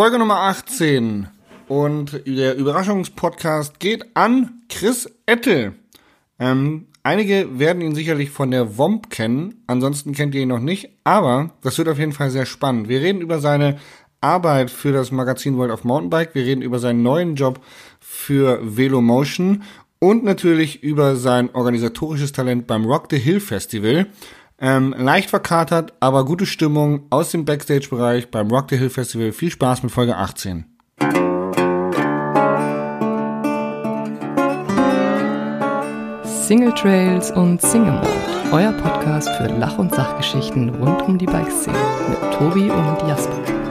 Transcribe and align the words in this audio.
Folge 0.00 0.18
Nummer 0.18 0.40
18 0.40 1.28
und 1.68 2.26
der 2.26 2.56
Überraschungspodcast 2.56 3.78
geht 3.80 4.16
an 4.16 4.62
Chris 4.70 5.12
Ettel. 5.26 5.74
Ähm, 6.38 6.86
einige 7.02 7.58
werden 7.58 7.82
ihn 7.82 7.94
sicherlich 7.94 8.30
von 8.30 8.50
der 8.50 8.78
WOMP 8.78 9.10
kennen, 9.10 9.62
ansonsten 9.66 10.14
kennt 10.14 10.34
ihr 10.34 10.40
ihn 10.40 10.48
noch 10.48 10.60
nicht, 10.60 10.88
aber 11.04 11.50
das 11.60 11.76
wird 11.76 11.88
auf 11.90 11.98
jeden 11.98 12.12
Fall 12.12 12.30
sehr 12.30 12.46
spannend. 12.46 12.88
Wir 12.88 13.02
reden 13.02 13.20
über 13.20 13.40
seine 13.40 13.78
Arbeit 14.22 14.70
für 14.70 14.90
das 14.90 15.12
Magazin 15.12 15.58
World 15.58 15.70
of 15.70 15.84
Mountainbike, 15.84 16.34
wir 16.34 16.46
reden 16.46 16.62
über 16.62 16.78
seinen 16.78 17.02
neuen 17.02 17.34
Job 17.34 17.60
für 18.00 18.58
Velomotion 18.62 19.64
und 19.98 20.24
natürlich 20.24 20.82
über 20.82 21.16
sein 21.16 21.50
organisatorisches 21.54 22.32
Talent 22.32 22.66
beim 22.66 22.86
Rock 22.86 23.08
the 23.10 23.18
Hill 23.18 23.40
Festival. 23.40 24.06
Ähm, 24.62 24.94
leicht 24.96 25.30
verkatert, 25.30 25.94
aber 26.00 26.26
gute 26.26 26.44
Stimmung 26.44 27.06
aus 27.08 27.30
dem 27.30 27.46
Backstage-Bereich 27.46 28.30
beim 28.30 28.50
Rock 28.50 28.66
the 28.68 28.76
Hill 28.76 28.90
Festival. 28.90 29.32
Viel 29.32 29.50
Spaß 29.50 29.82
mit 29.82 29.90
Folge 29.90 30.16
18. 30.16 30.66
Single 36.24 36.74
Trails 36.74 37.30
und 37.30 37.62
Single 37.62 37.92
Mode, 37.92 38.08
euer 38.52 38.72
Podcast 38.72 39.30
für 39.36 39.46
Lach- 39.46 39.78
und 39.78 39.94
Sachgeschichten 39.94 40.68
rund 40.68 41.00
um 41.02 41.16
die 41.16 41.26
Bikeszene 41.26 41.78
mit 42.08 42.34
Tobi 42.34 42.70
und 42.70 43.08
Jasper. 43.08 43.69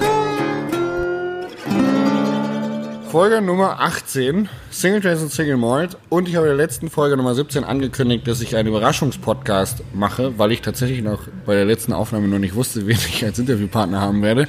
Folge 3.10 3.42
Nummer 3.42 3.80
18, 3.80 4.48
Single 4.70 5.02
Trails 5.02 5.24
und 5.24 5.32
Single 5.32 5.58
Malt. 5.58 5.98
Und 6.10 6.30
ich 6.30 6.36
habe 6.36 6.46
in 6.46 6.56
der 6.56 6.64
letzten 6.64 6.92
Folge 6.92 7.18
Nummer 7.18 7.34
17 7.34 7.64
angekündigt, 7.64 8.28
dass 8.28 8.40
ich 8.40 8.56
einen 8.56 8.70
Überraschungspodcast 8.70 9.82
mache, 9.96 10.38
weil 10.38 10.52
ich 10.52 10.62
tatsächlich 10.62 11.02
noch 11.02 11.22
bei 11.44 11.56
der 11.56 11.66
letzten 11.66 11.92
Aufnahme 11.92 12.28
noch 12.28 12.38
nicht 12.38 12.54
wusste, 12.54 12.86
wen 12.88 12.98
ich 12.98 13.26
als 13.26 13.40
Interviewpartner 13.40 14.00
haben 14.00 14.22
werde. 14.22 14.48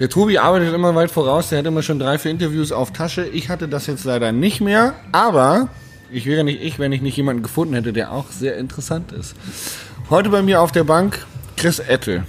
Der 0.00 0.08
Tobi 0.08 0.38
arbeitet 0.38 0.74
immer 0.74 0.92
weit 0.96 1.12
voraus, 1.12 1.50
der 1.50 1.60
hat 1.60 1.66
immer 1.66 1.84
schon 1.84 2.00
drei, 2.00 2.18
vier 2.18 2.32
Interviews 2.32 2.72
auf 2.72 2.92
Tasche. 2.92 3.28
Ich 3.28 3.48
hatte 3.48 3.68
das 3.68 3.86
jetzt 3.86 4.02
leider 4.02 4.32
nicht 4.32 4.60
mehr, 4.60 4.94
aber 5.12 5.68
ich 6.10 6.26
wäre 6.26 6.42
nicht 6.42 6.60
ich, 6.60 6.80
wenn 6.80 6.90
ich 6.90 7.02
nicht 7.02 7.16
jemanden 7.16 7.44
gefunden 7.44 7.74
hätte, 7.74 7.92
der 7.92 8.10
auch 8.10 8.26
sehr 8.32 8.56
interessant 8.56 9.12
ist. 9.12 9.36
Heute 10.10 10.30
bei 10.30 10.42
mir 10.42 10.62
auf 10.62 10.72
der 10.72 10.82
Bank 10.82 11.24
Chris 11.56 11.78
Ettel. 11.78 12.24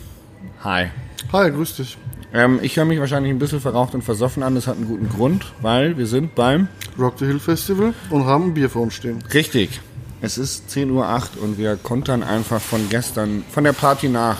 Hi. 0.63 0.91
Hi, 1.33 1.49
grüß 1.49 1.77
dich. 1.77 1.97
Ähm, 2.33 2.59
ich 2.61 2.77
höre 2.77 2.85
mich 2.85 2.99
wahrscheinlich 2.99 3.31
ein 3.31 3.39
bisschen 3.39 3.59
verraucht 3.59 3.93
und 3.93 4.03
versoffen 4.03 4.43
an. 4.43 4.55
Das 4.55 4.67
hat 4.67 4.77
einen 4.77 4.87
guten 4.87 5.09
Grund, 5.09 5.51
weil 5.61 5.97
wir 5.97 6.07
sind 6.07 6.35
beim... 6.35 6.67
Rock 6.97 7.15
the 7.19 7.25
Hill 7.25 7.39
Festival 7.39 7.93
und 8.09 8.25
haben 8.25 8.45
ein 8.45 8.53
Bier 8.53 8.69
vor 8.69 8.83
uns 8.83 8.93
stehen. 8.93 9.19
Richtig. 9.33 9.81
Es 10.21 10.37
ist 10.37 10.69
10.08 10.69 10.89
Uhr 10.91 11.43
und 11.43 11.57
wir 11.57 11.77
kontern 11.77 12.23
einfach 12.23 12.61
von 12.61 12.87
gestern, 12.89 13.43
von 13.49 13.63
der 13.63 13.73
Party 13.73 14.07
nach. 14.07 14.37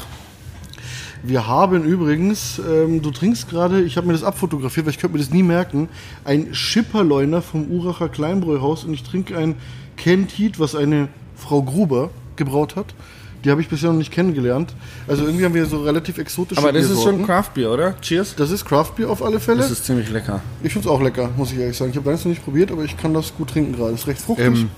Wir 1.24 1.48
haben 1.48 1.84
übrigens, 1.84 2.60
ähm, 2.60 3.02
du 3.02 3.12
trinkst 3.12 3.50
gerade, 3.50 3.82
ich 3.82 3.98
habe 3.98 4.08
mir 4.08 4.14
das 4.14 4.24
abfotografiert, 4.24 4.86
weil 4.86 4.94
ich 4.94 5.00
könnte 5.00 5.18
mir 5.18 5.24
das 5.24 5.32
nie 5.32 5.44
merken, 5.44 5.90
ein 6.24 6.54
Schipperleuner 6.54 7.42
vom 7.42 7.70
Uracher 7.70 8.10
Kleinbräuhaus 8.10 8.86
und 8.86 8.94
ich 8.94 9.04
trinke 9.04 9.38
ein 9.38 9.56
Kent 9.98 10.32
Heat, 10.38 10.60
was 10.60 10.76
eine 10.76 11.10
Frau 11.36 11.62
Gruber 11.62 12.10
gebraut 12.38 12.76
hat. 12.76 12.96
Die 13.44 13.50
habe 13.50 13.62
ich 13.62 13.70
bisher 13.70 13.90
noch 13.90 13.98
nicht 13.98 14.12
kennengelernt. 14.12 14.74
Also 15.08 15.26
irgendwie 15.26 15.46
haben 15.46 15.54
wir 15.54 15.66
so 15.66 15.82
relativ 15.82 16.18
exotische 16.18 16.62
Aber 16.62 16.72
das 16.72 16.90
ist 16.90 17.02
schon 17.02 17.26
Craftbier, 17.26 17.72
oder? 17.72 17.96
Cheers. 18.02 18.36
Das 18.36 18.52
ist 18.52 18.66
Craftbier 18.66 19.10
auf 19.10 19.24
alle 19.24 19.40
Fälle. 19.40 19.60
Das 19.60 19.72
ist 19.72 19.86
ziemlich 19.86 20.10
lecker. 20.12 20.42
ich 20.62 20.74
finde 20.74 20.88
es 20.88 20.94
auch 20.94 21.02
lecker, 21.02 21.30
muss 21.38 21.52
ich 21.52 21.58
ehrlich 21.58 21.78
sagen. 21.78 21.92
Ich 21.92 21.98
habe 21.98 22.10
deins 22.10 22.24
noch 22.24 22.30
nicht 22.30 22.44
probiert, 22.44 22.72
aber 22.72 22.84
ich 22.84 22.98
kann 22.98 23.14
das 23.14 23.34
gut 23.36 23.50
trinken 23.50 23.76
gerade. 23.76 23.94
Ist 23.94 24.08
recht 24.08 24.22
fruchtig. 24.22 24.46
Ähm, 24.46 24.70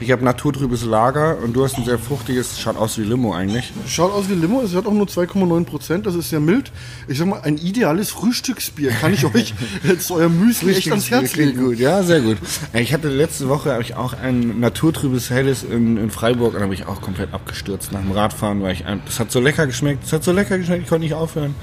ich 0.00 0.10
habe 0.10 0.24
naturtrübes 0.24 0.84
Lager 0.84 1.38
und 1.42 1.54
du 1.54 1.62
hast 1.62 1.76
ein 1.76 1.84
sehr 1.84 1.98
fruchtiges, 1.98 2.58
schaut 2.58 2.76
aus 2.76 2.98
wie 2.98 3.02
Limo 3.02 3.34
eigentlich. 3.34 3.72
Schaut 3.86 4.12
aus 4.12 4.28
wie 4.30 4.34
Limo, 4.34 4.62
es 4.62 4.74
hat 4.74 4.86
auch 4.86 4.92
nur 4.92 5.06
2,9 5.06 5.64
Prozent, 5.64 6.06
das 6.06 6.14
ist 6.14 6.30
sehr 6.30 6.40
mild. 6.40 6.72
Ich 7.06 7.18
sag 7.18 7.26
mal, 7.26 7.40
ein 7.42 7.58
ideales 7.58 8.10
Frühstücksbier 8.10 8.90
kann 8.92 9.12
ich 9.12 9.24
euch 9.26 9.54
jetzt 9.82 10.10
euer 10.10 10.30
Müsli 10.30 10.74
echt 10.74 10.90
ans 10.90 11.10
Herz 11.10 11.36
legen. 11.36 11.62
gut, 11.62 11.78
ja, 11.78 12.02
sehr 12.02 12.20
gut. 12.20 12.38
Ich 12.72 12.94
hatte 12.94 13.08
letzte 13.08 13.48
Woche 13.48 13.72
habe 13.72 13.82
ich 13.82 13.94
auch 13.94 14.14
ein 14.14 14.58
naturtrübes 14.60 15.28
Helles 15.30 15.62
in, 15.62 15.96
in 15.98 16.10
Freiburg 16.10 16.54
und 16.54 16.60
da 16.60 16.64
habe 16.64 16.74
ich 16.74 16.86
auch 16.86 17.02
komplett 17.02 17.34
abgestürzt 17.34 17.92
nach 17.92 18.00
dem 18.00 18.12
Radfahren, 18.12 18.62
weil 18.62 18.72
ich 18.72 18.86
ein, 18.86 19.02
das 19.04 19.20
hat 19.20 19.30
so 19.30 19.40
lecker 19.40 19.66
geschmeckt, 19.66 20.04
das 20.04 20.12
hat 20.14 20.24
so 20.24 20.32
lecker 20.32 20.56
geschmeckt, 20.56 20.84
ich 20.84 20.88
konnte 20.88 21.04
nicht 21.04 21.14
aufhören. 21.14 21.54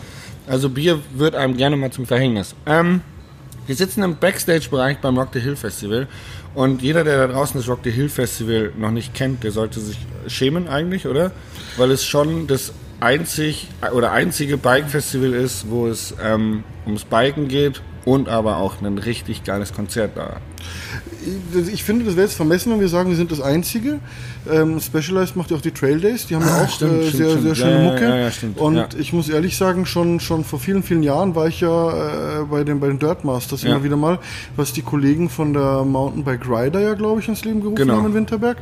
Also 0.47 0.69
Bier 0.69 0.99
wird 1.13 1.35
einem 1.35 1.57
gerne 1.57 1.75
mal 1.75 1.91
zum 1.91 2.05
Verhängnis. 2.05 2.55
Ähm, 2.65 3.01
wir 3.65 3.75
sitzen 3.75 4.01
im 4.03 4.15
Backstage-Bereich 4.15 4.99
beim 4.99 5.17
Rock 5.17 5.29
the 5.33 5.41
Hill 5.41 5.57
Festival 5.57 6.07
und 6.57 6.81
jeder, 6.81 7.03
der 7.03 7.27
da 7.27 7.31
draußen 7.31 7.59
das 7.59 7.69
Rock 7.69 7.81
the 7.83 7.91
Hill 7.91 8.09
Festival 8.09 8.71
noch 8.79 8.89
nicht 8.89 9.13
kennt, 9.13 9.43
der 9.43 9.51
sollte 9.51 9.79
sich 9.79 9.95
schämen 10.25 10.67
eigentlich, 10.67 11.05
oder? 11.05 11.31
Weil 11.77 11.91
es 11.91 12.03
schon 12.03 12.47
das 12.47 12.73
einzig 12.99 13.67
oder 13.93 14.11
einzige 14.11 14.57
Bike-Festival 14.57 15.33
ist, 15.33 15.69
wo 15.69 15.85
es 15.85 16.15
ähm, 16.19 16.63
ums 16.87 17.05
Biken 17.05 17.47
geht 17.47 17.83
und 18.05 18.27
aber 18.27 18.57
auch 18.57 18.81
ein 18.81 18.97
richtig 18.97 19.43
geiles 19.43 19.71
Konzert 19.71 20.17
da. 20.17 20.37
Ich 21.73 21.83
finde, 21.83 22.05
das 22.05 22.15
wäre 22.15 22.25
jetzt 22.27 22.35
vermessen, 22.35 22.71
wenn 22.71 22.79
wir 22.79 22.87
sagen, 22.87 23.09
wir 23.09 23.17
sind 23.17 23.31
das 23.31 23.41
Einzige. 23.41 23.99
Ähm, 24.49 24.79
Specialized 24.79 25.35
macht 25.35 25.51
ja 25.51 25.57
auch 25.57 25.61
die 25.61 25.71
Trail 25.71 25.99
Days, 25.99 26.25
die 26.27 26.35
haben 26.35 26.45
ja 26.45 26.51
Ah, 26.59 26.63
auch 26.63 26.69
stimmt, 26.69 26.93
äh, 26.93 27.07
stimmt, 27.07 27.15
sehr, 27.17 27.29
stimmt. 27.29 27.41
sehr 27.41 27.49
Ja, 27.49 27.55
schöne 27.55 27.83
ja, 27.85 27.91
Mucke. 27.91 28.03
ja, 28.03 28.15
ja, 28.17 28.31
stimmt. 28.31 28.57
Und 28.59 28.75
Ja. 28.75 28.87
ich 28.97 29.13
muss 29.13 29.27
ehrlich 29.29 29.57
sagen, 29.57 29.85
schon, 29.85 30.19
schon 30.19 30.43
vor 30.43 30.59
vielen, 30.59 30.83
vielen 30.83 31.03
Jahren 31.03 31.35
war 31.35 31.47
ich 31.47 31.59
ja 31.61 32.41
äh, 32.41 32.43
bei, 32.49 32.63
den, 32.63 32.79
bei 32.79 32.87
den 32.87 32.99
Dirt 32.99 33.23
Masters 33.25 33.63
Ja. 33.63 33.71
immer 33.75 33.83
wieder 33.83 33.97
mal, 33.97 34.19
was 34.55 34.71
die 34.73 34.81
Kollegen 34.81 35.29
von 35.29 35.53
der 35.53 35.83
Mountainbike 35.83 36.47
Rider 36.49 36.79
ja, 36.79 36.93
glaube 36.93 37.19
ich, 37.21 37.27
ins 37.27 37.43
Leben 37.43 37.59
gerufen 37.61 37.75
Genau. 37.75 37.95
haben 37.97 38.05
in 38.07 38.13
Winterberg. 38.13 38.57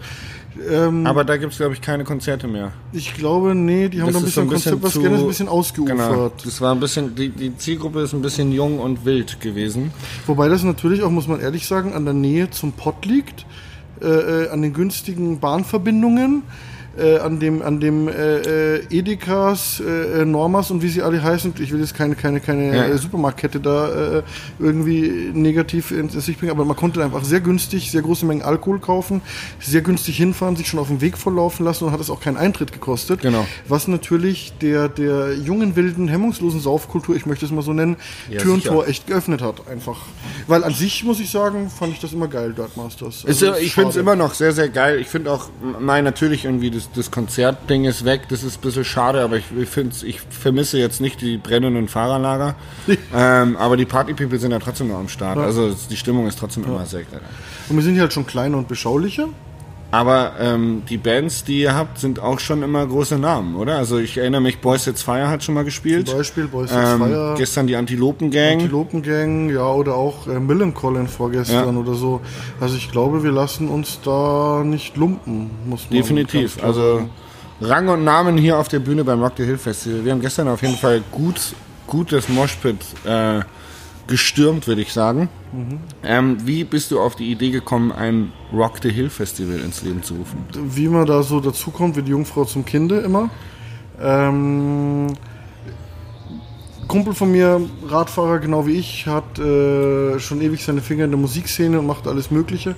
Ähm, 0.72 1.06
Aber 1.06 1.24
da 1.24 1.38
gibt 1.38 1.52
es, 1.52 1.58
glaube 1.58 1.74
ich, 1.74 1.82
keine 1.82 2.04
Konzerte 2.04 2.48
mehr. 2.48 2.72
ich 2.94 3.14
glaube, 3.14 3.54
nee, 3.56 3.90
die 3.90 4.02
haben 4.02 4.08
Das 4.14 4.16
da 4.16 4.20
ein 4.22 4.26
ist 4.28 4.34
so 4.36 4.42
bisschen 4.42 4.44
ein 4.44 4.50
bisschen 4.50 4.72
Konzept, 4.82 4.84
was 4.84 4.94
zu- 4.94 5.02
gerne 5.02 5.18
ein 5.18 5.28
bisschen 5.28 5.48
ausgeufert. 5.50 5.98
Genau. 5.98 6.32
Das 6.44 6.62
war 6.62 6.74
ein 6.74 6.80
bisschen, 6.80 7.14
die, 7.16 7.30
die 7.30 7.58
Zielgruppe 7.58 8.02
ist 8.02 8.14
ein 8.14 8.22
bisschen 8.22 8.52
jung 8.52 8.80
und 8.80 9.04
wild 9.06 9.42
gewesen. 9.42 9.92
Wobei 10.28 10.48
das 10.48 10.64
natürlich 10.64 11.04
auch, 11.04 11.12
muss 11.12 11.28
man 11.28 11.40
ehrlich 11.42 11.68
sagen, 11.68 11.94
an 11.94 12.06
der 12.06 12.14
Nähe 12.14 12.50
zum 12.52 12.72
Pott 12.72 13.06
liegt, 13.06 13.46
äh, 14.02 14.06
äh, 14.08 14.50
an 14.50 14.62
den 14.62 14.74
günstigen 14.74 15.40
Bahnverbindungen, 15.40 16.44
äh, 16.98 17.18
an 17.20 17.40
dem, 17.40 17.62
an 17.62 17.80
dem 17.80 18.08
äh, 18.08 18.76
äh, 18.78 18.84
Edekas, 18.90 19.82
äh, 19.86 20.22
äh, 20.22 20.26
Normas 20.26 20.72
und 20.72 20.82
wie 20.82 20.88
sie 20.90 21.02
alle 21.02 21.22
heißen. 21.22 21.54
Ich 21.60 21.72
will 21.72 21.80
jetzt 21.82 21.94
keine, 21.96 22.16
keine, 22.16 22.40
keine 22.40 22.76
Ja. 22.76 22.86
äh, 22.88 22.98
Supermarktkette 22.98 23.60
da 23.60 24.18
äh, 24.20 24.24
irgendwie 24.60 25.32
negativ 25.34 25.92
ins, 25.92 26.16
ins 26.16 26.28
Licht 26.28 26.40
bringen, 26.40 26.52
aber 26.52 26.66
man 26.66 26.76
konnte 26.76 27.04
einfach 27.04 27.24
sehr 27.24 27.42
günstig, 27.42 27.92
sehr 27.92 28.02
große 28.02 28.26
Mengen 28.26 28.42
Alkohol 28.44 28.80
kaufen, 28.80 29.22
sehr 29.60 29.82
günstig 29.82 30.18
hinfahren, 30.18 30.56
sich 30.56 30.68
schon 30.68 30.80
auf 30.80 30.88
dem 30.88 31.02
Weg 31.02 31.18
volllaufen 31.18 31.66
lassen 31.66 31.86
und 31.86 31.92
hat 31.92 32.00
es 32.00 32.10
auch 32.10 32.20
keinen 32.22 32.38
Eintritt 32.38 32.72
gekostet. 32.72 33.22
Genau. 33.22 33.46
Was 33.68 33.88
natürlich 33.88 34.54
der, 34.62 34.90
der 34.90 35.34
jungen, 35.36 35.76
wilden, 35.76 36.08
hemmungslosen 36.08 36.60
Saufkultur, 36.60 37.16
ich 37.16 37.26
möchte 37.26 37.46
es 37.46 37.52
mal 37.52 37.62
so 37.62 37.74
nennen, 37.74 37.98
Ja, 38.30 38.40
Tür 38.40 38.54
und 38.54 38.64
sicher. 38.64 38.74
Tor 38.74 38.88
echt 38.88 39.08
geöffnet 39.08 39.42
hat, 39.42 39.68
einfach. 39.68 39.98
Weil 40.48 40.64
an 40.64 40.74
sich, 40.74 41.04
muss 41.04 41.20
ich 41.20 41.30
sagen, 41.30 41.70
fand 41.70 41.94
ich 41.94 42.00
das 42.00 42.14
immer 42.14 42.28
geil, 42.28 42.54
Dirt 42.54 42.78
Masters. 42.78 43.18
Ist, 43.18 43.28
Also, 43.28 43.46
ja- 43.48 43.58
ich 43.58 43.74
finde 43.74 43.90
es 43.92 43.96
immer 43.96 44.16
noch 44.16 44.34
sehr, 44.34 44.52
sehr 44.54 44.70
geil. 44.70 45.00
Ich 45.00 45.08
finde 45.08 45.32
auch, 45.32 45.50
mein 45.80 46.04
natürlich 46.04 46.46
irgendwie 46.46 46.72
das, 46.72 46.84
das 46.96 47.12
Konzertding 47.12 47.85
ist 47.85 48.06
weg. 48.06 48.23
Das 48.29 48.44
ist 48.44 48.57
ein 48.57 48.62
bisschen 48.62 48.85
schade, 48.85 49.22
aber 49.22 49.38
ich, 49.38 49.46
ich, 49.57 50.03
ich 50.03 50.22
vermisse 50.22 50.78
jetzt 50.78 51.01
nicht 51.01 51.22
die 51.22 51.38
brennenden 51.38 51.88
Fahrerlager. 51.88 52.56
ähm, 53.16 53.57
aber 53.57 53.78
die 53.78 53.85
Party-People 53.85 54.40
sind 54.40 54.51
ja 54.51 54.59
trotzdem 54.59 54.90
noch 54.90 55.00
am 55.00 55.09
Start. 55.09 55.38
Also 55.38 55.75
die 55.90 55.97
Stimmung 55.97 56.28
ist 56.28 56.40
trotzdem 56.40 56.63
immer 56.63 56.85
sehr 56.85 57.03
geil. 57.03 57.22
Und 57.69 57.75
wir 57.75 57.84
sind 57.84 57.94
hier 57.94 58.03
halt 58.03 58.13
schon 58.13 58.28
kleiner 58.28 58.57
und 58.57 58.68
beschaulicher. 58.68 59.29
Aber 59.96 60.34
ähm, 60.42 60.82
die 60.90 60.98
Bands, 60.98 61.46
die 61.46 61.62
ihr 61.62 61.74
habt, 61.74 62.00
sind 62.00 62.20
auch 62.20 62.42
schon 62.42 62.64
immer 62.64 62.86
große 62.86 63.18
Namen, 63.18 63.56
oder? 63.56 63.78
Also 63.78 63.98
ich 63.98 64.18
erinnere 64.18 64.42
mich, 64.42 64.60
Boys 64.60 64.84
Sets 64.84 65.02
Fire 65.04 65.30
hat 65.30 65.42
schon 65.42 65.56
mal 65.56 65.64
gespielt. 65.64 66.10
Zum 66.10 66.18
Beispiel 66.18 66.48
Boys 66.50 66.70
Sets 66.70 66.92
ähm, 66.92 67.00
Fire, 67.00 67.36
Gestern 67.38 67.66
die 67.68 67.78
Antilopen 67.78 68.30
Gang. 68.30 68.60
Antilopengang, 68.60 69.50
ja, 69.52 69.66
oder 69.72 69.96
auch 69.96 70.28
äh, 70.28 70.38
Millencolin 70.38 71.08
vorgestern 71.08 71.76
Ja. 71.76 71.82
oder 71.82 71.94
so. 71.94 72.20
Also 72.60 72.76
ich 72.76 72.92
glaube, 72.92 73.24
wir 73.24 73.32
lassen 73.32 73.70
uns 73.70 74.00
da 74.04 74.64
nicht 74.66 74.98
lumpen, 74.98 75.50
muss 75.66 75.90
man 75.90 75.98
Definitiv. 75.98 76.62
Also. 76.62 77.08
Rang 77.62 77.88
und 77.88 78.04
Namen 78.04 78.38
hier 78.38 78.60
auf 78.60 78.68
der 78.68 78.80
Bühne 78.80 79.06
beim 79.06 79.24
Rock 79.24 79.36
the 79.38 79.46
Hill 79.46 79.58
Festival. 79.58 80.04
Wir 80.04 80.12
haben 80.12 80.20
gestern 80.20 80.50
auf 80.50 80.62
jeden 80.62 80.76
Fall 80.76 81.02
gut, 81.10 81.40
gut 81.88 82.12
das 82.12 82.28
Moshpit 82.28 82.76
äh, 83.06 83.40
gestürmt, 84.08 84.68
würde 84.68 84.82
ich 84.82 84.94
sagen. 84.94 85.29
Mhm. 85.52 85.79
Ähm, 86.03 86.38
wie 86.46 86.64
bist 86.64 86.91
du 86.91 87.00
auf 87.00 87.16
die 87.16 87.32
Idee 87.32 87.52
gekommen, 87.52 87.91
ein 87.91 88.32
Rock 88.53 88.79
the 88.82 88.91
Hill 88.91 89.09
Festival 89.09 89.59
ins 89.59 89.82
Leben 89.82 90.03
zu 90.03 90.16
rufen? 90.16 90.38
wie 90.53 90.88
man 90.88 91.06
da 91.06 91.24
so 91.24 91.40
dazukommt, 91.40 91.96
wie 91.96 92.02
die 92.02 92.12
Jungfrau 92.12 92.46
zum 92.46 92.66
Kinde 92.66 93.00
immer. 93.00 93.29
Ähm, 94.02 95.08
Kumpel 96.88 97.14
von 97.14 97.32
mir, 97.32 97.62
Radfahrer 97.88 98.40
genau 98.40 98.68
wie 98.68 98.74
ich, 98.74 99.08
hat 99.08 99.40
äh, 99.40 100.20
schon 100.20 100.41
ewig 100.41 100.64
seine 100.64 100.82
Finger 100.82 101.06
in 101.06 101.12
der 101.12 101.20
Musikszene 101.20 101.79
und 101.79 101.88
macht 101.88 102.08
alles 102.08 102.29
Mögliche 102.29 102.76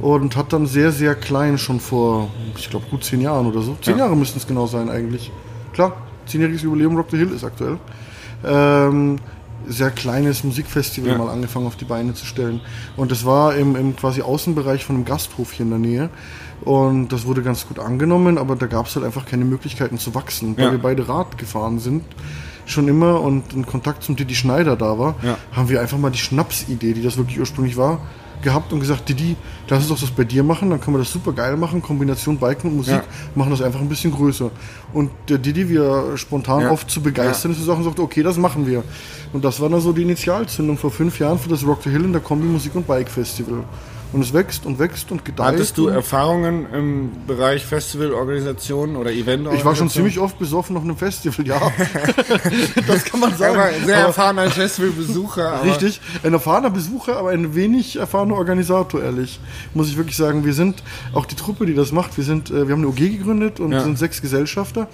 und 0.00 0.36
hat 0.36 0.52
dann 0.54 0.66
sehr, 0.66 0.90
sehr 0.90 1.14
klein 1.14 1.58
schon 1.58 1.78
vor, 1.78 2.30
ich 2.56 2.70
glaube, 2.70 2.86
gut 2.90 3.04
zehn 3.04 3.20
Jahren 3.20 3.46
oder 3.46 3.60
so. 3.60 3.76
Zehn 3.82 3.98
Ja. 3.98 4.04
Jahre 4.04 4.16
müssten 4.16 4.38
es 4.38 4.46
genau 4.46 4.66
sein 4.66 4.88
eigentlich. 4.88 5.30
Klar, 5.74 5.94
zehnjähriges 6.26 6.62
Jubiläum 6.62 6.96
Rock 6.96 7.08
the 7.10 7.18
Hill 7.18 7.30
ist 7.32 7.44
aktuell. 7.44 7.76
Ähm, 8.44 9.18
sehr 9.68 9.90
kleines 9.90 10.44
Musikfestival 10.44 11.10
Ja. 11.12 11.18
mal 11.18 11.28
angefangen 11.30 11.66
auf 11.66 11.76
die 11.76 11.84
Beine 11.84 12.14
zu 12.14 12.26
stellen. 12.26 12.60
Und 12.96 13.10
das 13.10 13.24
war 13.24 13.54
im, 13.54 13.76
im 13.76 13.96
quasi 13.96 14.22
Außenbereich 14.22 14.84
von 14.84 14.96
einem 14.96 15.04
Gasthof 15.04 15.52
hier 15.52 15.64
in 15.64 15.70
der 15.70 15.78
Nähe. 15.78 16.10
Und 16.62 17.08
das 17.12 17.26
wurde 17.26 17.42
ganz 17.42 17.66
gut 17.66 17.78
angenommen, 17.78 18.38
aber 18.38 18.54
da 18.56 18.66
gab 18.66 18.86
es 18.86 18.94
halt 18.94 19.04
einfach 19.04 19.26
keine 19.26 19.44
Möglichkeiten 19.44 19.98
zu 19.98 20.14
wachsen. 20.14 20.56
Weil 20.56 20.66
Ja. 20.66 20.70
wir 20.72 20.78
beide 20.78 21.08
Rad 21.08 21.36
gefahren 21.38 21.78
sind, 21.80 22.04
schon 22.66 22.86
immer 22.86 23.20
und 23.20 23.52
ein 23.54 23.66
Kontakt 23.66 24.04
zum 24.04 24.14
Didi 24.16 24.34
Schneider 24.36 24.76
da 24.76 24.98
war, 24.98 25.16
Ja. 25.22 25.36
haben 25.52 25.68
wir 25.68 25.80
einfach 25.80 25.98
mal 25.98 26.10
die 26.10 26.18
Schnapsidee, 26.18 26.92
die 26.94 27.02
das 27.02 27.16
wirklich 27.16 27.40
ursprünglich 27.40 27.76
war, 27.76 27.98
gehabt 28.42 28.72
und 28.72 28.80
gesagt, 28.80 29.08
Didi, 29.08 29.36
lass 29.68 29.80
uns 29.80 29.88
doch 29.88 30.00
das 30.00 30.10
bei 30.10 30.24
dir 30.24 30.42
machen, 30.42 30.70
dann 30.70 30.80
können 30.80 30.96
wir 30.96 30.98
das 31.00 31.12
super 31.12 31.32
geil 31.32 31.56
machen, 31.56 31.80
Kombination 31.80 32.36
Biken 32.36 32.70
und 32.70 32.76
Musik, 32.76 32.94
Ja. 32.94 33.02
machen 33.34 33.50
das 33.50 33.62
einfach 33.62 33.80
ein 33.80 33.88
bisschen 33.88 34.12
größer. 34.12 34.50
Und 34.92 35.10
der 35.28 35.38
Didi, 35.38 35.68
wie 35.68 35.76
er 35.76 36.16
spontan 36.16 36.62
Ja. 36.62 36.70
oft 36.70 36.90
zu 36.90 37.00
begeistern 37.00 37.52
ist, 37.52 37.64
Sachen, 37.64 37.84
sagt, 37.84 37.98
okay, 38.00 38.22
das 38.22 38.36
machen 38.36 38.66
wir. 38.66 38.82
Und 39.32 39.44
das 39.44 39.60
war 39.60 39.68
dann 39.68 39.80
so 39.80 39.92
die 39.92 40.02
Initialzündung 40.02 40.76
vor 40.76 40.90
fünf 40.90 41.18
Jahren 41.18 41.38
für 41.38 41.48
das 41.48 41.64
Rock 41.66 41.82
the 41.84 41.90
Hill 41.90 42.04
in 42.04 42.12
der 42.12 42.20
Kombi 42.20 42.46
Musik 42.46 42.74
und 42.74 42.86
Bike 42.86 43.08
Festival. 43.08 43.64
Und 44.12 44.20
es 44.20 44.32
wächst 44.34 44.66
und 44.66 44.78
wächst 44.78 45.10
und 45.10 45.24
gedeiht. 45.24 45.46
Hattest 45.46 45.78
du 45.78 45.88
Erfahrungen 45.88 46.66
im 46.72 47.10
Bereich 47.26 47.64
Festivalorganisation 47.64 48.96
oder 48.96 49.10
Event? 49.10 49.48
ich 49.54 49.64
war 49.64 49.74
schon 49.74 49.88
ziemlich 49.88 50.18
oft 50.18 50.38
besoffen 50.38 50.76
auf 50.76 50.82
einem 50.82 50.96
Festival, 50.96 51.46
ja. 51.46 51.60
das 52.86 53.04
kann 53.04 53.20
man 53.20 53.34
sagen. 53.36 53.58
Aber 53.58 53.70
sehr 53.86 53.96
erfahrener 53.96 54.50
Festivalbesucher. 54.50 55.64
Richtig, 55.64 56.00
ein 56.22 56.32
erfahrener 56.32 56.70
Besucher, 56.70 57.16
aber 57.16 57.30
ein 57.30 57.54
wenig 57.54 57.96
erfahrener 57.96 58.34
Organisator, 58.34 59.02
ehrlich. 59.02 59.40
Muss 59.74 59.88
ich 59.88 59.96
wirklich 59.96 60.16
sagen. 60.16 60.44
Wir 60.44 60.54
sind, 60.54 60.82
auch 61.14 61.24
die 61.26 61.36
Truppe, 61.36 61.66
die 61.66 61.74
das 61.74 61.92
macht, 61.92 62.16
wir 62.16 62.24
sind, 62.24 62.50
äh, 62.50 62.66
wir 62.68 62.74
haben 62.74 62.80
eine 62.82 62.88
OG 62.88 62.96
gegründet 62.96 63.60
und 63.60 63.72
Ja. 63.72 63.82
sind 63.82 63.98
sechs 63.98 64.20
Gesellschafter. 64.20 64.88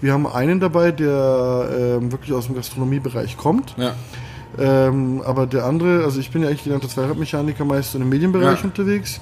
Wir 0.00 0.12
haben 0.12 0.26
einen 0.26 0.58
dabei, 0.60 0.90
der 0.90 1.68
ähm, 2.00 2.10
wirklich 2.12 2.32
aus 2.32 2.46
dem 2.46 2.56
Gastronomiebereich 2.56 3.36
kommt. 3.36 3.74
Ja. 3.78 3.94
Ähm, 4.58 5.22
aber 5.24 5.46
der 5.46 5.64
andere, 5.64 6.04
also 6.04 6.20
ich 6.20 6.30
bin 6.30 6.42
ja 6.42 6.48
eigentlich 6.48 6.64
gelernter 6.64 6.88
Zweiradmechaniker, 6.88 7.64
meist 7.64 7.94
im 7.94 8.08
Medienbereich 8.08 8.60
Ja. 8.60 8.64
unterwegs. 8.64 9.20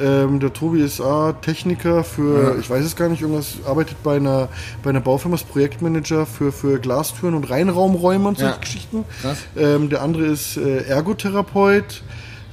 Ähm, 0.00 0.40
der 0.40 0.52
Tobi 0.52 0.80
ist 0.80 1.00
A, 1.00 1.34
Techniker 1.34 2.02
für, 2.02 2.54
Ja. 2.54 2.58
ich 2.58 2.68
weiß 2.68 2.84
es 2.84 2.96
gar 2.96 3.08
nicht, 3.08 3.20
irgendwas, 3.22 3.56
arbeitet 3.66 4.02
bei 4.02 4.16
einer, 4.16 4.48
bei 4.82 4.90
einer 4.90 5.00
Baufirma 5.00 5.34
als 5.36 5.44
Projektmanager 5.44 6.24
für, 6.26 6.50
für 6.50 6.78
Glastüren 6.78 7.34
und 7.34 7.48
Reinraumräume 7.50 8.26
und 8.28 8.38
solche 8.38 8.54
Ja. 8.54 8.58
Geschichten. 8.60 9.04
Ähm, 9.56 9.88
der 9.90 10.02
andere 10.02 10.24
ist 10.24 10.56
äh, 10.56 10.84
Ergotherapeut. 10.84 12.02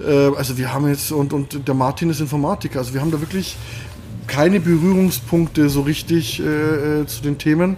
Äh, 0.06 0.36
also 0.36 0.58
wir 0.58 0.74
haben 0.74 0.88
jetzt, 0.88 1.12
und, 1.12 1.34
und 1.34 1.68
der 1.68 1.76
Martin 1.76 2.10
ist 2.10 2.20
Informatiker. 2.20 2.80
Also 2.80 2.94
wir 2.94 3.02
haben 3.02 3.12
da 3.12 3.22
wirklich 3.22 3.56
keine 4.28 4.60
Berührungspunkte 4.60 5.70
so 5.70 5.82
richtig 5.82 6.40
äh, 6.40 6.44
äh, 7.02 7.06
zu 7.08 7.24
den 7.24 7.38
Themen, 7.40 7.78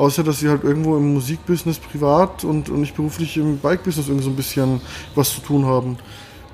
außer 0.00 0.24
dass 0.24 0.42
wir 0.42 0.50
halt 0.50 0.64
irgendwo 0.64 0.96
im 0.96 1.12
Musikbusiness 1.12 1.78
privat 1.78 2.42
und, 2.44 2.70
und 2.70 2.80
nicht 2.80 2.96
beruflich 2.96 3.36
im 3.36 3.58
Bike-Business 3.58 4.08
irgendwie 4.08 4.24
so 4.24 4.30
ein 4.30 4.36
bisschen 4.36 4.80
was 5.14 5.34
zu 5.34 5.40
tun 5.42 5.66
haben. 5.66 5.98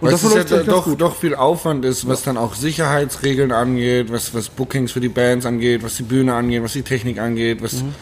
Und 0.00 0.12
ist 0.12 0.24
läuft's 0.24 0.50
ja 0.50 0.62
doch, 0.64 0.94
doch 0.96 1.14
viel 1.14 1.34
Aufwand 1.34 1.84
ist, 1.84 2.06
was 2.06 2.22
dann 2.22 2.36
auch 2.36 2.54
Sicherheitsregeln 2.54 3.52
angeht, 3.52 4.12
was, 4.12 4.34
was 4.34 4.48
Bookings 4.48 4.92
für 4.92 5.00
die 5.00 5.08
Bands 5.08 5.46
angeht, 5.46 5.82
was 5.82 5.96
die 5.96 6.02
Bühne 6.02 6.34
angeht, 6.34 6.62
was 6.62 6.72
die 6.74 6.82
Technik 6.82 7.18
angeht, 7.18 7.62
was 7.62 7.74
Mhm. 7.74 7.94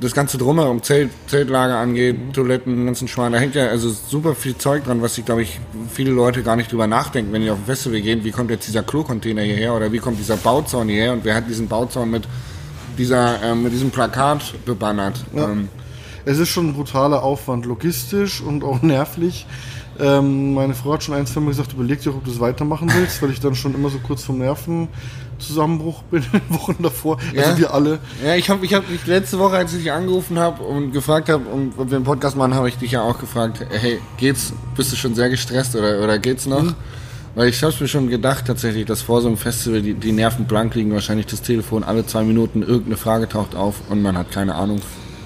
das 0.00 0.14
ganze 0.14 0.38
drumherum, 0.38 0.82
Zelt, 0.82 1.10
Zeltlager 1.26 1.76
angeht, 1.76 2.16
Toiletten, 2.32 2.74
den 2.76 2.86
ganzen 2.86 3.06
Schwan. 3.08 3.32
Da 3.32 3.38
hängt 3.38 3.54
ja 3.54 3.66
also 3.66 3.90
super 3.90 4.34
viel 4.34 4.56
Zeug 4.56 4.84
dran, 4.84 5.02
was 5.02 5.16
sich, 5.16 5.24
glaube 5.24 5.42
ich, 5.42 5.60
viele 5.92 6.12
Leute 6.12 6.42
gar 6.42 6.56
nicht 6.56 6.72
drüber 6.72 6.86
nachdenken, 6.86 7.32
wenn 7.32 7.42
die 7.42 7.50
auf 7.50 7.58
ein 7.58 7.66
Festival 7.66 8.00
gehen, 8.00 8.24
wie 8.24 8.30
kommt 8.30 8.50
jetzt 8.50 8.66
dieser 8.68 8.82
Klo-Container 8.84 9.42
hierher 9.42 9.74
oder 9.74 9.92
wie 9.92 9.98
kommt 9.98 10.20
dieser 10.20 10.36
Bauzaun 10.36 10.88
hierher 10.88 11.12
und 11.12 11.24
wer 11.24 11.34
hat 11.34 11.48
diesen 11.48 11.68
Bauzaun 11.68 12.10
mit 12.10 12.22
dieser, 12.98 13.42
ähm, 13.42 13.62
mit 13.62 13.72
diesem 13.72 13.90
Plakat 13.90 14.54
bebannert. 14.64 15.24
Ja. 15.34 15.50
Ähm, 15.50 15.68
Es 16.24 16.38
ist 16.38 16.50
schon 16.50 16.68
ein 16.68 16.74
brutaler 16.74 17.22
Aufwand, 17.22 17.66
logistisch 17.66 18.40
und 18.40 18.62
auch 18.62 18.80
nervlich. 18.82 19.44
Ähm, 19.98 20.54
meine 20.54 20.74
Frau 20.74 20.94
hat 20.94 21.02
schon 21.02 21.14
ein, 21.14 21.26
zwei 21.26 21.40
Mal 21.40 21.48
gesagt, 21.50 21.72
überleg 21.74 22.00
dir, 22.00 22.10
ob 22.14 22.24
du 22.24 22.30
es 22.30 22.40
weitermachen 22.40 22.90
willst, 22.94 23.20
weil 23.22 23.30
ich 23.30 23.40
dann 23.40 23.54
schon 23.54 23.74
immer 23.74 23.90
so 23.90 23.98
kurz 23.98 24.22
vom 24.24 24.38
Nervenzusammenbruch 24.38 26.02
bin, 26.10 26.22
in 26.32 26.40
den 26.40 26.54
Wochen 26.58 26.76
davor. 26.80 27.18
Ja? 27.34 27.42
Also 27.42 27.58
wir 27.58 27.74
alle. 27.74 27.98
Ja, 28.24 28.34
ich 28.34 28.48
habe 28.48 28.64
ich 28.64 28.72
hab 28.72 28.86
dich 28.88 29.06
letzte 29.06 29.38
Woche, 29.38 29.56
als 29.56 29.72
ich 29.72 29.80
dich 29.82 29.92
angerufen 29.92 30.38
habe 30.38 30.62
und 30.62 30.92
gefragt 30.92 31.28
habe, 31.28 31.44
um, 31.48 31.72
ob 31.76 31.90
wir 31.90 31.96
einen 31.96 32.04
Podcast 32.04 32.36
machen, 32.36 32.54
habe 32.54 32.68
ich 32.68 32.78
dich 32.78 32.92
ja 32.92 33.02
auch 33.02 33.18
gefragt, 33.18 33.64
hey, 33.70 34.00
geht's? 34.16 34.52
Bist 34.76 34.92
du 34.92 34.96
schon 34.96 35.14
sehr 35.14 35.28
gestresst 35.28 35.76
oder, 35.76 36.02
oder 36.02 36.18
geht's 36.18 36.46
noch? 36.46 36.62
Mhm. 36.62 36.74
Weil 37.34 37.48
ich 37.48 37.62
habe 37.62 37.74
mir 37.80 37.88
schon 37.88 38.08
gedacht 38.08 38.46
tatsächlich, 38.46 38.84
dass 38.84 39.02
vor 39.02 39.22
so 39.22 39.28
einem 39.28 39.38
Festival 39.38 39.80
die, 39.80 39.94
die 39.94 40.12
Nerven 40.12 40.44
blank 40.44 40.74
liegen, 40.74 40.92
wahrscheinlich 40.92 41.26
das 41.26 41.40
Telefon 41.40 41.82
alle 41.82 42.04
zwei 42.04 42.22
Minuten 42.24 42.62
irgendeine 42.62 42.96
Frage 42.96 43.28
taucht 43.28 43.54
auf 43.54 43.76
und 43.88 44.02
man 44.02 44.18
hat 44.18 44.30
keine 44.30 44.54
Ahnung, 44.54 44.80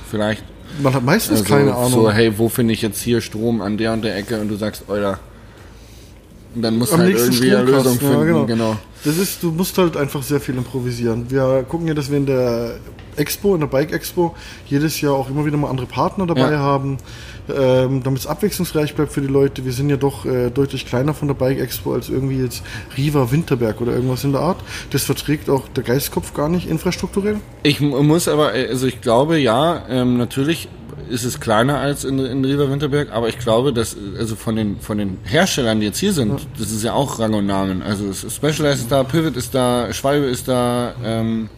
vielleicht. 0.09 0.45
Man 0.81 0.95
hat 0.95 1.03
meistens 1.03 1.41
Also 1.41 1.55
keine 1.55 1.75
Ahnung. 1.75 1.91
So, 1.91 2.11
hey, 2.11 2.39
wo 2.39 2.49
finde 2.49 2.75
ich 2.75 2.83
jetzt 2.83 3.01
hier 3.01 3.21
Strom 3.21 3.61
an 3.61 3.77
der 3.77 3.93
und 3.93 4.03
der 4.03 4.17
Ecke 4.17 4.41
und 4.41 4.49
du 4.49 4.57
sagst, 4.57 4.85
Euer. 4.89 5.19
Und 6.57 6.63
dann 6.63 6.79
musst 6.79 6.91
du 6.91 6.95
Am 6.97 7.03
halt 7.03 7.13
nächsten 7.13 7.33
irgendwie 7.35 7.55
eine 7.55 7.71
Lösung 7.71 7.99
finden, 7.99 8.29
ja, 8.35 8.45
genau. 8.45 8.77
Das 9.05 9.19
ist, 9.19 9.43
du 9.43 9.51
musst 9.53 9.77
halt 9.79 9.97
einfach 9.97 10.23
sehr 10.23 10.41
viel 10.41 10.57
improvisieren. 10.57 11.27
Wir 11.31 11.65
gucken 11.69 11.87
ja, 11.87 11.95
dass 11.95 12.11
wir 12.11 12.17
in 12.17 12.27
der 12.27 12.77
Expo, 13.17 13.55
in 13.55 13.61
der 13.61 13.67
Bike 13.69 13.93
Expo, 13.93 14.35
jedes 14.67 15.01
Jahr 15.01 15.13
auch 15.15 15.29
immer 15.31 15.45
wieder 15.47 15.57
mal 15.59 15.69
andere 15.71 15.87
Partner 15.87 16.27
dabei 16.27 16.53
Ja. 16.53 16.59
haben, 16.59 16.97
ähm, 17.55 18.03
damit 18.03 18.21
es 18.21 18.27
abwechslungsreich 18.27 18.95
bleibt 18.95 19.13
für 19.13 19.21
die 19.21 19.27
Leute. 19.29 19.65
Wir 19.65 19.73
sind 19.73 19.89
ja 19.91 19.97
doch 19.97 20.25
äh, 20.27 20.51
deutlich 20.51 20.87
kleiner 20.87 21.15
von 21.15 21.29
der 21.29 21.35
Bike 21.35 21.61
Expo 21.61 21.93
als 21.95 22.09
irgendwie 22.09 22.41
jetzt 22.43 22.63
Riva 22.97 23.31
Winterberg 23.31 23.81
oder 23.81 23.93
irgendwas 23.93 24.25
in 24.25 24.33
der 24.33 24.41
Art. 24.41 24.57
Das 24.91 25.05
verträgt 25.05 25.49
auch 25.51 25.69
der 25.69 25.85
Geistkopf 25.85 26.33
gar 26.35 26.49
nicht 26.49 26.67
infrastrukturell. 26.69 27.37
Ich 27.63 27.81
mu- 27.81 28.03
muss 28.03 28.29
aber, 28.29 28.55
äh, 28.55 28.69
also 28.69 28.87
ich 28.87 29.01
glaube, 29.03 29.39
ja, 29.39 29.85
ähm, 29.89 30.17
natürlich 30.17 30.69
ist 31.09 31.25
es 31.25 31.41
kleiner 31.41 31.79
als 31.79 32.05
in, 32.05 32.19
in 32.19 32.45
Riva 32.45 32.71
Winterberg, 32.71 33.13
aber 33.13 33.29
ich 33.29 33.39
glaube, 33.39 33.73
dass, 33.73 33.95
äh, 33.95 34.19
also 34.19 34.37
von 34.37 34.57
den, 34.57 34.81
von 34.81 34.99
den 34.99 35.19
Herstellern, 35.25 35.81
die 35.81 35.87
jetzt 35.87 35.99
hier 35.99 36.13
sind, 36.13 36.47
das 36.59 36.71
ist 36.71 36.83
ja 36.85 36.93
auch 36.93 37.19
Rang 37.19 37.35
und 37.35 37.47
Namen. 37.47 37.83
Also 37.83 38.13
Specialized 38.13 38.83
ist 38.83 38.93
da, 38.93 39.05
Pivot 39.05 39.37
ist 39.37 39.55
da, 39.55 39.93
Schwalbe 39.93 40.27
ist 40.27 40.49
da, 40.49 40.95
ähm, 41.05 41.49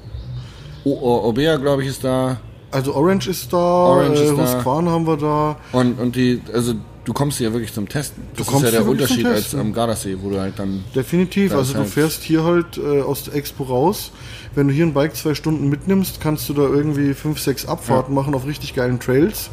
Obea, 0.85 1.57
glaube 1.57 1.83
ich, 1.83 1.89
ist 1.89 2.05
da. 2.05 2.39
Also 2.71 2.95
Orange 2.95 3.29
ist 3.29 3.53
da, 3.53 3.57
Orange 3.57 4.21
äh, 4.21 4.25
ist 4.25 4.39
da. 4.39 4.43
Husqvarna 4.43 4.91
haben 4.91 5.07
wir 5.07 5.17
da. 5.17 5.57
Und, 5.73 5.99
und 5.99 6.17
die, 6.17 6.41
also 6.53 6.75
du 7.09 7.15
kommst 7.15 7.39
hier 7.39 7.55
wirklich 7.55 7.73
zum 7.73 7.89
Testen. 7.89 8.23
Das 8.37 8.47
kommst 8.47 8.67
ist 8.67 8.75
ja 8.75 8.81
der 8.81 8.89
Unterschied 8.89 9.25
als 9.25 9.55
am 9.55 9.73
Gardasee, 9.73 10.19
wo 10.21 10.29
du 10.29 10.39
halt 10.39 10.59
dann. 10.59 10.85
Definitiv, 10.95 11.55
also 11.55 11.73
du 11.73 11.85
fährst 11.85 12.23
hier 12.23 12.45
halt 12.45 12.77
äh, 12.77 13.01
aus 13.01 13.25
der 13.25 13.35
Expo 13.35 13.65
raus. 13.65 14.13
Wenn 14.55 14.69
du 14.69 14.75
hier 14.75 14.85
ein 14.85 14.93
Bike 14.93 15.17
zwei 15.17 15.35
Stunden 15.35 15.71
mitnimmst, 15.71 16.21
kannst 16.21 16.49
du 16.51 16.53
da 16.53 16.63
irgendwie 16.63 17.15
fünf, 17.15 17.41
sechs 17.41 17.65
Abfahrten 17.65 18.15
machen 18.15 18.35
auf 18.35 18.47
richtig 18.47 18.75
geilen 18.75 19.01
Trails. 19.01 19.49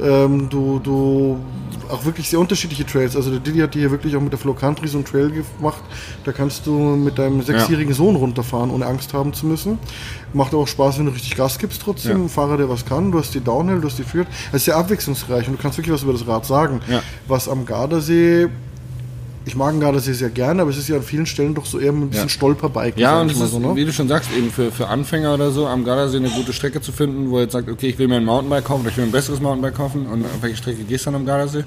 Ähm, 0.00 0.48
du, 0.48 0.78
du, 0.78 1.38
auch 1.90 2.04
wirklich 2.04 2.28
sehr 2.28 2.38
unterschiedliche 2.38 2.84
Trails. 2.86 3.16
Also 3.16 3.30
der 3.30 3.40
Diddy 3.40 3.60
hat 3.60 3.74
hier 3.74 3.90
wirklich 3.90 4.16
auch 4.16 4.20
mit 4.20 4.32
der 4.32 4.38
Flow 4.38 4.54
Country 4.54 4.88
so 4.88 4.98
einen 4.98 5.04
Trail 5.04 5.30
gemacht. 5.30 5.82
Da 6.24 6.32
kannst 6.32 6.66
du 6.66 6.72
mit 6.72 7.18
deinem 7.18 7.42
sechsjährigen 7.42 7.94
Sohn 7.94 8.16
runterfahren, 8.16 8.70
ohne 8.70 8.86
Angst 8.86 9.14
haben 9.14 9.32
zu 9.32 9.46
müssen. 9.46 9.78
Macht 10.32 10.54
auch 10.54 10.66
Spaß, 10.66 10.98
wenn 10.98 11.06
du 11.06 11.12
richtig 11.12 11.36
Gas 11.36 11.58
gibst 11.58 11.82
trotzdem. 11.82 12.18
Ja. 12.18 12.24
Ein 12.24 12.28
Fahrer, 12.28 12.56
der 12.56 12.68
was 12.68 12.84
kann. 12.84 13.10
Du 13.10 13.18
hast 13.18 13.34
die 13.34 13.40
Downhill, 13.40 13.80
du 13.80 13.88
hast 13.88 13.98
die 13.98 14.02
Freeride. 14.04 14.30
Es 14.48 14.56
ist 14.56 14.64
sehr 14.66 14.76
abwechslungsreich 14.76 15.48
und 15.48 15.58
du 15.58 15.62
kannst 15.62 15.78
wirklich 15.78 15.94
was 15.94 16.02
über 16.02 16.12
das 16.12 16.26
Rad 16.26 16.44
sagen. 16.44 16.80
Ja. 16.88 17.02
Was 17.26 17.48
am 17.48 17.64
Gardasee 17.64 18.48
ich 19.48 19.56
mag 19.56 19.72
den 19.72 19.80
Gardasee 19.80 20.12
sehr 20.12 20.30
gerne, 20.30 20.62
aber 20.62 20.70
es 20.70 20.76
ist 20.76 20.88
ja 20.88 20.96
an 20.96 21.02
vielen 21.02 21.26
Stellen 21.26 21.54
doch 21.54 21.66
so 21.66 21.78
eher 21.78 21.90
ein 21.92 22.08
bisschen 22.08 22.24
Ja. 22.24 22.28
Stolperbiken. 22.28 23.00
Ja, 23.00 23.20
und 23.20 23.30
es 23.30 23.40
ist, 23.40 23.50
so, 23.50 23.58
ne? 23.58 23.74
wie 23.74 23.84
du 23.84 23.92
schon 23.92 24.06
sagst, 24.06 24.30
eben 24.36 24.50
für, 24.50 24.70
für 24.70 24.88
Anfänger 24.88 25.34
oder 25.34 25.50
so, 25.50 25.66
am 25.66 25.84
Gardasee 25.84 26.18
eine 26.18 26.30
gute 26.30 26.52
Strecke 26.52 26.80
zu 26.80 26.92
finden, 26.92 27.30
wo 27.30 27.36
er 27.38 27.42
jetzt 27.44 27.52
sagt, 27.52 27.68
okay, 27.68 27.88
ich 27.88 27.98
will 27.98 28.06
mir 28.08 28.16
ein 28.16 28.24
Mountainbike 28.24 28.64
kaufen, 28.64 28.82
oder 28.82 28.90
ich 28.90 28.96
will 28.96 29.04
ein 29.04 29.10
besseres 29.12 29.40
Mountainbike 29.40 29.74
kaufen 29.74 30.06
und 30.06 30.24
auf 30.24 30.42
welche 30.42 30.56
Strecke 30.56 30.84
gehst 30.84 31.06
du 31.06 31.10
dann 31.10 31.20
am 31.22 31.26
Gardasee? 31.26 31.64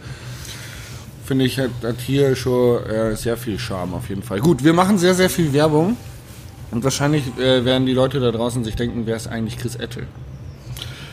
Finde 1.25 1.45
ich, 1.45 1.59
hat, 1.59 1.69
hat 1.83 1.99
hier 2.05 2.35
schon 2.35 2.83
äh, 2.85 3.15
sehr 3.15 3.35
viel 3.37 3.57
Charme 3.59 3.93
auf 3.95 4.09
jeden 4.09 4.23
Fall. 4.23 4.39
Gut, 4.39 4.63
wir 4.63 4.73
machen 4.73 4.97
sehr, 4.97 5.15
sehr 5.15 5.29
viel 5.29 5.51
Werbung 5.53 5.97
und 6.71 6.83
wahrscheinlich 6.83 7.23
äh, 7.37 7.65
werden 7.65 7.85
die 7.85 7.93
Leute 7.93 8.19
da 8.19 8.31
draußen 8.31 8.63
sich 8.63 8.75
denken, 8.75 9.03
wer 9.05 9.15
ist 9.15 9.27
eigentlich 9.27 9.57
Chris 9.57 9.75
Ettel? 9.75 10.07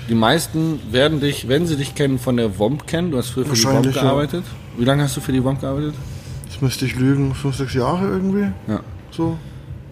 Die 0.09 0.15
meisten 0.15 0.81
werden 0.91 1.21
dich, 1.21 1.49
wenn 1.49 1.67
sie 1.67 1.77
dich 1.77 1.95
kennen, 1.95 2.19
von 2.19 2.37
der 2.39 2.59
WOMP 2.59 2.87
kennen. 2.87 3.11
Du 3.11 3.19
hast 3.19 3.29
früher 3.29 3.45
für 3.45 3.55
die 3.55 3.63
WOMP 3.65 3.75
Wahrscheinlich, 3.75 3.97
ja. 3.97 4.03
gearbeitet. 4.03 4.45
Wie 4.79 4.85
lange 4.85 5.03
hast 5.03 5.17
du 5.17 5.21
für 5.21 5.33
die 5.33 5.45
WOMP 5.45 5.61
gearbeitet? 5.61 5.95
Müsste 6.61 6.87
ich 6.87 6.97
lügen, 6.97 7.35
fünf, 7.35 7.57
sechs 7.57 7.75
Jahre 7.75 8.07
irgendwie. 8.07 8.51
Ja. 8.67 8.81
So. 9.11 9.39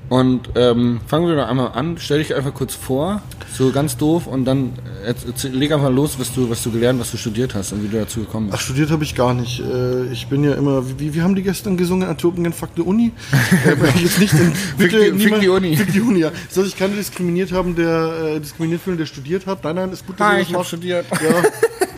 Und 0.08 0.50
ähm, 0.54 1.00
fangen 1.08 1.26
wir 1.26 1.34
doch 1.34 1.48
einmal 1.48 1.72
an. 1.72 1.96
Stell 1.98 2.18
dich 2.18 2.32
einfach 2.34 2.54
kurz 2.54 2.74
vor, 2.76 3.22
so 3.52 3.72
ganz 3.72 3.96
doof, 3.96 4.28
und 4.28 4.44
dann 4.44 4.72
äh, 5.04 5.14
erzähl- 5.26 5.50
leg 5.52 5.72
einfach 5.72 5.90
los, 5.90 6.16
was 6.20 6.32
du, 6.32 6.48
was 6.48 6.62
du 6.62 6.70
gelernt, 6.70 7.00
was 7.00 7.10
du 7.10 7.16
studiert 7.16 7.54
hast 7.56 7.72
und 7.72 7.82
wie 7.82 7.88
du 7.88 7.98
dazu 7.98 8.20
gekommen 8.20 8.46
Ach, 8.50 8.52
bist. 8.56 8.64
studiert 8.64 8.90
habe 8.90 9.02
ich 9.02 9.16
gar 9.16 9.34
nicht. 9.34 9.58
Äh, 9.60 10.04
Ich 10.12 10.28
bin 10.28 10.44
ja 10.44 10.52
immer, 10.54 10.84
wie, 11.00 11.12
wie 11.12 11.22
haben 11.22 11.34
die 11.34 11.42
gestern 11.42 11.76
gesungen? 11.76 12.08
Antwerpen 12.08 12.52
fuck 12.52 12.72
die 12.76 12.82
Uni. 12.82 13.10
Äh, 13.66 14.00
jetzt 14.00 14.20
nicht 14.20 14.32
in, 14.34 14.52
bitte 14.78 14.98
die- 14.98 15.04
fick 15.10 15.14
niemand- 15.18 15.42
die 15.42 15.48
Uni. 15.48 15.76
Fick 15.76 15.92
die 15.92 16.00
Uni, 16.00 16.20
ja. 16.20 16.30
Soll 16.50 16.66
ich 16.66 16.76
keinen 16.76 16.94
diskriminiert 16.96 17.50
haben, 17.50 17.74
der 17.74 18.34
äh, 18.36 18.40
diskriminiert 18.40 18.82
fühlen, 18.82 18.98
der 18.98 19.06
studiert 19.06 19.46
hat? 19.46 19.64
Nein, 19.64 19.74
nein, 19.76 19.90
ist 19.92 20.06
gut, 20.06 20.20
dass 20.20 20.26
Hi, 20.28 20.40
ich 20.42 20.46
das 20.48 20.52
hab 20.54 20.58
macht. 20.60 20.68
studiert. 20.68 21.06
Ja, 21.10 21.42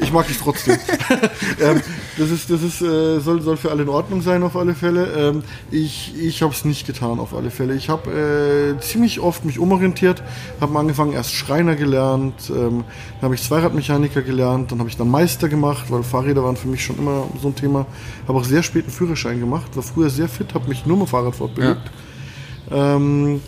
ich 0.01 0.13
mag 0.13 0.27
dich 0.27 0.39
trotzdem. 0.39 0.79
ähm, 1.61 1.81
das 2.17 2.31
ist, 2.31 2.51
das 2.51 2.63
ist, 2.63 2.81
äh, 2.81 3.21
soll, 3.21 3.43
soll 3.43 3.57
für 3.57 3.71
alle 3.71 3.83
in 3.83 3.89
Ordnung 3.89 4.23
sein, 4.23 4.43
auf 4.43 4.57
alle 4.57 4.75
Fälle. 4.75 5.07
Ähm, 5.17 5.43
ich 5.71 6.15
ich 6.19 6.43
habe 6.43 6.53
es 6.55 6.65
nicht 6.65 6.87
getan, 6.87 7.19
auf 7.21 7.35
alle 7.35 7.51
Fälle. 7.51 7.75
Ich 7.75 7.89
habe 7.91 7.98
äh, 8.07 8.79
ziemlich 8.81 9.21
oft 9.21 9.45
mich 9.45 9.59
umorientiert, 9.59 10.23
habe 10.61 10.79
angefangen 10.79 11.13
erst 11.13 11.35
Schreiner 11.35 11.75
gelernt, 11.75 12.35
ähm, 12.51 12.85
dann 13.15 13.23
habe 13.23 13.35
ich 13.35 13.43
Zweiradmechaniker 13.43 14.23
gelernt, 14.23 14.71
dann 14.73 14.79
habe 14.79 14.89
ich 14.89 14.97
dann 14.97 15.11
Meister 15.11 15.49
gemacht, 15.49 15.87
weil 15.91 16.03
Fahrräder 16.03 16.45
waren 16.45 16.57
für 16.57 16.69
mich 16.69 16.85
schon 16.85 16.99
immer 16.99 17.25
so 17.43 17.49
ein 17.49 17.55
Thema. 17.57 17.87
Habe 18.27 18.39
auch 18.39 18.45
sehr 18.45 18.63
spät 18.63 18.85
einen 18.85 18.93
Führerschein 18.93 19.41
gemacht, 19.41 19.75
war 19.77 19.83
früher 19.83 20.11
sehr 20.11 20.29
fit, 20.29 20.55
habe 20.55 20.69
mich 20.69 20.87
nur 20.87 20.97
mit 20.99 21.09
Fahrrad 21.09 21.35
fortbewegt. 21.35 21.91
Ähm, 22.71 23.41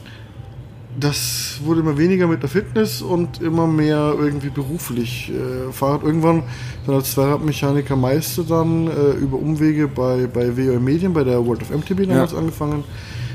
das 0.98 1.58
wurde 1.64 1.80
immer 1.80 1.96
weniger 1.96 2.26
mit 2.26 2.42
der 2.42 2.50
Fitness 2.50 3.00
und 3.00 3.40
immer 3.40 3.66
mehr 3.66 4.14
irgendwie 4.18 4.50
beruflich. 4.50 5.30
Äh, 5.30 5.72
Fahrrad 5.72 6.02
irgendwann, 6.02 6.42
dann 6.84 6.96
als 6.96 7.12
Zweiradmechaniker 7.12 7.94
Meister 7.96 8.42
dann 8.42 8.88
äh, 8.88 9.12
über 9.12 9.38
Umwege 9.38 9.86
bei, 9.86 10.26
bei 10.26 10.56
WOM 10.56 10.82
Medien, 10.82 11.12
bei 11.12 11.22
der 11.22 11.44
World 11.46 11.62
of 11.62 11.70
MTB 11.70 12.08
damals 12.08 12.32
Ja. 12.32 12.38
angefangen. 12.38 12.84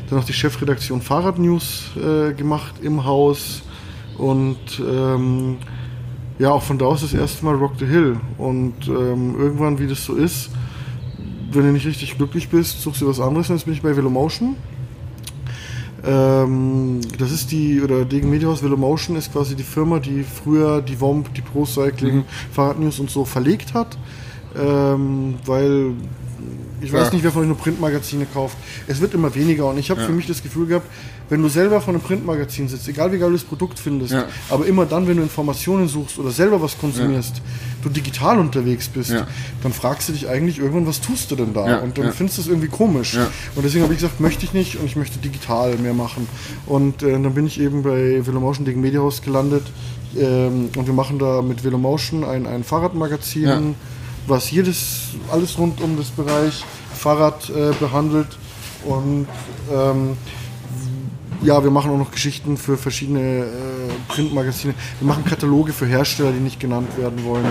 Dann 0.09 0.19
auch 0.19 0.23
die 0.23 0.33
Chefredaktion 0.33 1.01
Fahrrad 1.01 1.39
News 1.39 1.91
äh, 1.97 2.33
gemacht 2.33 2.75
im 2.81 3.05
Haus 3.05 3.63
und 4.17 4.57
ähm, 4.79 5.57
ja, 6.37 6.51
auch 6.51 6.63
von 6.63 6.77
da 6.77 6.85
aus 6.85 7.01
das 7.01 7.13
erste 7.13 7.45
Mal 7.45 7.55
Rock 7.55 7.73
the 7.79 7.85
Hill. 7.85 8.17
Und 8.37 8.87
ähm, 8.87 9.35
irgendwann, 9.39 9.79
wie 9.79 9.87
das 9.87 10.03
so 10.03 10.15
ist, 10.15 10.49
wenn 11.51 11.63
du 11.63 11.71
nicht 11.71 11.85
richtig 11.85 12.17
glücklich 12.17 12.49
bist, 12.49 12.81
suchst 12.81 13.01
du 13.01 13.07
was 13.07 13.19
anderes. 13.19 13.49
Und 13.49 13.55
jetzt 13.55 13.65
bin 13.65 13.73
ich 13.73 13.81
bei 13.81 13.95
Velomotion. 13.95 14.55
Ähm, 16.05 16.99
das 17.17 17.31
ist 17.31 17.51
die, 17.51 17.81
oder 17.81 18.05
Degen 18.05 18.29
Mediahaus 18.29 18.61
Velomotion 18.61 19.15
ist 19.15 19.31
quasi 19.31 19.55
die 19.55 19.63
Firma, 19.63 19.99
die 19.99 20.23
früher 20.23 20.81
die 20.81 20.99
WOMP, 20.99 21.33
die 21.33 21.41
Pro 21.41 21.65
Cycling, 21.65 22.17
Mhm. 22.17 22.23
Fahrradnews 22.51 22.99
und 22.99 23.09
so 23.09 23.25
verlegt 23.25 23.73
hat. 23.73 23.97
Ähm, 24.57 25.35
weil 25.45 25.91
ich 26.81 26.91
weiß 26.93 27.07
Ja. 27.07 27.13
nicht, 27.13 27.23
wer 27.23 27.31
von 27.31 27.41
euch 27.43 27.47
nur 27.47 27.57
Printmagazine 27.57 28.25
kauft. 28.31 28.57
Es 28.87 29.01
wird 29.01 29.13
immer 29.13 29.33
weniger 29.33 29.65
und 29.69 29.77
ich 29.79 29.89
habe 29.89 30.01
Ja. 30.01 30.07
für 30.07 30.13
mich 30.13 30.27
das 30.27 30.43
Gefühl 30.43 30.67
gehabt, 30.67 30.85
wenn 31.29 31.41
du 31.41 31.47
selber 31.49 31.81
von 31.81 31.95
einem 31.95 32.03
Printmagazin 32.03 32.67
sitzt, 32.67 32.87
egal 32.87 33.11
wie 33.11 33.17
geil 33.17 33.29
du 33.29 33.35
das 33.35 33.43
Produkt 33.45 33.79
findest, 33.79 34.13
Ja. 34.13 34.25
aber 34.49 34.65
immer 34.67 34.85
dann, 34.85 35.07
wenn 35.07 35.17
du 35.17 35.23
Informationen 35.23 35.87
suchst 35.87 36.19
oder 36.19 36.29
selber 36.29 36.61
was 36.61 36.77
konsumierst, 36.77 37.41
du 37.81 37.89
digital 37.89 38.37
unterwegs 38.37 38.87
bist, 38.89 39.15
dann 39.63 39.73
fragst 39.73 40.09
du 40.09 40.13
dich 40.13 40.27
eigentlich 40.27 40.59
irgendwann, 40.59 40.85
was 40.85 41.01
tust 41.01 41.31
du 41.31 41.35
denn 41.35 41.53
da? 41.53 41.77
Und 41.79 41.97
dann 41.97 42.11
findest 42.13 42.37
du 42.37 42.41
es 42.43 42.47
irgendwie 42.47 42.67
komisch. 42.67 43.17
Und 43.55 43.63
deswegen 43.65 43.83
habe 43.83 43.93
ich 43.93 43.99
gesagt, 44.01 44.19
möchte 44.19 44.45
ich 44.45 44.53
nicht 44.53 44.75
und 44.77 44.85
ich 44.85 44.95
möchte 44.95 45.17
digital 45.17 45.77
mehr 45.77 45.93
machen. 45.93 46.27
Und 46.67 47.01
äh, 47.01 47.11
dann 47.13 47.33
bin 47.33 47.47
ich 47.47 47.59
eben 47.59 47.81
bei 47.81 48.23
Velomotion 48.25 48.65
gegen 48.65 48.81
Mediahaus 48.81 49.21
gelandet 49.23 49.63
ähm, 50.17 50.69
und 50.75 50.85
wir 50.85 50.93
machen 50.93 51.17
da 51.19 51.41
mit 51.41 51.63
Velomotion 51.63 52.23
ein, 52.23 52.45
ein 52.45 52.63
Fahrradmagazin. 52.63 53.75
Was 54.27 54.51
jedes, 54.51 55.09
alles 55.31 55.57
rund 55.57 55.81
um 55.81 55.97
das 55.97 56.09
Bereich 56.09 56.63
Fahrrad 56.93 57.49
äh, 57.49 57.73
behandelt 57.79 58.37
und 58.85 59.27
ähm, 59.71 60.17
ja, 61.41 61.63
wir 61.63 61.69
machen 61.69 61.91
auch 61.91 61.97
noch 61.97 62.11
Geschichten 62.11 62.57
für 62.57 62.77
verschiedene 62.77 63.19
äh, 63.19 63.45
Printmagazine. 64.07 64.73
Wir 64.99 65.07
machen 65.07 65.25
Kataloge 65.25 65.73
für 65.73 65.85
Hersteller, 65.85 66.31
die 66.31 66.39
nicht 66.39 66.59
genannt 66.59 66.97
werden 66.97 67.23
wollen. 67.23 67.45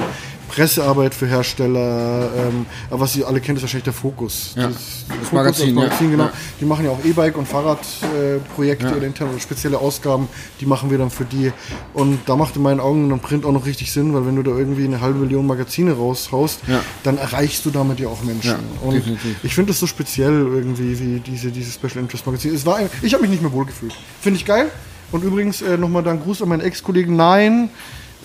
Pressearbeit 0.48 1.14
für 1.14 1.26
Hersteller. 1.26 2.30
Ähm, 2.36 2.66
aber 2.90 3.00
was 3.00 3.16
ihr 3.16 3.26
alle 3.26 3.40
kennt, 3.40 3.58
ist 3.58 3.62
wahrscheinlich 3.62 3.84
der 3.84 3.92
Fokus. 3.92 4.52
Ja, 4.56 4.68
Das, 4.68 4.74
das 5.08 5.16
Fokus 5.16 5.32
Magazin, 5.32 5.68
ja. 5.68 5.74
Magazin 5.74 6.10
genau. 6.10 6.24
Ja. 6.24 6.32
Die 6.60 6.64
machen 6.64 6.84
ja 6.84 6.90
auch 6.90 7.04
E-Bike 7.04 7.36
und 7.36 7.46
Fahrradprojekte 7.48 8.86
äh, 8.86 8.90
Ja. 8.90 9.26
oder 9.26 9.38
spezielle 9.40 9.78
Ausgaben. 9.78 10.28
Die 10.60 10.66
machen 10.66 10.90
wir 10.90 10.98
dann 10.98 11.10
für 11.10 11.24
die. 11.24 11.52
Und 11.92 12.18
da 12.26 12.36
macht 12.36 12.56
in 12.56 12.62
meinen 12.62 12.80
Augen 12.80 13.08
dann 13.10 13.20
Print 13.20 13.44
auch 13.44 13.52
noch 13.52 13.66
richtig 13.66 13.90
Sinn, 13.92 14.14
weil 14.14 14.26
wenn 14.26 14.36
du 14.36 14.42
da 14.42 14.50
irgendwie 14.52 14.84
eine 14.84 15.00
halbe 15.00 15.18
Million 15.20 15.46
Magazine 15.46 15.92
raushaust, 15.92 16.60
dann 17.02 17.18
erreichst 17.18 17.64
du 17.66 17.70
damit 17.70 18.00
ja 18.00 18.08
auch 18.08 18.22
Menschen. 18.22 18.56
Und 18.82 18.94
definitiv. 18.94 19.36
ich 19.42 19.54
finde 19.54 19.70
das 19.72 19.80
so 19.80 19.86
speziell 19.86 20.32
irgendwie, 20.32 20.98
wie 21.00 21.20
diese, 21.20 21.50
diese 21.50 21.70
Special 21.72 21.98
Interest 21.98 22.26
Magazin. 22.26 22.54
Es 22.54 22.64
war, 22.66 22.76
ein- 22.76 22.90
ich 23.02 23.12
habe 23.14 23.22
mich 23.22 23.30
nicht 23.30 23.42
mehr 23.42 23.52
wohlgefühlt. 23.52 23.94
Finde 24.20 24.38
ich 24.38 24.44
geil. 24.44 24.70
Und 25.12 25.22
übrigens 25.22 25.62
äh, 25.62 25.76
nochmal 25.76 26.02
dann 26.02 26.20
Gruß 26.20 26.42
an 26.42 26.48
meinen 26.48 26.62
Ex-Kollegen. 26.62 27.14
Nein, 27.14 27.68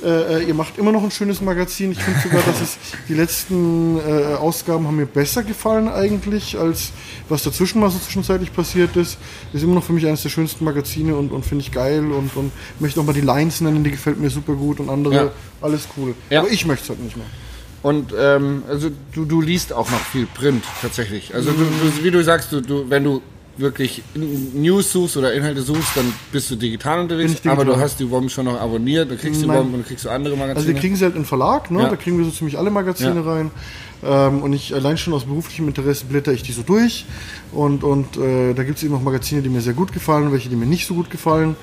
äh, 0.03 0.43
ihr 0.43 0.53
macht 0.53 0.77
immer 0.77 0.91
noch 0.91 1.03
ein 1.03 1.11
schönes 1.11 1.41
Magazin. 1.41 1.91
Ich 1.91 1.99
finde 2.01 2.19
sogar, 2.21 2.41
dass 2.43 2.61
es 2.61 2.77
die 3.07 3.13
letzten 3.13 3.97
äh, 3.99 4.35
Ausgaben 4.35 4.87
haben 4.87 4.95
mir 4.95 5.05
besser 5.05 5.43
gefallen 5.43 5.87
eigentlich, 5.89 6.57
als 6.57 6.91
was 7.27 7.43
dazwischen 7.43 7.79
mal 7.79 7.89
so 7.89 7.99
zwischenzeitlich 7.99 8.53
passiert 8.53 8.95
ist. 8.95 9.17
Ist 9.53 9.63
immer 9.63 9.75
noch 9.75 9.83
für 9.83 9.93
mich 9.93 10.05
eines 10.05 10.21
der 10.23 10.29
schönsten 10.29 10.63
Magazine 10.65 11.15
und, 11.15 11.31
und 11.31 11.45
finde 11.45 11.63
ich 11.63 11.71
geil 11.71 12.11
und, 12.11 12.35
und 12.35 12.51
möchte 12.79 12.99
auch 12.99 13.05
mal 13.05 13.13
die 13.13 13.21
Lines 13.21 13.61
nennen, 13.61 13.83
die 13.83 13.91
gefällt 13.91 14.19
mir 14.19 14.29
super 14.29 14.53
gut 14.53 14.79
und 14.79 14.89
andere, 14.89 15.13
Ja. 15.15 15.31
alles 15.61 15.87
cool. 15.97 16.13
Ja. 16.29 16.39
Aber 16.41 16.49
ich 16.49 16.65
möchte 16.65 16.83
es 16.83 16.89
halt 16.89 17.03
nicht 17.03 17.17
mehr. 17.17 17.25
Und 17.81 18.13
ähm, 18.17 18.63
also 18.67 18.89
du, 19.13 19.23
du 19.25 19.41
liest 19.41 19.71
auch 19.71 19.89
noch 19.89 20.01
viel 20.01 20.25
Print 20.25 20.63
tatsächlich. 20.81 21.33
Also 21.33 21.51
du, 21.51 21.59
du, 21.63 22.03
wie 22.03 22.11
du 22.11 22.21
sagst, 22.23 22.51
du, 22.51 22.61
du, 22.61 22.89
wenn 22.89 23.05
du 23.05 23.21
wirklich 23.59 24.01
News 24.15 24.91
suchst 24.91 25.17
oder 25.17 25.33
Inhalte 25.33 25.61
suchst, 25.61 25.95
dann 25.95 26.13
bist 26.31 26.49
du 26.51 26.55
digital 26.55 26.99
unterwegs. 26.99 27.31
Digital. 27.31 27.51
Aber 27.53 27.65
du 27.65 27.77
hast 27.77 27.99
die 27.99 28.09
WOM 28.09 28.29
schon 28.29 28.45
noch 28.45 28.59
abonniert, 28.59 29.11
du 29.11 29.17
kriegst 29.17 29.41
die 29.41 29.45
Nein. 29.47 29.57
WOM 29.57 29.65
und 29.67 29.73
dann 29.73 29.85
kriegst 29.85 30.05
du 30.05 30.09
andere 30.09 30.35
Magazine. 30.35 30.55
Also 30.57 30.67
wir 30.67 30.75
kriegen 30.75 30.95
sie 30.95 31.03
halt 31.03 31.15
in 31.15 31.21
den 31.21 31.27
Verlag, 31.27 31.69
ne? 31.71 31.81
Ja. 31.83 31.89
da 31.89 31.95
kriegen 31.95 32.17
wir 32.17 32.25
so 32.25 32.31
ziemlich 32.31 32.57
alle 32.57 32.71
Magazine 32.71 33.15
Ja. 33.15 33.21
rein. 33.21 33.51
Ähm, 34.01 34.43
und 34.43 34.53
ich 34.53 34.73
allein 34.73 34.97
schon 34.97 35.13
aus 35.13 35.25
beruflichem 35.25 35.67
Interesse 35.67 36.05
blätter 36.05 36.31
ich 36.31 36.41
die 36.43 36.53
so 36.53 36.61
durch. 36.63 37.05
Und, 37.51 37.83
und 37.83 38.15
äh, 38.17 38.53
da 38.53 38.63
gibt 38.63 38.77
es 38.77 38.83
eben 38.83 38.95
auch 38.95 39.01
Magazine, 39.01 39.41
die 39.41 39.49
mir 39.49 39.61
sehr 39.61 39.73
gut 39.73 39.91
gefallen, 39.91 40.31
welche, 40.31 40.47
die 40.49 40.55
mir 40.55 40.65
nicht 40.65 40.87
so 40.87 40.93
gut 40.93 41.09
gefallen. 41.09 41.55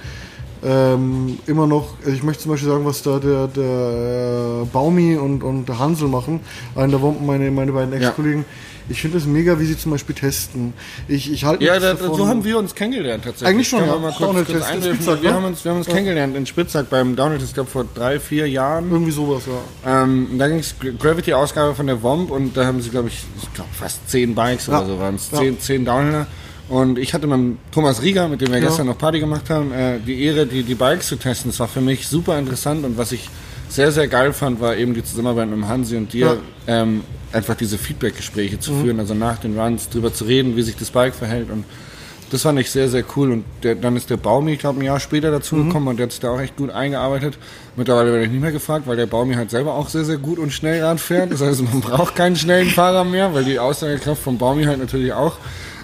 Ähm, 0.64 1.38
immer 1.46 1.66
noch, 1.66 1.94
also 2.00 2.12
ich 2.12 2.22
möchte 2.22 2.42
zum 2.44 2.52
Beispiel 2.52 2.68
sagen, 2.70 2.84
was 2.84 3.02
da 3.02 3.18
der, 3.18 3.46
der 3.46 4.66
Baumi 4.72 5.16
und, 5.16 5.42
und 5.42 5.66
der 5.68 5.78
Hansel 5.78 6.08
machen, 6.08 6.40
einen 6.74 6.90
der 6.90 7.00
Wompen, 7.02 7.26
meine, 7.26 7.50
meine 7.50 7.72
beiden 7.72 7.92
Ja. 8.00 8.10
Ich 8.88 9.00
finde 9.00 9.18
es 9.18 9.26
mega, 9.26 9.58
wie 9.58 9.64
sie 9.64 9.76
zum 9.76 9.92
Beispiel 9.92 10.14
testen. 10.14 10.72
Ich, 11.08 11.32
ich 11.32 11.44
halte 11.44 11.64
ja, 11.64 11.78
da, 11.78 11.94
davon. 11.94 12.16
so 12.16 12.28
haben 12.28 12.44
wir 12.44 12.58
uns 12.58 12.74
kennengelernt 12.74 13.24
tatsächlich. 13.24 13.48
Eigentlich 13.48 13.68
schon, 13.68 13.80
ja. 13.80 13.96
mal 13.96 14.12
kurz, 14.12 14.46
kurz. 14.46 14.66
Spitzberg, 14.66 15.22
wir, 15.22 15.30
ne? 15.30 15.36
haben 15.36 15.44
uns, 15.44 15.64
wir 15.64 15.70
haben 15.72 15.78
uns 15.78 15.86
kennengelernt 15.86 16.36
in 16.36 16.46
Spitzberg 16.46 16.88
beim 16.88 17.16
Downhill, 17.16 17.40
ich 17.42 17.52
glaube 17.54 17.70
vor 17.70 17.84
drei, 17.94 18.20
vier 18.20 18.48
Jahren. 18.48 18.90
Irgendwie 18.90 19.12
sowas, 19.12 19.42
ja. 19.46 20.02
Ähm, 20.02 20.28
da 20.38 20.48
ging 20.48 20.58
es 20.58 20.74
Gravity-Ausgabe 20.98 21.74
von 21.74 21.86
der 21.86 22.02
WOMP 22.02 22.30
und 22.30 22.56
da 22.56 22.64
haben 22.66 22.80
sie, 22.80 22.90
glaube 22.90 23.08
ich, 23.08 23.24
ich 23.42 23.52
glaube 23.54 23.70
fast 23.72 24.08
zehn 24.08 24.34
Bikes 24.34 24.66
Ja. 24.66 24.78
oder 24.78 24.86
so 24.86 24.98
waren 25.00 25.16
es. 25.16 25.30
Ja. 25.32 25.38
Zehn, 25.38 25.60
zehn 25.60 25.84
Downhiller. 25.84 26.26
Und 26.68 26.98
ich 26.98 27.14
hatte 27.14 27.26
mit 27.26 27.36
dem 27.38 27.58
Thomas 27.70 28.02
Rieger, 28.02 28.28
mit 28.28 28.40
dem 28.40 28.48
wir 28.48 28.58
Ja. 28.58 28.66
gestern 28.66 28.86
noch 28.86 28.98
Party 28.98 29.20
gemacht 29.20 29.50
haben, 29.50 29.72
äh, 29.72 29.98
die 30.04 30.22
Ehre, 30.24 30.46
die, 30.46 30.62
die 30.62 30.74
Bikes 30.74 31.06
zu 31.08 31.16
testen. 31.16 31.50
Das 31.50 31.60
war 31.60 31.68
für 31.68 31.80
mich 31.80 32.08
super 32.08 32.38
interessant 32.38 32.84
und 32.84 32.98
was 32.98 33.12
ich 33.12 33.28
sehr, 33.68 33.92
sehr 33.92 34.08
geil 34.08 34.32
fand, 34.32 34.60
war 34.60 34.76
eben 34.76 34.94
die 34.94 35.04
Zusammenarbeit 35.04 35.48
mit 35.48 35.68
Hansi 35.68 35.96
und 35.96 36.12
dir, 36.12 36.38
ähm, 36.66 37.02
einfach 37.36 37.54
diese 37.54 37.78
Feedback-Gespräche 37.78 38.56
Mhm. 38.56 38.60
zu 38.60 38.72
führen, 38.74 38.98
also 38.98 39.14
nach 39.14 39.38
den 39.38 39.58
Runs 39.58 39.88
drüber 39.88 40.12
zu 40.12 40.24
reden, 40.24 40.56
wie 40.56 40.62
sich 40.62 40.76
das 40.76 40.90
Bike 40.90 41.14
verhält 41.14 41.50
und 41.50 41.64
das 42.32 42.42
fand 42.42 42.58
ich 42.58 42.72
sehr, 42.72 42.88
sehr 42.88 43.04
cool. 43.14 43.30
Und 43.30 43.44
der, 43.62 43.76
dann 43.76 43.94
ist 43.94 44.10
der 44.10 44.16
Baumi, 44.16 44.54
ich 44.54 44.58
glaube, 44.58 44.80
ein 44.80 44.84
Jahr 44.84 44.98
später 44.98 45.30
dazu 45.30 45.54
Mhm. 45.54 45.68
gekommen 45.68 45.86
und 45.86 45.96
der 45.98 46.06
hat 46.06 46.10
sich 46.10 46.20
da 46.20 46.30
auch 46.30 46.40
echt 46.40 46.56
gut 46.56 46.70
eingearbeitet. 46.70 47.38
Mittlerweile 47.76 48.10
werde 48.10 48.24
ich 48.24 48.30
nicht 48.32 48.40
mehr 48.40 48.50
gefragt, 48.50 48.88
weil 48.88 48.96
der 48.96 49.06
Baumi 49.06 49.34
halt 49.34 49.50
selber 49.50 49.74
auch 49.74 49.88
sehr, 49.88 50.04
sehr 50.04 50.16
gut 50.16 50.40
und 50.40 50.52
schnell 50.52 50.82
Rad 50.82 50.98
fährt. 50.98 51.30
Das 51.30 51.40
heißt, 51.40 51.62
man 51.62 51.80
braucht 51.82 52.16
keinen 52.16 52.34
schnellen 52.34 52.68
Fahrer 52.68 53.04
mehr, 53.04 53.32
weil 53.32 53.44
die 53.44 53.60
Aussagekraft 53.60 54.20
vom 54.20 54.38
Baumi 54.38 54.64
halt 54.64 54.80
natürlich 54.80 55.12
auch 55.12 55.36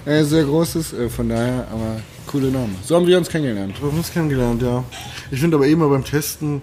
äh, 0.05 0.25
sehr 0.25 0.43
groß 0.43 0.75
ist. 0.75 0.93
Äh, 0.95 1.09
von 1.11 1.29
daher, 1.29 1.69
aber 1.73 2.01
coole 2.27 2.49
Namen. 2.49 2.75
So 2.85 2.97
haben 2.97 3.07
wir 3.07 3.19
uns 3.19 3.29
kennengelernt. 3.29 3.81
Wir 3.81 3.89
haben 3.89 3.99
uns 3.99 4.11
kennengelernt, 4.13 4.63
ja. 4.63 4.83
Ich 5.31 5.39
finde 5.39 5.57
aber 5.59 5.69
immer 5.69 5.89
beim 5.91 6.03
Testen, 6.05 6.61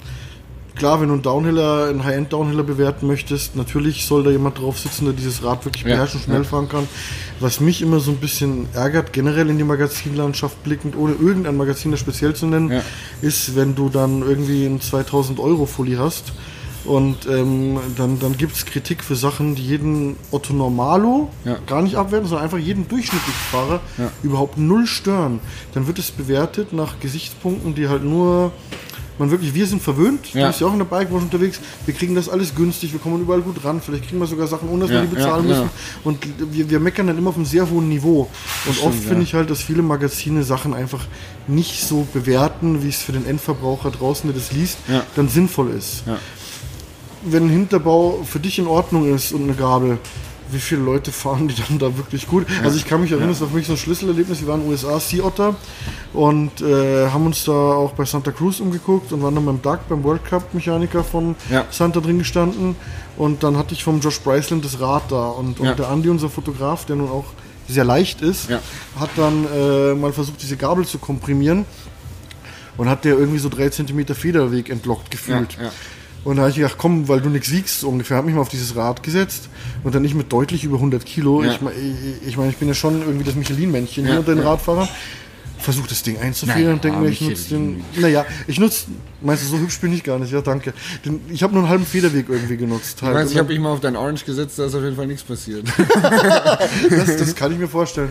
klar, 0.80 1.00
wenn 1.02 1.10
du 1.10 1.14
einen 1.14 1.22
Downhiller, 1.22 1.88
einen 1.90 2.04
High-End-Downhiller 2.04 2.64
bewerten 2.64 3.06
möchtest, 3.06 3.56
natürlich 3.56 4.06
soll 4.06 4.24
da 4.24 4.32
jemand 4.32 4.58
drauf 4.58 4.80
sitzen, 4.80 5.06
der 5.06 5.14
dieses 5.14 5.44
Rad 5.44 5.64
wirklich 5.66 5.84
Ja, 5.84 5.90
beherrschen, 5.90 6.22
schnell 6.22 6.40
ja. 6.42 6.44
fahren 6.44 6.68
kann. 6.70 6.88
Was 7.40 7.60
mich 7.60 7.82
immer 7.84 8.00
so 8.00 8.12
ein 8.12 8.18
bisschen 8.18 8.68
ärgert, 8.74 9.14
generell 9.14 9.50
in 9.50 9.58
die 9.60 9.64
Magazinlandschaft 9.64 10.64
blickend, 10.64 10.96
ohne 10.98 11.14
irgendein 11.14 11.58
Magazin 11.58 11.92
das 11.92 12.00
speziell 12.00 12.34
zu 12.34 12.48
nennen, 12.48 12.72
Ja. 12.72 12.82
ist, 13.22 13.56
wenn 13.56 13.76
du 13.76 13.90
dann 13.90 14.22
irgendwie 14.24 14.66
einen 14.66 14.82
2000 14.82 15.40
Euro 15.40 15.66
Fully 15.68 15.96
hast 15.98 16.32
und 16.86 17.28
ähm, 17.30 17.78
dann, 17.98 18.18
dann 18.20 18.38
gibt 18.38 18.56
es 18.56 18.66
Kritik 18.66 19.04
für 19.04 19.16
Sachen, 19.16 19.54
die 19.56 19.62
jeden 19.66 20.16
Otto 20.32 20.54
Normalo 20.54 21.30
Ja. 21.44 21.58
gar 21.68 21.82
nicht 21.82 21.96
abwerten, 21.98 22.28
sondern 22.28 22.46
einfach 22.46 22.58
jeden 22.58 22.88
durchschnittlichen 22.88 23.42
Fahrer 23.52 23.82
Ja. 23.98 24.10
überhaupt 24.24 24.58
null 24.58 24.88
stören. 24.88 25.40
Dann 25.74 25.88
wird 25.88 26.00
es 26.00 26.10
bewertet 26.10 26.72
nach 26.74 27.00
Gesichtspunkten, 27.02 27.76
die 27.76 27.90
halt 27.90 28.04
nur 28.06 28.54
man 29.20 29.30
wirklich, 29.32 29.54
wir 29.54 29.66
sind 29.68 29.82
verwöhnt, 29.82 30.34
du 30.34 30.40
Ja. 30.40 30.48
bist 30.48 30.62
ja 30.62 30.68
auch 30.68 30.74
in 30.74 30.80
der 30.80 30.86
Bikebranche 30.86 31.26
unterwegs, 31.26 31.60
wir 31.86 31.94
kriegen 31.94 32.16
das 32.16 32.30
alles 32.30 32.56
günstig, 32.56 32.92
wir 32.94 33.00
kommen 33.00 33.22
überall 33.22 33.42
gut 33.42 33.64
ran, 33.64 33.82
vielleicht 33.82 34.08
kriegen 34.08 34.20
wir 34.20 34.28
sogar 34.28 34.48
Sachen, 34.48 34.70
ohne 34.70 34.82
dass 34.82 34.92
Ja, 34.92 35.02
wir 35.02 35.08
die 35.10 35.16
bezahlen 35.16 35.48
ja, 35.50 35.56
müssen. 35.56 35.70
Und 36.04 36.18
wir, 36.52 36.70
wir 36.70 36.80
meckern 36.80 37.08
dann 37.08 37.18
immer 37.18 37.30
auf 37.30 37.36
einem 37.36 37.46
sehr 37.46 37.70
hohen 37.70 37.90
Niveau. 37.90 38.30
Und 38.66 38.74
stimmt, 38.76 38.88
oft 38.88 39.04
finde 39.04 39.24
ich 39.24 39.34
halt, 39.34 39.50
dass 39.50 39.62
viele 39.62 39.82
Magazine 39.82 40.44
Sachen 40.44 40.74
einfach 40.74 41.06
nicht 41.48 41.82
so 41.84 42.08
bewerten, 42.14 42.84
wie 42.84 42.90
es 42.90 42.98
für 43.02 43.12
den 43.12 43.26
Endverbraucher 43.26 43.92
draußen, 43.92 44.30
der 44.32 44.40
das 44.40 44.52
liest, 44.52 44.78
dann 45.16 45.30
sinnvoll 45.30 45.72
ist. 45.72 46.04
Wenn 47.24 47.48
ein 47.48 47.50
Hinterbau 47.50 48.24
für 48.26 48.40
dich 48.40 48.60
in 48.60 48.68
Ordnung 48.68 49.14
ist 49.14 49.34
und 49.34 49.44
eine 49.44 49.54
Gabel, 49.54 49.98
wie 50.52 50.60
viele 50.60 50.82
Leute 50.82 51.12
fahren 51.12 51.48
die 51.48 51.56
dann 51.56 51.80
da 51.80 51.96
wirklich 51.98 52.28
gut? 52.28 52.46
Also 52.64 52.78
ich 52.78 52.86
kann 52.86 53.02
mich 53.02 53.12
erinnern, 53.12 53.30
es 53.32 53.42
war 53.42 53.48
für 53.50 53.56
mich 53.56 53.68
so 53.68 53.74
ein 53.74 53.78
Schlüsselerlebnis. 53.78 54.42
Wir 54.42 54.48
waren 54.48 54.62
in 54.62 54.66
den 54.68 54.72
USA, 54.72 55.00
Sea 55.00 55.24
Otter 55.24 55.56
und 56.14 56.62
äh, 56.62 57.08
haben 57.10 57.26
uns 57.26 57.44
da 57.46 57.52
auch 57.52 57.92
bei 57.94 58.06
Santa 58.06 58.32
Cruz 58.32 58.60
umgeguckt 58.60 59.12
und 59.14 59.22
waren 59.22 59.36
dann 59.36 59.46
beim 59.46 59.62
Doug, 59.62 59.80
beim 59.88 60.04
World 60.04 60.26
Cup 60.26 60.54
Mechaniker 60.54 61.04
von 61.04 61.36
Ja. 61.50 61.66
Santa 61.70 62.00
drin 62.00 62.20
gestanden 62.20 62.76
und 63.18 63.44
dann 63.44 63.58
hatte 63.58 63.74
ich 63.74 63.84
vom 63.84 64.00
Josh 64.00 64.20
Bryceland 64.22 64.64
das 64.66 64.80
Rad 64.80 65.12
da 65.12 65.28
und, 65.30 65.60
und 65.60 65.66
Ja. 65.68 65.74
der 65.76 65.90
Andy, 65.90 66.10
unser 66.10 66.30
Fotograf, 66.30 66.86
der 66.86 66.96
nun 66.96 67.10
auch 67.10 67.26
sehr 67.68 67.84
leicht 67.84 68.22
ist, 68.22 68.50
Ja. 68.50 68.60
hat 69.00 69.10
dann 69.16 69.46
äh, 69.54 69.94
mal 69.94 70.12
versucht, 70.12 70.42
diese 70.42 70.58
Gabel 70.58 70.86
zu 70.86 70.98
komprimieren 70.98 71.66
und 72.78 72.90
hat 72.90 73.06
der 73.06 73.18
irgendwie 73.18 73.40
so 73.40 73.50
drei 73.50 73.70
Zentimeter 73.70 74.16
Federweg 74.16 74.70
entlockt 74.70 75.12
gefühlt. 75.12 75.54
Ja, 75.58 75.64
ja. 75.66 75.72
Und 76.26 76.36
da 76.36 76.42
habe 76.44 76.50
ich 76.52 76.58
gedacht, 76.58 76.76
komm, 76.78 77.08
weil 77.08 77.22
du 77.22 77.30
nichts 77.30 77.50
wiegst, 77.52 77.84
ungefähr, 77.84 78.18
habe 78.18 78.28
mich 78.28 78.36
mal 78.36 78.42
auf 78.42 78.50
dieses 78.50 78.76
Rad 78.76 79.04
gesetzt 79.04 79.48
und 79.84 79.96
dann 79.96 80.02
nicht 80.02 80.16
mit 80.16 80.32
deutlich 80.34 80.64
über 80.66 80.76
100 80.76 81.06
Kilo. 81.06 81.44
Ja. 81.44 81.52
Ich 81.54 81.62
meine, 81.62 81.76
ich, 81.78 82.28
ich, 82.28 82.38
mein, 82.38 82.50
ich 82.50 82.58
bin 82.58 82.68
ja 82.68 82.74
schon 82.74 83.02
irgendwie 83.02 83.24
das 83.24 83.36
Michelin-Männchen 83.36 84.04
Ja, 84.06 84.12
hier 84.12 84.20
unter 84.20 84.36
den 84.36 84.44
ja. 84.44 84.50
Radfahrern. 84.50 84.88
versuche 85.60 85.88
das 85.88 86.04
Ding 86.04 86.18
einzufrieren 86.20 86.74
und 86.74 86.84
denke 86.84 87.00
mir, 87.00 87.10
ich 87.10 87.22
nutze 87.22 87.50
den. 87.50 87.84
Naja, 87.98 88.26
ich 88.48 88.60
nutze. 88.60 88.86
Meinst 89.22 89.44
du, 89.44 89.48
so 89.48 89.58
hübsch 89.60 89.80
bin 89.80 89.92
ich 89.94 90.04
gar 90.04 90.20
nicht? 90.20 90.32
Ja, 90.32 90.42
danke. 90.42 90.74
Den, 91.06 91.22
ich 91.30 91.42
habe 91.44 91.54
nur 91.54 91.64
einen 91.64 91.70
halben 91.70 91.86
Federweg 91.86 92.28
irgendwie 92.30 92.56
genutzt. 92.58 92.98
Ich 92.98 93.02
Halt. 93.04 93.16
weiß, 93.16 93.30
ich 93.30 93.36
Und 93.36 93.40
habe 93.40 93.54
mich 93.54 93.60
mal 93.62 93.72
auf 93.72 93.80
dein 93.82 93.96
Orange 93.96 94.24
gesetzt, 94.26 94.60
da 94.60 94.66
ist 94.66 94.76
auf 94.76 94.84
jeden 94.84 94.96
Fall 94.98 95.08
nichts 95.08 95.24
passiert. 95.24 95.66
das, 96.90 97.18
das 97.18 97.36
kann 97.36 97.52
ich 97.52 97.58
mir 97.60 97.68
vorstellen. 97.68 98.10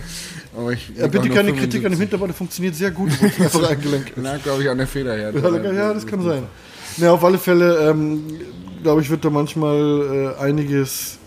Aber 0.57 0.73
ich 0.73 0.91
Ja, 0.97 1.07
bitte 1.07 1.29
keine 1.29 1.53
Kritik 1.53 1.85
an 1.85 1.93
dem 1.93 2.00
Hinterbein, 2.00 2.29
der 2.29 2.35
funktioniert 2.35 2.75
sehr 2.75 2.91
gut. 2.91 3.11
Einfach 3.23 3.62
ein 3.71 3.81
Gelenk. 3.81 4.12
Na, 4.17 4.37
glaube 4.38 4.62
ich, 4.62 4.69
an 4.71 4.79
der 4.79 4.87
Federherde. 4.87 5.38
Ja, 5.41 5.73
ja, 5.73 5.95
das 5.95 6.07
kann 6.07 6.23
sein. 6.23 6.45
Ja, 6.99 7.12
auf 7.12 7.25
alle 7.25 7.38
Fälle, 7.38 7.88
ähm, 7.90 8.25
glaube 8.83 9.00
ich, 9.02 9.11
wird 9.11 9.25
da 9.25 9.31
manchmal 9.31 10.35
äh, 10.38 10.43
einiges 10.43 11.19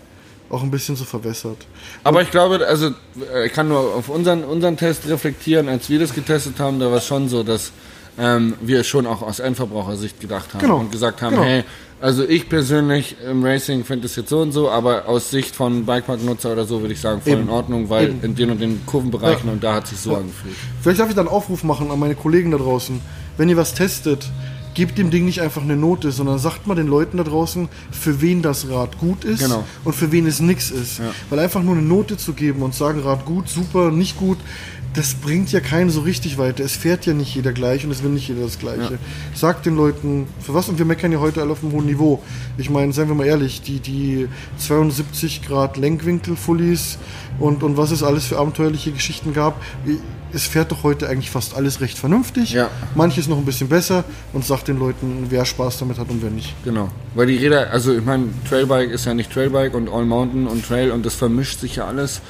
auch 0.50 0.62
ein 0.62 0.70
bisschen 0.70 0.96
so 0.96 1.04
verwässert. 1.04 1.56
Aber 2.04 2.20
ich 2.20 2.30
glaube, 2.30 2.66
also 2.66 2.88
äh, 3.34 3.46
ich 3.46 3.52
kann 3.52 3.68
nur 3.68 3.78
auf 3.94 4.08
unseren, 4.10 4.44
unseren 4.44 4.76
Test 4.76 5.08
reflektieren, 5.08 5.68
als 5.68 5.88
wir 5.88 5.98
das 5.98 6.12
getestet 6.14 6.58
haben, 6.60 6.78
da 6.78 6.90
war 6.90 6.98
es 6.98 7.06
schon 7.06 7.28
so, 7.28 7.42
dass 7.42 7.72
ähm, 8.18 8.54
wir 8.60 8.84
schon 8.84 9.06
auch 9.06 9.22
aus 9.22 9.38
Endverbrauchersicht 9.40 10.20
gedacht 10.20 10.52
haben 10.52 10.60
Genau, 10.60 10.76
und 10.78 10.92
gesagt 10.92 11.22
haben, 11.22 11.36
genau. 11.36 11.44
hey, 11.46 11.64
also 12.02 12.24
ich 12.24 12.48
persönlich 12.50 13.16
im 13.26 13.42
Racing 13.42 13.84
finde 13.84 14.04
es 14.06 14.16
jetzt 14.16 14.28
so 14.28 14.40
und 14.40 14.52
so, 14.52 14.68
aber 14.68 15.08
aus 15.08 15.30
Sicht 15.30 15.56
von 15.56 15.86
Bikepark-Nutzer 15.86 16.52
oder 16.52 16.66
so 16.66 16.82
würde 16.82 16.92
ich 16.92 17.00
sagen, 17.00 17.22
voll 17.22 17.32
Eben. 17.34 17.42
in 17.44 17.48
Ordnung, 17.48 17.88
weil 17.88 18.08
Eben. 18.10 18.22
in 18.22 18.34
den 18.34 18.50
und 18.50 18.60
den 18.60 18.84
Kurvenbereichen 18.84 19.46
Ja. 19.46 19.52
und 19.54 19.64
da 19.64 19.74
hat 19.76 19.86
sich 19.86 19.98
so 19.98 20.14
angefühlt. 20.16 20.54
Vielleicht 20.82 21.00
darf 21.00 21.08
ich 21.08 21.14
dann 21.14 21.28
einen 21.28 21.34
Aufruf 21.34 21.64
machen 21.64 21.90
an 21.90 21.98
meine 21.98 22.14
Kollegen 22.16 22.50
da 22.50 22.58
draußen. 22.58 23.00
Wenn 23.38 23.48
ihr 23.48 23.56
was 23.56 23.72
testet, 23.72 24.26
gebt 24.74 24.98
dem 24.98 25.10
Ding 25.10 25.24
nicht 25.24 25.40
einfach 25.40 25.62
eine 25.62 25.76
Note, 25.76 26.12
sondern 26.12 26.38
sagt 26.38 26.66
mal 26.66 26.74
den 26.74 26.86
Leuten 26.86 27.16
da 27.18 27.24
draußen, 27.24 27.68
für 27.90 28.20
wen 28.20 28.42
das 28.42 28.68
Rad 28.68 28.98
gut 28.98 29.24
ist 29.24 29.40
Genau. 29.42 29.64
und 29.84 29.94
für 29.94 30.12
wen 30.12 30.26
es 30.26 30.40
nix 30.40 30.70
ist. 30.70 30.98
Ja. 30.98 31.12
Weil 31.30 31.38
einfach 31.40 31.62
nur 31.62 31.74
eine 31.76 31.82
Note 31.86 32.16
zu 32.16 32.32
geben 32.32 32.62
und 32.62 32.74
sagen, 32.74 33.00
Rad 33.00 33.24
gut, 33.24 33.48
super, 33.48 33.90
nicht 33.90 34.16
gut, 34.18 34.38
das 34.94 35.14
bringt 35.14 35.50
ja 35.52 35.60
keinen 35.60 35.88
so 35.88 36.00
richtig 36.02 36.36
weiter. 36.36 36.62
Es 36.62 36.76
fährt 36.76 37.06
ja 37.06 37.14
nicht 37.14 37.34
jeder 37.34 37.52
gleich 37.52 37.84
und 37.86 37.90
es 37.90 38.02
will 38.02 38.10
nicht 38.10 38.28
jeder 38.28 38.42
das 38.42 38.58
Gleiche. 38.58 38.98
Sagt 39.34 39.64
den 39.64 39.74
Leuten, 39.74 40.26
für 40.38 40.52
was? 40.52 40.68
Und 40.68 40.76
wir 40.78 40.84
meckern 40.84 41.10
ja 41.10 41.18
heute 41.18 41.40
alle 41.40 41.52
auf 41.52 41.62
einem 41.62 41.72
hohen 41.72 41.86
Niveau. 41.86 42.22
Ich 42.58 42.68
meine, 42.68 42.92
seien 42.92 43.08
wir 43.08 43.14
mal 43.14 43.26
ehrlich, 43.26 43.62
die, 43.62 43.80
die 43.80 44.28
72 44.58 45.42
Grad 45.46 45.78
Lenkwinkel-Fullies 45.78 46.98
und, 47.38 47.62
und 47.62 47.78
was 47.78 47.90
es 47.90 48.02
alles 48.02 48.26
für 48.26 48.38
abenteuerliche 48.38 48.92
Geschichten 48.92 49.32
gab, 49.32 49.62
es 50.32 50.44
fährt 50.46 50.70
doch 50.72 50.82
heute 50.82 51.08
eigentlich 51.08 51.30
fast 51.30 51.54
alles 51.56 51.80
recht 51.80 51.98
vernünftig. 51.98 52.52
Ja. 52.52 52.68
Manches 52.94 53.28
noch 53.28 53.38
ein 53.38 53.44
bisschen 53.44 53.68
besser 53.68 54.04
und 54.32 54.44
sagt 54.44 54.68
den 54.68 54.78
Leuten, 54.78 55.26
wer 55.30 55.44
Spaß 55.44 55.78
damit 55.78 55.98
hat 55.98 56.08
und 56.10 56.22
wer 56.22 56.30
nicht. 56.30 56.54
Genau. 56.64 56.88
Weil 57.14 57.26
die 57.26 57.36
Räder, 57.36 57.70
also 57.70 57.94
ich 57.94 58.04
meine, 58.04 58.26
Trailbike 58.48 58.90
ist 58.90 59.04
ja 59.04 59.14
nicht 59.14 59.32
Trailbike 59.32 59.74
und 59.74 59.88
All 59.88 60.04
Mountain 60.04 60.46
und 60.46 60.66
Trail 60.66 60.90
und 60.90 61.04
das 61.06 61.14
vermischt 61.14 61.60
sich 61.60 61.76
ja 61.76 61.86
alles. 61.86 62.20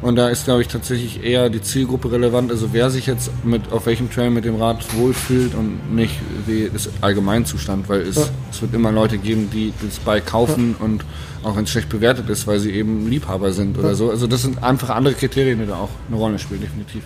Und 0.00 0.16
da 0.16 0.30
ist, 0.30 0.46
glaube 0.46 0.62
ich, 0.62 0.66
tatsächlich 0.68 1.22
eher 1.22 1.48
die 1.48 1.62
Zielgruppe 1.62 2.10
relevant. 2.10 2.50
Also 2.50 2.70
wer 2.72 2.90
sich 2.90 3.06
jetzt 3.06 3.30
mit 3.44 3.70
auf 3.70 3.86
welchem 3.86 4.10
Trail 4.10 4.30
mit 4.30 4.44
dem 4.44 4.56
Rad 4.56 4.84
wohlfühlt 4.96 5.54
und 5.54 5.94
nicht 5.94 6.14
wie 6.46 6.68
das 6.72 6.88
Allgemeinzustand, 7.02 7.88
weil 7.88 8.00
es, 8.00 8.16
Ja. 8.16 8.24
es 8.50 8.60
wird 8.62 8.74
immer 8.74 8.90
Leute 8.90 9.16
geben, 9.18 9.48
die 9.52 9.72
das 9.80 10.00
Bike 10.00 10.26
kaufen 10.26 10.74
und 10.80 11.04
auch 11.44 11.56
wenn 11.56 11.64
es 11.64 11.70
schlecht 11.70 11.88
bewertet 11.88 12.28
ist, 12.30 12.48
weil 12.48 12.58
sie 12.58 12.72
eben 12.72 13.08
Liebhaber 13.08 13.52
sind 13.52 13.78
oder 13.78 13.94
so. 13.94 14.10
Also 14.10 14.26
das 14.26 14.42
sind 14.42 14.62
einfach 14.64 14.90
andere 14.90 15.14
Kriterien, 15.14 15.60
die 15.60 15.66
da 15.66 15.76
auch 15.76 15.90
eine 16.08 16.16
Rolle 16.16 16.38
spielen, 16.40 16.62
definitiv. 16.62 17.02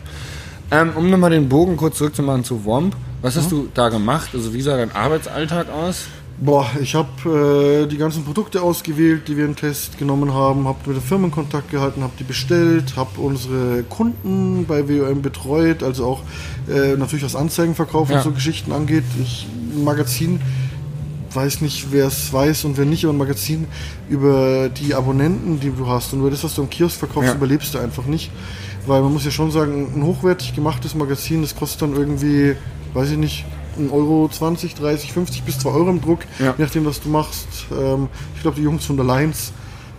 Ähm, 0.71 0.91
um 0.97 1.11
nochmal 1.11 1.31
den 1.31 1.49
Bogen 1.49 1.77
kurz 1.77 1.99
zurückzumachen 1.99 2.45
zu 2.45 2.65
Womp. 2.65 2.97
Was 3.23 3.37
hast 3.37 3.51
du 3.53 3.69
da 3.75 3.89
gemacht? 3.89 4.31
Also 4.35 4.53
wie 4.53 4.61
sah 4.63 4.77
dein 4.77 4.93
Arbeitsalltag 4.93 5.71
aus? 5.71 6.07
Boah, 6.39 6.67
ich 6.83 6.95
habe 6.95 7.85
äh, 7.85 7.87
die 7.89 7.97
ganzen 7.97 8.23
Produkte 8.25 8.61
ausgewählt, 8.61 9.27
die 9.27 9.39
wir 9.39 9.47
im 9.47 9.57
Test 9.57 9.97
genommen 9.97 10.35
haben, 10.35 10.69
habe 10.69 10.79
mit 10.87 10.97
den 10.97 11.03
Firmen 11.03 11.31
Kontakt 11.31 11.71
gehalten, 11.71 12.03
habe 12.03 12.13
die 12.19 12.25
bestellt, 12.25 12.95
habe 12.97 13.21
unsere 13.23 13.85
Kunden 13.85 14.67
bei 14.67 14.87
WOM 14.87 15.23
betreut, 15.23 15.83
also 15.83 16.05
auch 16.05 16.23
äh, 16.69 16.95
natürlich 16.97 17.25
was 17.25 17.35
Anzeigenverkauf 17.37 18.11
Ja. 18.11 18.19
und 18.19 18.23
so 18.23 18.33
Geschichten 18.33 18.73
angeht. 18.73 19.05
Ich, 19.23 19.47
ein 19.75 19.83
Magazin, 19.85 20.41
weiß 21.33 21.63
nicht, 21.63 21.87
wer 21.91 22.07
es 22.09 22.31
weiß 22.33 22.65
und 22.65 22.77
wer 22.77 22.85
nicht, 22.85 23.05
aber 23.05 23.15
ein 23.15 23.19
Magazin 23.19 23.67
über 24.11 24.69
die 24.69 24.95
Abonnenten, 24.95 25.59
die 25.61 25.71
du 25.71 25.87
hast 25.89 26.13
und 26.13 26.21
über 26.21 26.31
das, 26.31 26.45
was 26.45 26.55
du 26.55 26.63
am 26.63 26.69
Kiosk 26.71 26.99
verkaufst, 26.99 27.31
Ja. 27.31 27.35
überlebst 27.35 27.73
du 27.73 27.79
einfach 27.79 28.05
nicht. 28.05 28.31
Weil 28.87 29.03
man 29.03 29.13
muss 29.13 29.25
ja 29.25 29.31
schon 29.31 29.51
sagen, 29.51 29.89
ein 29.97 30.03
hochwertig 30.05 30.55
gemachtes 30.55 30.95
Magazin, 30.95 31.43
das 31.43 31.55
kostet 31.57 31.83
dann 31.83 31.97
irgendwie, 31.97 32.55
weiß 32.95 33.11
ich 33.11 33.19
nicht, 33.19 33.45
1 33.79 33.91
Euro 33.93 34.29
20, 34.33 34.75
30, 34.75 35.13
50 35.13 35.43
bis 35.43 35.59
2 35.59 35.71
Euro 35.71 35.91
im 35.91 36.01
Druck, 36.01 36.21
Ja. 36.39 36.55
je 36.57 36.65
nachdem, 36.65 36.87
was 36.87 37.01
du 37.01 37.09
machst. 37.09 37.47
Ähm, 37.73 38.09
ich 38.35 38.43
glaube, 38.43 38.57
die 38.57 38.63
Jungs 38.63 38.85
von 38.87 38.97
der 38.97 39.05
Lions 39.07 39.53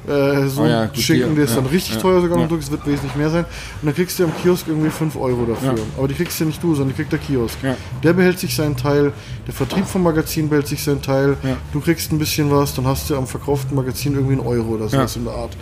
äh, 0.08 0.48
so 0.48 0.62
Oh 0.62 0.66
ja, 0.66 0.86
die- 0.88 1.02
der 1.06 1.44
ist 1.44 1.50
ja, 1.50 1.56
dann 1.58 1.66
richtig 1.66 1.96
ja, 1.96 2.02
teuer 2.02 2.22
sogar 2.22 2.42
im. 2.42 2.48
Druck, 2.48 2.60
es 2.62 2.72
wird 2.72 2.88
wesentlich 2.88 3.14
mehr 3.18 3.30
sein. 3.30 3.44
Und 3.82 3.88
dann 3.88 3.94
kriegst 3.94 4.18
du 4.18 4.24
am 4.24 4.32
Kiosk 4.42 4.66
irgendwie 4.70 4.90
5 4.90 5.18
Euro 5.18 5.44
dafür. 5.46 5.76
Aber 5.98 6.08
die 6.08 6.14
kriegst 6.14 6.40
ja 6.40 6.46
nicht 6.46 6.64
du, 6.64 6.74
sondern 6.76 6.90
die 6.90 6.96
kriegt 6.96 7.12
der 7.12 7.20
Kiosk. 7.20 7.58
Der 8.04 8.14
behält 8.14 8.40
sich 8.40 8.56
seinen 8.56 8.78
Teil, 8.78 9.12
der 9.46 9.54
Vertrieb 9.54 9.86
vom 9.86 10.04
Magazin 10.04 10.48
behält 10.48 10.66
sich 10.68 10.82
seinen 10.82 11.02
Teil, 11.02 11.36
du 11.74 11.82
kriegst 11.82 12.10
ein 12.14 12.20
bisschen 12.20 12.50
was, 12.50 12.74
dann 12.74 12.88
hast 12.88 13.10
du 13.10 13.18
am 13.18 13.28
verkauften 13.28 13.76
Magazin 13.76 14.14
irgendwie 14.14 14.36
einen 14.36 14.48
Euro 14.48 14.76
oder 14.76 14.88
Ja. 14.88 15.06
in 15.14 15.26
der 15.26 15.34
Art. 15.34 15.58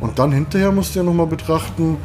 Und 0.00 0.18
dann 0.18 0.32
hinterher 0.32 0.72
musst 0.72 0.94
du 0.94 1.00
ja 1.00 1.04
nochmal 1.04 1.26
betrachten, 1.26 1.98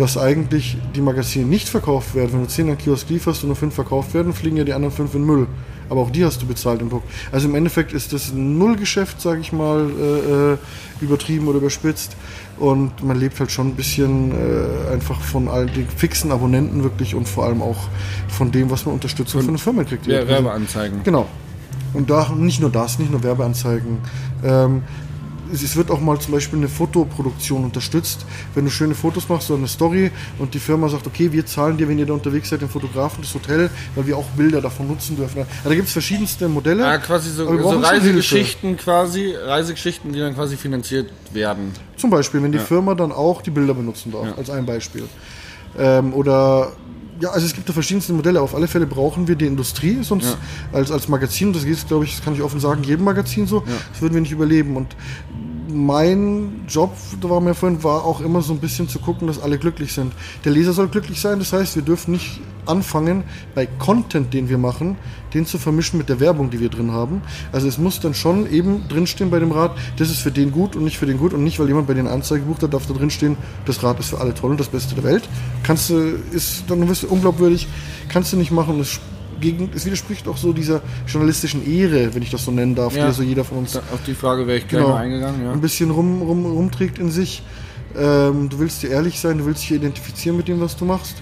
dass 0.00 0.16
eigentlich 0.16 0.78
die 0.94 1.02
Magazine 1.02 1.44
nicht 1.44 1.68
verkauft 1.68 2.14
werden. 2.14 2.32
Wenn 2.32 2.42
du 2.42 2.48
10 2.48 2.70
an 2.70 2.78
Kiosk 2.78 3.10
lieferst 3.10 3.42
und 3.42 3.48
nur 3.50 3.56
5 3.56 3.74
verkauft 3.74 4.14
werden, 4.14 4.32
fliegen 4.32 4.56
ja 4.56 4.64
die 4.64 4.72
anderen 4.72 4.94
5 4.94 5.14
in 5.14 5.24
Müll. 5.24 5.46
Aber 5.90 6.00
auch 6.00 6.10
die 6.10 6.24
hast 6.24 6.40
du 6.40 6.46
bezahlt 6.46 6.80
im 6.80 6.88
Druck. 6.88 7.02
Also 7.32 7.48
im 7.48 7.54
Endeffekt 7.54 7.92
ist 7.92 8.14
das 8.14 8.30
ein 8.30 8.56
Nullgeschäft, 8.56 9.20
sage 9.20 9.40
ich 9.40 9.52
mal, 9.52 9.90
äh, 9.90 10.52
äh, 10.52 10.58
übertrieben 11.02 11.48
oder 11.48 11.58
überspitzt. 11.58 12.16
Und 12.58 13.02
man 13.02 13.20
lebt 13.20 13.38
halt 13.40 13.50
schon 13.50 13.68
ein 13.68 13.74
bisschen 13.74 14.32
äh, 14.32 14.92
einfach 14.92 15.20
von 15.20 15.48
all 15.48 15.66
den 15.66 15.88
fixen 15.88 16.32
Abonnenten 16.32 16.82
wirklich 16.82 17.14
und 17.14 17.28
vor 17.28 17.44
allem 17.44 17.60
auch 17.60 17.88
von 18.28 18.50
dem, 18.52 18.70
was 18.70 18.86
man 18.86 18.94
Unterstützung 18.94 19.42
von 19.42 19.54
den 19.54 19.58
Firmen 19.58 19.84
kriegt. 19.84 20.06
Ja, 20.06 20.26
Werbeanzeigen. 20.26 21.02
Genau. 21.04 21.26
Und 21.92 22.08
da 22.08 22.30
nicht 22.30 22.60
nur 22.60 22.70
das, 22.70 22.98
nicht 22.98 23.10
nur 23.10 23.22
Werbeanzeigen. 23.22 23.98
Ähm, 24.44 24.82
es, 25.52 25.76
wird 25.76 25.90
auch 25.90 26.00
mal 26.00 26.18
zum 26.20 26.32
Beispiel 26.32 26.58
eine 26.58 26.68
Fotoproduktion 26.68 27.64
unterstützt. 27.64 28.24
Wenn 28.54 28.64
du 28.64 28.70
schöne 28.70 28.94
Fotos 28.94 29.28
machst 29.28 29.50
oder 29.50 29.58
eine 29.58 29.68
Story 29.68 30.10
und 30.38 30.54
die 30.54 30.58
Firma 30.58 30.88
sagt, 30.88 31.06
okay, 31.06 31.32
wir 31.32 31.46
zahlen 31.46 31.76
dir, 31.76 31.88
wenn 31.88 31.98
ihr 31.98 32.06
da 32.06 32.12
unterwegs 32.12 32.48
seid, 32.48 32.62
den 32.62 32.68
Fotografen, 32.68 33.22
das 33.22 33.34
Hotel, 33.34 33.70
weil 33.94 34.06
wir 34.06 34.16
auch 34.16 34.26
Bilder 34.36 34.60
davon 34.60 34.88
nutzen 34.88 35.16
dürfen. 35.16 35.38
Also 35.40 35.68
da 35.68 35.74
gibt 35.74 35.86
es 35.86 35.92
verschiedenste 35.92 36.48
Modelle. 36.48 36.86
Ah, 36.86 36.98
quasi 36.98 37.30
so, 37.30 37.44
so 37.60 37.78
Reisegeschichten 37.78 38.76
quasi, 38.76 39.34
Reisegeschichten, 39.34 40.12
die 40.12 40.18
dann 40.20 40.34
quasi 40.34 40.56
finanziert 40.56 41.10
werden. 41.32 41.72
Zum 41.96 42.10
Beispiel, 42.10 42.42
wenn 42.42 42.52
die 42.52 42.58
Ja. 42.58 42.64
Firma 42.64 42.94
dann 42.94 43.12
auch 43.12 43.42
die 43.42 43.50
Bilder 43.50 43.74
benutzen 43.74 44.12
darf, 44.12 44.26
Ja. 44.26 44.34
als 44.36 44.50
ein 44.50 44.66
Beispiel. 44.66 45.04
Ähm, 45.78 46.12
oder 46.14 46.72
ja, 47.20 47.30
also 47.30 47.46
es 47.46 47.54
gibt 47.54 47.68
da 47.68 47.72
verschiedenste 47.72 48.12
Modelle. 48.12 48.40
Auf 48.40 48.54
alle 48.54 48.66
Fälle 48.68 48.86
brauchen 48.86 49.28
wir 49.28 49.36
die 49.36 49.46
Industrie, 49.46 49.98
sonst 50.02 50.24
Ja. 50.26 50.36
als, 50.72 50.90
als 50.90 51.08
Magazin, 51.08 51.52
das 51.52 51.64
geht, 51.64 51.86
glaube 51.86 52.04
ich, 52.04 52.16
das 52.16 52.24
kann 52.24 52.34
ich 52.34 52.42
offen 52.42 52.60
sagen, 52.60 52.82
jedem 52.82 53.04
Magazin 53.04 53.46
so, 53.46 53.62
das 53.92 54.00
würden 54.00 54.14
wir 54.14 54.20
nicht 54.20 54.32
überleben. 54.32 54.76
Und 54.76 54.96
mein 55.70 56.64
Job, 56.68 56.94
da 57.20 57.30
war 57.30 57.40
mir 57.40 57.54
vorhin, 57.54 57.82
war 57.82 58.04
auch 58.04 58.20
immer 58.20 58.42
so 58.42 58.52
ein 58.52 58.58
bisschen 58.58 58.88
zu 58.88 58.98
gucken, 58.98 59.26
dass 59.26 59.40
alle 59.40 59.58
glücklich 59.58 59.92
sind. 59.92 60.12
Der 60.44 60.52
Leser 60.52 60.72
soll 60.72 60.88
glücklich 60.88 61.20
sein, 61.20 61.38
das 61.38 61.52
heißt, 61.52 61.76
wir 61.76 61.82
dürfen 61.82 62.12
nicht 62.12 62.40
anfangen, 62.66 63.24
bei 63.54 63.66
Content, 63.66 64.32
den 64.34 64.48
wir 64.48 64.58
machen, 64.58 64.96
den 65.34 65.46
zu 65.46 65.58
vermischen 65.58 65.98
mit 65.98 66.08
der 66.08 66.20
Werbung, 66.20 66.50
die 66.50 66.60
wir 66.60 66.68
drin 66.68 66.92
haben. 66.92 67.22
Also 67.52 67.68
es 67.68 67.78
muss 67.78 68.00
dann 68.00 68.14
schon 68.14 68.50
eben 68.50 68.88
drinstehen 68.88 69.30
bei 69.30 69.38
dem 69.38 69.52
Rad, 69.52 69.76
das 69.96 70.10
ist 70.10 70.20
für 70.20 70.30
den 70.30 70.52
gut 70.52 70.76
und 70.76 70.84
nicht 70.84 70.98
für 70.98 71.06
den 71.06 71.18
gut 71.18 71.32
und 71.32 71.44
nicht, 71.44 71.58
weil 71.58 71.68
jemand 71.68 71.86
bei 71.86 71.94
den 71.94 72.06
Anzeige 72.06 72.44
bucht, 72.44 72.62
da 72.62 72.66
darf 72.66 72.86
da 72.86 72.94
drinstehen, 72.94 73.36
das 73.66 73.82
Rad 73.82 73.98
ist 74.00 74.10
für 74.10 74.18
alle 74.18 74.34
toll 74.34 74.50
und 74.52 74.60
das 74.60 74.68
Beste 74.68 74.94
der 74.94 75.04
Welt. 75.04 75.28
Kannst 75.62 75.90
du, 75.90 75.94
ist, 76.32 76.64
dann 76.68 76.88
wirst 76.88 77.02
du 77.02 77.08
unglaubwürdig, 77.08 77.68
kannst 78.08 78.32
du 78.32 78.36
nicht 78.36 78.50
machen. 78.50 78.80
Es, 78.80 79.00
gegen, 79.40 79.70
es 79.74 79.84
widerspricht 79.86 80.28
auch 80.28 80.36
so 80.36 80.52
dieser 80.52 80.82
journalistischen 81.06 81.66
Ehre, 81.66 82.14
wenn 82.14 82.22
ich 82.22 82.30
das 82.30 82.44
so 82.44 82.50
nennen 82.50 82.74
darf, 82.74 82.94
Ja. 82.96 83.08
die 83.08 83.14
so 83.14 83.22
jeder 83.22 83.44
von 83.44 83.58
uns 83.58 83.76
auf 83.76 84.00
die 84.06 84.14
Frage 84.14 84.46
wäre 84.46 84.58
ich 84.58 84.68
genau, 84.68 84.94
eingegangen. 84.94 85.42
Ja. 85.44 85.52
ein 85.52 85.60
bisschen 85.60 85.90
rum, 85.90 86.22
rum, 86.22 86.46
rumträgt 86.46 86.98
in 86.98 87.10
sich. 87.10 87.42
Ähm, 87.98 88.48
du 88.48 88.58
willst 88.58 88.82
dir 88.82 88.90
ehrlich 88.90 89.18
sein, 89.18 89.38
du 89.38 89.46
willst 89.46 89.62
dich 89.62 89.72
identifizieren 89.72 90.36
mit 90.36 90.48
dem, 90.48 90.60
was 90.60 90.76
du 90.76 90.84
machst. 90.84 91.16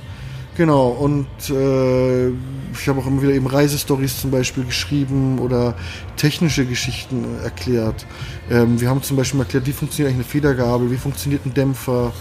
Genau, 0.57 0.89
und 0.89 1.27
äh, 1.51 2.29
ich 2.29 2.89
habe 2.89 2.99
auch 3.01 3.07
immer 3.07 3.23
wieder 3.23 3.33
eben 3.33 3.47
Reisestories 3.47 4.21
zum 4.21 4.33
Beispiel 4.33 4.65
geschrieben 4.65 5.39
oder 5.39 5.75
technische 6.17 6.67
Geschichten 6.67 7.25
erklärt. 7.45 8.05
Ähm, 8.51 8.81
wir 8.81 8.91
haben 8.91 9.03
zum 9.03 9.17
Beispiel 9.17 9.39
erklärt, 9.39 9.67
wie 9.67 9.73
funktioniert 9.73 10.13
eigentlich 10.13 10.27
eine 10.27 10.31
Federgabel, 10.33 10.91
wie 10.91 10.97
funktioniert 10.97 11.47
ein 11.47 11.55
Dämpfer. 11.55 12.13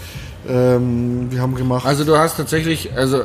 Ähm, 0.48 1.30
wir 1.30 1.40
haben 1.42 1.54
gemacht. 1.54 1.84
Also 1.86 2.04
du 2.04 2.16
hast 2.16 2.36
tatsächlich 2.36 2.90
also 2.96 3.18
äh, 3.20 3.24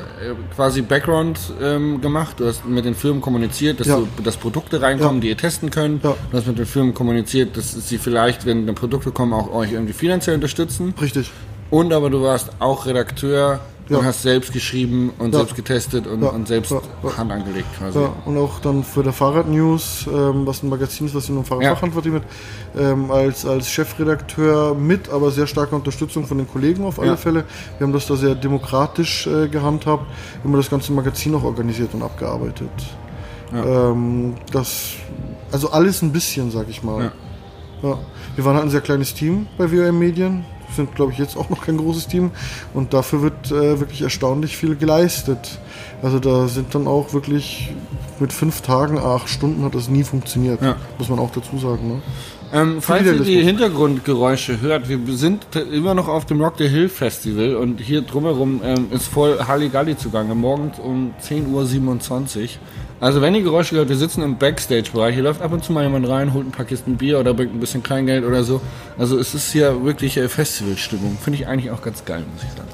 quasi 0.56 0.82
Background 0.82 1.40
ähm, 1.62 2.02
gemacht, 2.02 2.40
du 2.40 2.48
hast 2.48 2.66
mit 2.66 2.84
den 2.86 2.96
Firmen 2.96 3.22
kommuniziert, 3.22 3.80
dass, 3.80 3.88
Ja. 3.88 3.98
du, 3.98 4.08
dass 4.24 4.36
Produkte 4.38 4.82
reinkommen, 4.82 5.16
Ja. 5.18 5.22
die 5.22 5.30
ihr 5.30 5.38
testen 5.38 5.70
könnt. 5.70 6.04
Ja. 6.04 6.16
Du 6.32 6.38
hast 6.38 6.48
mit 6.48 6.58
den 6.60 6.66
Firmen 6.66 6.94
kommuniziert, 6.94 7.56
dass 7.56 7.72
sie 7.88 7.98
vielleicht, 7.98 8.46
wenn 8.46 8.66
dann 8.66 8.76
Produkte 8.76 9.12
kommen, 9.12 9.34
auch 9.34 9.54
euch 9.54 9.72
irgendwie 9.72 9.94
finanziell 9.94 10.36
unterstützen. 10.36 10.94
Richtig. 11.02 11.32
Und 11.70 11.94
aber 11.94 12.10
du 12.10 12.22
warst 12.22 12.50
auch 12.60 12.86
Redakteur 12.86 13.60
und 13.89 13.96
Ja. 13.98 14.04
hast 14.04 14.22
selbst 14.22 14.54
geschrieben 14.54 15.12
und 15.19 15.34
Ja. 15.34 15.39
selbst 15.39 15.56
getestet 15.56 16.08
und, 16.08 16.22
Ja. 16.24 16.30
und 16.30 16.48
selbst 16.48 16.72
Ja. 16.72 16.82
Hand 17.17 17.32
angelegt 17.32 17.67
quasi. 17.78 18.00
Ja, 18.00 18.13
und 18.26 18.38
auch 18.38 18.60
dann 18.60 18.84
für 18.84 19.04
der 19.04 19.12
Fahrradnews, 19.13 20.08
ähm, 20.08 20.46
was 20.48 20.63
ein 20.63 20.69
Magazin 20.69 21.08
ist, 21.08 21.15
was 21.15 21.26
sich 21.26 21.36
um 21.36 21.43
Fahrradfachhandwerk 21.43 22.06
mit, 22.06 22.24
ähm, 22.78 23.12
als, 23.12 23.46
als 23.46 23.69
Chefredakteur 23.69 24.74
mit, 24.76 25.10
aber 25.10 25.32
sehr 25.32 25.48
starker 25.48 25.76
Unterstützung 25.76 26.26
von 26.26 26.38
den 26.38 26.48
Kollegen 26.48 26.86
auf 26.86 27.00
alle. 27.00 27.17
Fälle. 27.17 27.43
Wir 27.78 27.86
haben 27.86 27.93
das 27.93 28.08
da 28.08 28.15
sehr 28.15 28.36
demokratisch 28.36 29.28
äh, 29.28 29.48
gehandhabt, 29.48 30.06
immer 30.43 30.58
das 30.58 30.69
ganze 30.69 30.91
Magazin 30.93 31.36
auch 31.36 31.43
organisiert 31.43 31.93
und 31.93 32.02
abgearbeitet. 32.04 32.69
Ähm, 33.54 34.36
das, 34.52 34.93
also 35.52 35.69
alles 35.72 36.02
ein 36.02 36.12
bisschen, 36.12 36.50
sag 36.52 36.67
ich 36.69 36.84
mal. 36.84 37.12
Ja. 37.84 37.98
Wir 38.36 38.46
waren 38.46 38.56
halt 38.56 38.65
ein 38.65 38.72
sehr 38.72 38.82
kleines 38.82 39.13
Team 39.13 39.48
bei 39.58 39.69
WM 39.72 40.00
Medien. 40.00 40.46
Sind, 40.76 40.96
glaube 40.96 41.12
ich, 41.12 41.18
jetzt 41.18 41.38
auch 41.38 41.50
noch 41.50 41.66
kein 41.66 41.78
großes 41.78 42.08
Team. 42.08 42.32
Und 42.74 42.94
dafür 42.94 43.22
wird 43.22 43.52
äh, 43.52 43.80
wirklich 43.80 44.02
erstaunlich 44.02 44.58
viel 44.58 44.76
geleistet. 44.76 45.60
Also 46.02 46.20
da 46.20 46.48
sind 46.48 46.74
dann 46.76 46.88
auch 46.88 47.14
wirklich 47.14 47.74
mit 48.20 48.34
fünf 48.34 48.62
Tagen, 48.62 48.98
acht 48.98 49.30
Stunden 49.30 49.64
hat 49.64 49.76
das 49.76 49.90
nie 49.90 50.04
funktioniert. 50.04 50.62
Ja. 50.62 50.76
Muss 50.98 51.10
man 51.10 51.20
auch 51.20 51.32
dazu 51.32 51.58
sagen. 51.58 51.88
Ne? 51.88 52.02
Ähm, 52.54 52.82
falls 52.82 53.06
ihr 53.06 53.20
die. 53.20 53.44
Hintergrundgeräusche 53.44 54.62
hört, 54.62 54.88
wir 54.88 55.00
sind 55.18 55.48
immer 55.72 55.96
noch 55.96 56.08
auf 56.08 56.26
dem 56.26 56.40
Rock 56.40 56.56
the 56.60 56.68
Hill 56.68 56.88
Festival 56.88 57.56
und 57.56 57.82
hier 57.82 58.04
drumherum 58.04 58.62
ähm, 58.64 58.88
ist 58.92 59.08
voll 59.08 59.40
Halligalli 59.40 59.98
zugange, 59.98 60.36
morgens 60.36 60.78
um 60.78 61.14
10.27 61.22 62.42
Uhr. 62.42 62.50
Also 63.04 63.20
wenn 63.20 63.36
ihr 63.36 63.42
Geräusche 63.42 63.76
hört, 63.76 63.89
wir 63.89 63.98
sitzen 63.98 64.22
im 64.22 64.38
Backstage-Bereich, 64.38 65.13
hier 65.16 65.24
läuft 65.24 65.42
ab 65.42 65.52
und 65.52 65.62
zu 65.62 65.74
mal 65.74 65.84
jemand 65.84 66.08
rein, 66.08 66.34
holt 66.34 66.48
ein 66.48 66.52
paar 66.52 66.63
Kisten 66.63 66.96
Bier 66.96 67.20
oder 67.20 67.34
bringt 67.34 67.54
ein 67.54 67.60
bisschen 67.60 67.84
Kleingeld 67.84 68.24
oder 68.24 68.46
so. 68.46 68.62
Also 68.98 69.20
es 69.20 69.34
ist 69.36 69.52
hier 69.52 69.84
wirklich 69.84 70.16
äh, 70.16 70.30
Festivalstimmung. 70.30 71.18
Finde 71.22 71.39
ich 71.39 71.46
eigentlich 71.46 71.70
auch 71.72 71.82
ganz 71.82 72.06
geil, 72.06 72.24
muss 72.34 72.44
ich 72.44 72.50
sagen. 72.58 72.70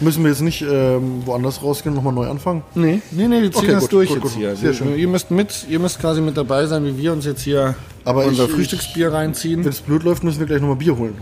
Müssen 0.00 0.24
wir 0.24 0.30
jetzt 0.30 0.40
nicht 0.40 0.62
ähm, 0.62 1.22
woanders 1.24 1.62
rausgehen 1.62 1.92
und 1.96 2.02
nochmal 2.02 2.12
neu 2.14 2.28
anfangen? 2.28 2.64
Nee, 2.74 3.00
nee, 3.12 3.28
nee, 3.28 3.42
wir 3.42 3.52
ziehen 3.52 3.60
Okay, 3.60 3.70
das 3.70 3.82
gut, 3.82 3.92
durch 3.92 4.08
gut, 4.08 4.16
jetzt 4.16 4.22
gut. 4.24 4.32
hier. 4.40 4.56
Sehr 4.56 4.74
schön. 4.74 4.98
Ihr 4.98 5.06
müsst 5.06 5.30
mit, 5.30 5.64
ihr 5.68 5.78
müsst 5.78 6.00
quasi 6.00 6.20
mit 6.20 6.36
dabei 6.36 6.66
sein, 6.66 6.84
wie 6.84 6.98
wir 6.98 7.12
uns 7.12 7.24
jetzt 7.24 7.42
hier 7.42 7.76
Aber 8.04 8.24
unser 8.24 8.46
ich- 8.46 8.50
Frühstücksbier 8.50 9.12
reinziehen. 9.12 9.62
Wenn 9.62 9.70
es 9.70 9.80
blöd 9.82 10.02
läuft, 10.02 10.24
müssen 10.24 10.40
wir 10.40 10.46
gleich 10.48 10.60
nochmal 10.60 10.78
Bier 10.78 10.98
holen. 10.98 11.14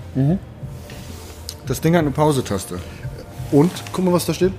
Das 1.66 1.82
Ding 1.82 1.92
hat 1.94 2.00
eine 2.00 2.12
Pausetaste. 2.12 2.78
Und, 3.52 3.72
guck 3.92 4.06
mal, 4.06 4.12
was 4.14 4.24
da 4.24 4.32
steht. 4.32 4.52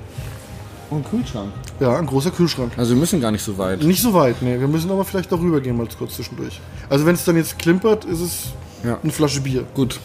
Und 0.92 1.10
Kühlschrank. 1.10 1.50
Ja, 1.80 1.98
ein 1.98 2.06
großer 2.06 2.32
Kühlschrank. 2.32 2.74
Also 2.78 2.94
wir 2.94 3.00
müssen 3.00 3.22
gar 3.22 3.32
nicht 3.32 3.44
so 3.44 3.58
weit. 3.58 3.82
Nicht 3.84 4.02
so 4.02 4.14
weit, 4.14 4.42
nee. 4.42 4.60
Wir 4.60 4.68
müssen 4.68 4.92
aber 4.92 5.06
vielleicht 5.06 5.32
darüber 5.32 5.62
gehen, 5.62 5.78
mal 5.78 5.88
kurz 5.98 6.16
zwischendurch. 6.16 6.60
Also 6.90 7.06
wenn 7.06 7.16
es 7.16 7.24
dann 7.24 7.38
jetzt 7.38 7.58
klimpert, 7.58 8.04
ist 8.06 8.20
es 8.20 8.38
Ja. 8.84 8.98
eine 9.02 9.12
Flasche 9.12 9.40
Bier. 9.42 9.66
Gut. 9.74 10.00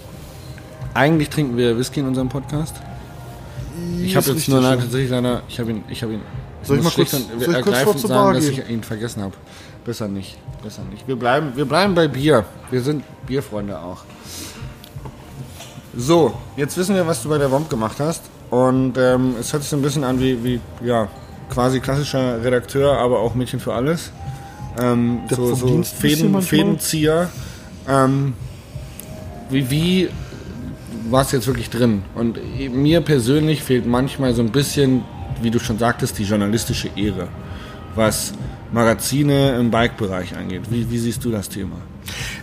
Eigentlich 0.94 1.28
trinken 1.30 1.56
wir 1.56 1.76
Whisky 1.76 2.00
in 2.00 2.06
unserem 2.06 2.28
Podcast. 2.28 2.76
Ich 4.00 4.14
habe 4.14 4.30
jetzt 4.30 4.48
nur 4.48 4.60
leider 4.60 4.82
tatsächlich 4.82 5.10
leider, 5.10 5.42
ich 5.48 5.58
habe 5.58 5.70
ihn, 5.72 5.84
ich 5.88 6.02
habe 6.02 6.12
ihn. 6.14 6.20
Soll 6.62 6.78
ich 6.78 6.84
mal 6.84 6.90
kurz- 6.90 7.10
soll 7.10 7.20
ich 7.20 7.36
kurz 7.44 7.54
ergreifend 7.56 7.82
vor 7.84 7.96
zur 7.96 8.08
sagen, 8.08 8.22
Bar 8.22 8.34
dass 8.34 8.44
gehen? 8.48 8.62
ich 8.66 8.70
ihn 8.70 8.82
vergessen 8.84 9.22
habe. 9.22 9.34
Besser 9.84 10.06
nicht, 10.08 10.38
besser 10.62 10.82
nicht. 10.90 11.06
Wir 11.08 11.16
bleiben, 11.16 11.52
wir 11.56 11.64
bleiben 11.66 11.94
bei 11.94 12.06
Bier. 12.08 12.44
Wir 12.70 12.80
sind 12.80 13.02
Bierfreunde 13.26 13.78
auch. 13.78 14.04
So, 15.96 16.34
jetzt 16.56 16.76
wissen 16.76 16.94
wir, 16.94 17.06
was 17.06 17.22
du 17.22 17.28
bei 17.28 17.38
der 17.38 17.50
WOMP 17.50 17.68
gemacht 17.68 17.96
hast. 18.00 18.22
Und 18.50 18.96
ähm, 18.96 19.34
es 19.40 19.52
hört 19.52 19.62
sich 19.62 19.70
so 19.70 19.76
ein 19.76 19.82
bisschen 19.82 20.04
an 20.04 20.18
wie, 20.20 20.42
wie 20.42 20.60
ja, 20.84 21.08
quasi 21.54 21.80
klassischer 21.80 22.42
Redakteur, 22.44 22.98
aber 22.98 23.20
auch 23.20 23.34
Mädchen 23.34 23.60
für 23.60 23.72
alles. 23.74 24.10
Ähm, 24.80 25.20
so 25.30 25.54
so 25.54 25.82
Fäden. 25.84 26.42
Fädenzieher. 26.42 27.30
Ähm, 27.88 28.34
wie, 29.50 29.70
wie 29.70 30.08
war 31.10 31.22
es 31.22 31.32
jetzt 31.32 31.46
wirklich 31.46 31.70
drin? 31.70 32.02
Und 32.14 32.38
mir 32.72 33.00
persönlich 33.00 33.62
fehlt 33.62 33.86
manchmal 33.86 34.34
so 34.34 34.42
ein 34.42 34.50
bisschen, 34.50 35.02
wie 35.42 35.50
du 35.50 35.58
schon 35.60 35.78
sagtest, 35.78 36.18
die 36.18 36.24
journalistische 36.24 36.88
Ehre, 36.96 37.28
was 37.94 38.32
Magazine 38.72 39.56
im 39.58 39.70
Bike-Bereich 39.70 40.36
angeht. 40.36 40.62
Wie, 40.70 40.90
wie 40.90 40.98
siehst 40.98 41.24
du 41.24 41.30
das 41.30 41.48
Thema? 41.48 41.76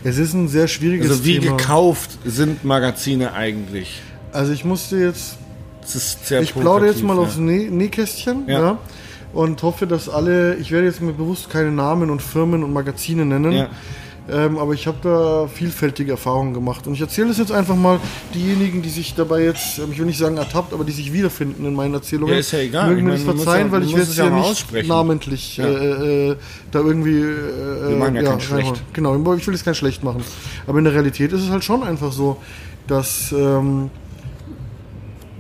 Es 0.03 0.17
ist 0.17 0.33
ein 0.33 0.47
sehr 0.47 0.67
schwieriges 0.67 1.09
Also 1.09 1.25
wie 1.25 1.39
Thema. 1.39 1.57
gekauft 1.57 2.11
sind 2.25 2.63
Magazine 2.63 3.33
eigentlich? 3.33 4.01
Also 4.31 4.53
ich 4.53 4.63
musste 4.63 4.97
jetzt, 4.97 5.35
Das 5.81 5.95
ist 5.95 6.25
sehr 6.27 6.41
ich 6.41 6.53
plaudere 6.53 6.89
jetzt 6.91 7.03
mal 7.03 7.15
provokativ, 7.15 7.37
aufs 7.37 7.37
Näh 7.39 7.69
Nähkästchen, 7.69 8.43
Ja. 8.47 8.59
ja. 8.61 8.77
Und 9.33 9.63
hoffe, 9.63 9.87
dass 9.87 10.09
alle, 10.09 10.55
ich 10.55 10.71
werde 10.71 10.87
jetzt 10.87 11.01
mir 11.01 11.13
bewusst 11.13 11.49
keine 11.49 11.71
Namen 11.71 12.09
und 12.09 12.21
Firmen 12.21 12.63
und 12.63 12.73
Magazine 12.73 13.25
nennen, 13.25 13.53
Ja. 13.53 13.69
ähm, 14.29 14.57
aber 14.57 14.73
ich 14.73 14.87
habe 14.87 14.97
da 15.01 15.47
vielfältige 15.47 16.11
Erfahrungen 16.11 16.53
gemacht. 16.53 16.85
Und 16.85 16.95
ich 16.95 17.01
erzähle 17.01 17.29
es 17.29 17.37
jetzt 17.37 17.51
einfach 17.51 17.77
mal 17.77 17.99
diejenigen, 18.35 18.81
die 18.81 18.89
sich 18.89 19.15
dabei 19.15 19.43
jetzt, 19.43 19.79
ähm, 19.79 19.89
ich 19.93 19.99
will 19.99 20.05
nicht 20.05 20.17
sagen 20.17 20.35
ertabt, 20.35 20.73
aber 20.73 20.83
die 20.83 20.91
sich 20.91 21.13
wiederfinden 21.13 21.65
in 21.65 21.73
meinen 21.73 21.93
Erzählungen. 21.93 22.33
Ja, 22.33 22.39
ist 22.41 22.51
ja 22.51 22.59
egal. 22.59 22.89
Mögen 22.89 23.05
mir 23.05 23.13
das 23.13 23.23
verzeihen, 23.23 23.67
ja- 23.67 23.71
weil 23.71 23.83
ich 23.83 23.95
werde 23.95 24.09
es 24.11 24.17
ja 24.17 24.29
nicht 24.29 24.87
namentlich 24.87 25.59
äh, 25.59 26.31
äh, 26.31 26.35
da 26.71 26.79
irgendwie. 26.79 27.19
Äh, 27.21 27.89
Wir 27.89 27.95
machen 27.97 28.15
ja 28.15 28.23
kein. 28.23 28.41
Schlecht. 28.41 28.83
Genau, 28.91 29.15
ich 29.35 29.47
will 29.47 29.53
es 29.53 29.63
kein 29.63 29.75
schlecht 29.75 30.03
machen. 30.03 30.23
Aber 30.67 30.77
in 30.77 30.83
der 30.83 30.93
Realität 30.93 31.31
ist 31.31 31.43
es 31.43 31.49
halt 31.49 31.63
schon 31.63 31.83
einfach 31.83 32.11
so, 32.11 32.35
dass 32.87 33.31
ähm, 33.31 33.89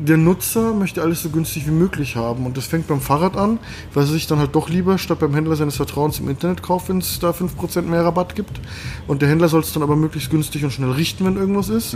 der 0.05 0.17
Nutzer 0.17 0.73
möchte 0.73 1.01
alles 1.01 1.21
so 1.21 1.29
günstig 1.29 1.67
wie 1.67 1.71
möglich 1.71 2.15
haben. 2.15 2.45
Und 2.45 2.57
das 2.57 2.65
fängt 2.65 2.87
beim 2.87 3.01
Fahrrad 3.01 3.37
an, 3.37 3.59
weil 3.93 4.03
er 4.03 4.07
sich 4.07 4.25
dann 4.25 4.39
halt 4.39 4.55
doch 4.55 4.69
lieber 4.69 4.97
statt 4.97 5.19
beim 5.19 5.33
Händler 5.33 5.55
seines 5.55 5.75
Vertrauens 5.75 6.19
im 6.19 6.27
Internet 6.27 6.63
kauft, 6.63 6.89
wenn 6.89 6.97
es 6.97 7.19
da 7.19 7.31
5% 7.31 7.83
mehr 7.83 8.03
Rabatt 8.03 8.35
gibt. 8.35 8.59
Und 9.07 9.21
der 9.21 9.29
Händler 9.29 9.47
soll 9.47 9.61
es 9.61 9.73
dann 9.73 9.83
aber 9.83 9.95
möglichst 9.95 10.31
günstig 10.31 10.63
und 10.63 10.71
schnell 10.71 10.91
richten, 10.91 11.25
wenn 11.25 11.37
irgendwas 11.37 11.69
ist. 11.69 11.95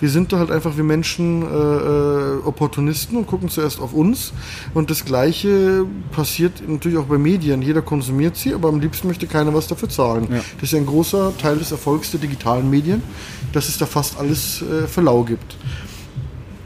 Wir 0.00 0.10
sind 0.10 0.32
da 0.32 0.38
halt 0.38 0.50
einfach 0.50 0.76
wie 0.76 0.82
Menschen 0.82 1.42
äh, 1.42 1.46
äh, 1.46 2.38
Opportunisten 2.44 3.16
und 3.16 3.26
gucken 3.26 3.48
zuerst 3.48 3.80
auf 3.80 3.94
uns. 3.94 4.32
Und 4.74 4.90
das 4.90 5.04
Gleiche 5.04 5.86
passiert 6.12 6.62
natürlich 6.68 6.98
auch 6.98 7.06
bei 7.06 7.18
Medien. 7.18 7.62
Jeder 7.62 7.80
konsumiert 7.80 8.36
sie, 8.36 8.54
aber 8.54 8.68
am 8.68 8.80
liebsten 8.80 9.08
möchte 9.08 9.26
keiner 9.26 9.54
was 9.54 9.66
dafür 9.66 9.88
zahlen. 9.88 10.28
Ja. 10.30 10.36
Das 10.36 10.64
ist 10.64 10.72
ja 10.72 10.78
ein 10.78 10.86
großer 10.86 11.32
Teil 11.38 11.56
des 11.56 11.72
Erfolgs 11.72 12.10
der 12.10 12.20
digitalen 12.20 12.68
Medien, 12.68 13.02
dass 13.52 13.68
es 13.68 13.78
da 13.78 13.86
fast 13.86 14.18
alles 14.18 14.62
äh, 14.62 14.86
für 14.86 15.00
lau 15.00 15.22
gibt. 15.22 15.56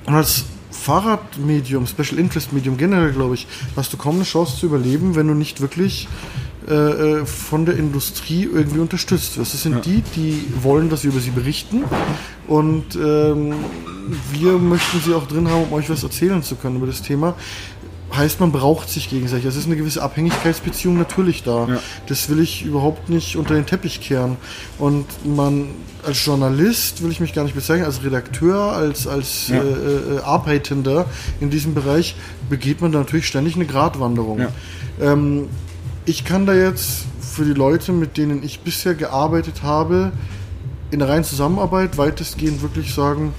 Und 0.06 0.14
als 0.14 0.44
Fahrradmedium, 0.80 1.86
Special 1.86 2.18
Interest 2.18 2.52
Medium 2.52 2.76
generell, 2.76 3.12
glaube 3.12 3.34
ich, 3.34 3.46
hast 3.76 3.92
du 3.92 3.96
kaum 3.96 4.16
eine 4.16 4.24
Chance 4.24 4.56
zu 4.56 4.66
überleben, 4.66 5.14
wenn 5.14 5.28
du 5.28 5.34
nicht 5.34 5.60
wirklich 5.60 6.08
äh, 6.68 6.74
äh, 6.74 7.26
von 7.26 7.66
der 7.66 7.76
Industrie 7.76 8.44
irgendwie 8.44 8.80
unterstützt 8.80 9.36
wirst. 9.38 9.54
Das 9.54 9.62
sind 9.62 9.84
die, 9.84 10.02
die 10.16 10.44
wollen, 10.62 10.88
dass 10.88 11.04
wir 11.04 11.10
über 11.10 11.20
sie 11.20 11.30
berichten. 11.30 11.84
Und 12.46 12.96
ähm, 12.96 13.54
wir 14.32 14.52
möchten 14.52 15.00
sie 15.00 15.14
auch 15.14 15.26
drin 15.26 15.48
haben, 15.48 15.64
um 15.64 15.72
euch 15.72 15.90
was 15.90 16.02
erzählen 16.02 16.42
zu 16.42 16.56
können 16.56 16.76
über 16.76 16.86
das 16.86 17.02
Thema. 17.02 17.34
Heißt, 18.12 18.40
man 18.40 18.50
braucht 18.50 18.88
sich 18.90 19.08
gegenseitig. 19.08 19.46
Es 19.46 19.54
ist 19.56 19.66
eine 19.66 19.76
gewisse 19.76 20.02
Abhängigkeitsbeziehung 20.02 20.98
natürlich 20.98 21.42
da. 21.44 21.68
Ja. 21.68 21.78
Das 22.06 22.28
will 22.28 22.40
ich 22.40 22.64
überhaupt 22.64 23.08
nicht 23.08 23.36
unter 23.36 23.54
den 23.54 23.66
Teppich 23.66 24.00
kehren. 24.00 24.36
Und 24.78 25.06
man 25.24 25.68
als 26.04 26.24
Journalist 26.24 27.02
will 27.02 27.10
ich 27.12 27.20
mich 27.20 27.34
gar 27.34 27.44
nicht 27.44 27.54
bezeichnen, 27.54 27.84
als 27.86 28.02
Redakteur, 28.02 28.72
als, 28.72 29.06
als 29.06 29.48
Ja. 29.48 29.62
äh, 29.62 30.16
äh, 30.16 30.20
Arbeitender 30.24 31.06
in 31.40 31.50
diesem 31.50 31.74
Bereich 31.74 32.16
begeht 32.48 32.80
man 32.80 32.90
da 32.90 32.98
natürlich 32.98 33.26
ständig 33.28 33.54
eine 33.54 33.66
Gratwanderung. 33.66 34.40
Ja. 34.40 34.48
Ähm, 35.00 35.48
ich 36.04 36.24
kann 36.24 36.46
da 36.46 36.54
jetzt 36.54 37.04
für 37.20 37.44
die 37.44 37.52
Leute, 37.52 37.92
mit 37.92 38.16
denen 38.16 38.42
ich 38.42 38.60
bisher 38.60 38.94
gearbeitet 38.94 39.62
habe, 39.62 40.10
in 40.90 40.98
der 40.98 41.08
reinen 41.08 41.24
Zusammenarbeit 41.24 41.96
weitestgehend 41.96 42.62
wirklich 42.62 42.92
sagen, 42.92 43.32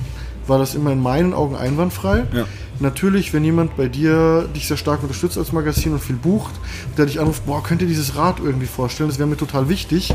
war 0.52 0.60
das 0.60 0.76
immer 0.76 0.92
in 0.92 1.02
meinen 1.02 1.34
Augen 1.34 1.56
einwandfrei. 1.56 2.26
Ja. 2.34 2.46
Natürlich, 2.80 3.34
wenn 3.34 3.44
jemand 3.44 3.78
bei 3.78 3.88
dir 3.88 4.50
dich 4.54 4.68
sehr 4.68 4.76
stark 4.76 5.02
unterstützt 5.02 5.38
als 5.38 5.54
Magazin 5.54 5.94
und 5.94 6.04
viel 6.04 6.18
bucht, 6.18 6.54
der 6.98 7.06
dich 7.06 7.20
anruft, 7.20 7.46
boah, 7.46 7.64
könnt 7.64 7.82
ihr 7.82 7.88
dieses 7.88 8.18
Rad 8.18 8.40
irgendwie 8.44 8.66
vorstellen, 8.68 9.10
das 9.10 9.18
wäre 9.18 9.30
mir 9.30 9.38
total 9.38 9.70
wichtig. 9.70 10.14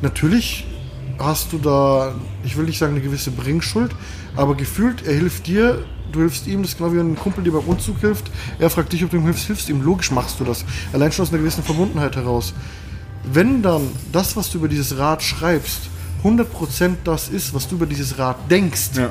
Natürlich 0.00 0.66
hast 1.18 1.52
du 1.52 1.58
da, 1.58 2.14
ich 2.42 2.56
will 2.56 2.64
nicht 2.64 2.78
sagen 2.78 2.94
eine 2.94 3.02
gewisse 3.02 3.30
Bringschuld, 3.30 3.90
aber 4.34 4.54
gefühlt, 4.54 5.06
er 5.06 5.14
hilft 5.14 5.46
dir, 5.46 5.84
du 6.10 6.20
hilfst 6.20 6.46
ihm, 6.46 6.62
das 6.62 6.72
ist 6.72 6.78
genau 6.78 6.94
wie 6.94 6.98
ein 6.98 7.16
Kumpel 7.16 7.44
dir 7.44 7.52
beim 7.52 7.64
Umzug 7.64 8.00
hilft, 8.00 8.30
er 8.58 8.70
fragt 8.70 8.94
dich, 8.94 9.04
ob 9.04 9.10
du 9.10 9.18
ihm 9.18 9.24
hilfst, 9.24 9.46
hilfst 9.46 9.68
ihm, 9.68 9.82
logisch 9.82 10.10
machst 10.10 10.40
du 10.40 10.44
das. 10.44 10.64
Allein 10.94 11.12
schon 11.12 11.24
aus 11.24 11.30
einer 11.30 11.38
gewissen 11.38 11.62
Verbundenheit 11.62 12.16
heraus. 12.16 12.54
Wenn 13.30 13.62
dann 13.62 13.82
das, 14.12 14.36
was 14.36 14.50
du 14.50 14.58
über 14.58 14.68
dieses 14.68 14.96
Rad 14.96 15.22
schreibst, 15.22 15.90
100% 16.24 16.96
das 17.04 17.28
ist, 17.28 17.52
was 17.52 17.68
du 17.68 17.74
über 17.74 17.86
dieses 17.86 18.18
Rad 18.18 18.36
denkst, 18.50 18.90
Ja. 18.96 19.10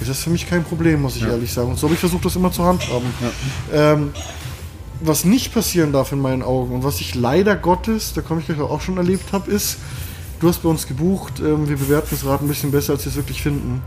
Ist 0.00 0.08
das 0.08 0.20
für 0.20 0.30
mich 0.30 0.48
kein 0.48 0.64
Problem, 0.64 1.02
muss 1.02 1.16
ich 1.16 1.22
ehrlich 1.22 1.52
sagen. 1.52 1.70
Und 1.70 1.78
so 1.78 1.86
habe 1.86 1.94
ich 1.94 2.00
versucht, 2.00 2.24
das 2.24 2.36
immer 2.36 2.50
zu 2.52 2.64
handhaben. 2.64 3.06
Ähm, 3.72 4.10
was 5.02 5.24
nicht 5.24 5.52
passieren 5.54 5.92
darf 5.92 6.12
in 6.12 6.20
meinen 6.20 6.42
Augen 6.42 6.74
und 6.74 6.84
was 6.84 7.00
ich 7.00 7.14
leider 7.14 7.56
Gottes, 7.56 8.12
da 8.14 8.20
komme 8.20 8.40
ich 8.40 8.46
gleich 8.46 8.60
auch 8.60 8.80
schon 8.80 8.96
erlebt 8.98 9.32
habe, 9.32 9.50
ist, 9.50 9.78
du 10.40 10.48
hast 10.48 10.62
bei 10.62 10.68
uns 10.68 10.86
gebucht, 10.86 11.40
ähm, 11.40 11.68
wir 11.68 11.76
bewerten 11.76 12.08
das 12.10 12.24
Rad 12.24 12.42
ein 12.42 12.48
bisschen 12.48 12.70
besser, 12.70 12.92
als 12.94 13.04
wir 13.04 13.10
es 13.10 13.16
wirklich 13.16 13.42
finden. 13.42 13.82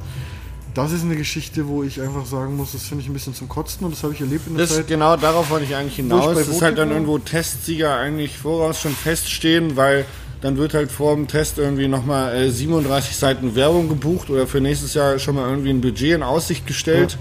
Das 0.73 0.91
ist 0.91 1.04
eine 1.04 1.15
Geschichte, 1.15 1.67
wo 1.67 1.84
ich 1.84 2.02
einfach 2.02 2.26
sagen 2.26 2.58
muss, 2.58 2.71
das 2.71 2.82
finde 2.84 3.04
ich 3.04 3.10
ein 3.10 3.13
bisschen 3.13 3.36
zum 3.36 3.47
Kotzen 3.47 3.86
und 3.86 3.91
das 3.93 4.02
habe 4.02 4.13
ich 4.13 4.21
erlebt 4.21 4.47
in 4.47 4.56
der 4.58 4.65
Das, 4.65 4.76
Zeit. 4.76 4.88
genau 4.88 5.15
darauf 5.17 5.52
wollte 5.52 5.65
ich 5.65 5.76
eigentlich 5.76 5.97
hinaus. 5.97 6.36
Es 6.36 6.47
ist 6.47 6.63
halt 6.63 6.80
dann 6.80 6.89
irgendwo 6.89 7.19
Testsieger 7.19 7.95
eigentlich 7.95 8.39
voraus 8.39 8.82
schon 8.82 8.95
feststehen, 8.95 9.76
weil 9.76 10.06
dann 10.43 10.58
wird 10.58 10.73
halt 10.73 10.91
vor 10.91 11.15
dem 11.15 11.27
Test 11.27 11.58
irgendwie 11.58 11.88
nochmal 11.88 12.36
äh, 12.36 12.51
37 12.51 13.15
Seiten 13.15 13.56
Werbung 13.56 13.88
gebucht 13.88 14.29
oder 14.29 14.45
für 14.45 14.60
nächstes 14.60 14.93
Jahr 14.93 15.17
schon 15.17 15.36
mal 15.36 15.49
irgendwie 15.49 15.69
ein 15.69 15.79
Budget 15.79 16.15
in 16.15 16.21
Aussicht 16.21 16.67
gestellt. 16.67 17.17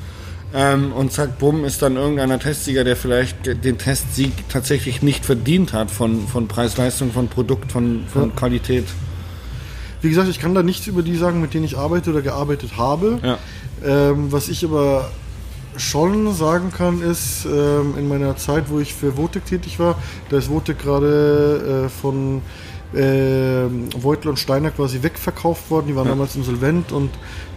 Ähm, 0.52 0.92
und 0.92 1.12
zack, 1.12 1.38
bumm, 1.38 1.64
ist 1.64 1.80
dann 1.82 1.96
irgendeiner 1.96 2.40
Testsieger, 2.40 2.82
der 2.82 2.96
vielleicht 2.96 3.64
den 3.64 3.78
Testsieg 3.78 4.32
tatsächlich 4.48 5.02
nicht 5.02 5.24
verdient 5.24 5.72
hat 5.72 5.90
von, 5.90 6.26
von 6.26 6.48
Preis-Leistung, 6.48 7.12
von 7.12 7.28
Produkt, 7.28 7.70
von, 7.70 8.04
von 8.12 8.30
Ja. 8.30 8.35
Qualität. 8.35 8.85
Wie 10.02 10.08
gesagt, 10.08 10.28
ich 10.28 10.40
kann 10.40 10.54
da 10.54 10.64
nichts 10.64 10.88
über 10.88 11.02
die 11.02 11.16
sagen, 11.16 11.40
mit 11.40 11.54
denen 11.54 11.64
ich 11.64 11.78
arbeite 11.78 12.11
oder 12.11 12.22
gearbeitet 12.22 12.76
habe. 12.76 13.20
Ja. 13.22 13.38
Ähm, 13.85 14.32
was 14.32 14.48
ich 14.48 14.64
aber 14.64 15.11
schon 15.76 16.35
sagen 16.35 16.72
kann, 16.76 17.00
ist, 17.02 17.46
ähm, 17.46 17.94
in 17.96 18.08
meiner 18.08 18.37
Zeit, 18.37 18.64
wo 18.68 18.80
ich 18.80 18.94
für 18.94 19.16
Votek 19.16 19.46
tätig 19.46 19.78
war, 19.78 19.96
da 20.28 20.38
ist 20.38 20.50
Votek 20.50 20.80
gerade 20.80 21.85
äh, 21.87 21.88
von 21.88 22.42
ähm, 22.96 23.88
Voigtl 23.96 24.28
und 24.28 24.38
Steiner 24.38 24.70
quasi 24.70 25.02
wegverkauft 25.02 25.70
worden. 25.70 25.87
Die 25.88 25.96
waren 25.96 26.07
Ja. 26.07 26.11
damals 26.12 26.37
insolvent 26.37 26.92
und 26.92 27.11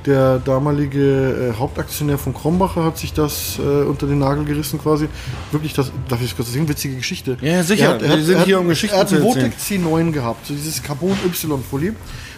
der 0.05 0.37
damalige 0.39 1.51
äh, 1.55 1.59
Hauptaktionär 1.59 2.17
von 2.17 2.33
Krombacher 2.33 2.83
hat 2.83 2.97
sich 2.97 3.11
das 3.13 3.57
äh, 3.57 3.83
unter 3.83 4.05
den 4.07 4.19
Nagel 4.19 4.45
gerissen 4.45 4.79
quasi. 4.79 5.07
Wirklich, 5.51 5.73
das, 5.73 5.91
darf 6.07 6.21
ich 6.21 6.27
das 6.29 6.35
kurz 6.35 6.51
sehen? 6.51 6.67
Witzige 6.69 6.95
Geschichte. 6.95 7.37
Ja, 7.41 7.63
sicher. 7.63 7.85
Er 7.85 7.89
hat, 7.95 8.01
er 8.03 8.09
Wir 8.09 8.17
hat, 8.17 8.23
sind 8.23 8.33
er 8.35 8.39
hat, 8.41 8.45
hier, 8.45 8.59
um 8.59 8.67
Geschichten 8.67 8.95
er 8.95 9.01
hat 9.01 9.11
einen 9.13 9.23
erzählen. 9.25 9.51
Votek 9.51 9.59
C9 9.59 10.11
gehabt, 10.11 10.45
so 10.47 10.53
dieses 10.53 10.83
Carbon-Y-Folie. 10.83 11.95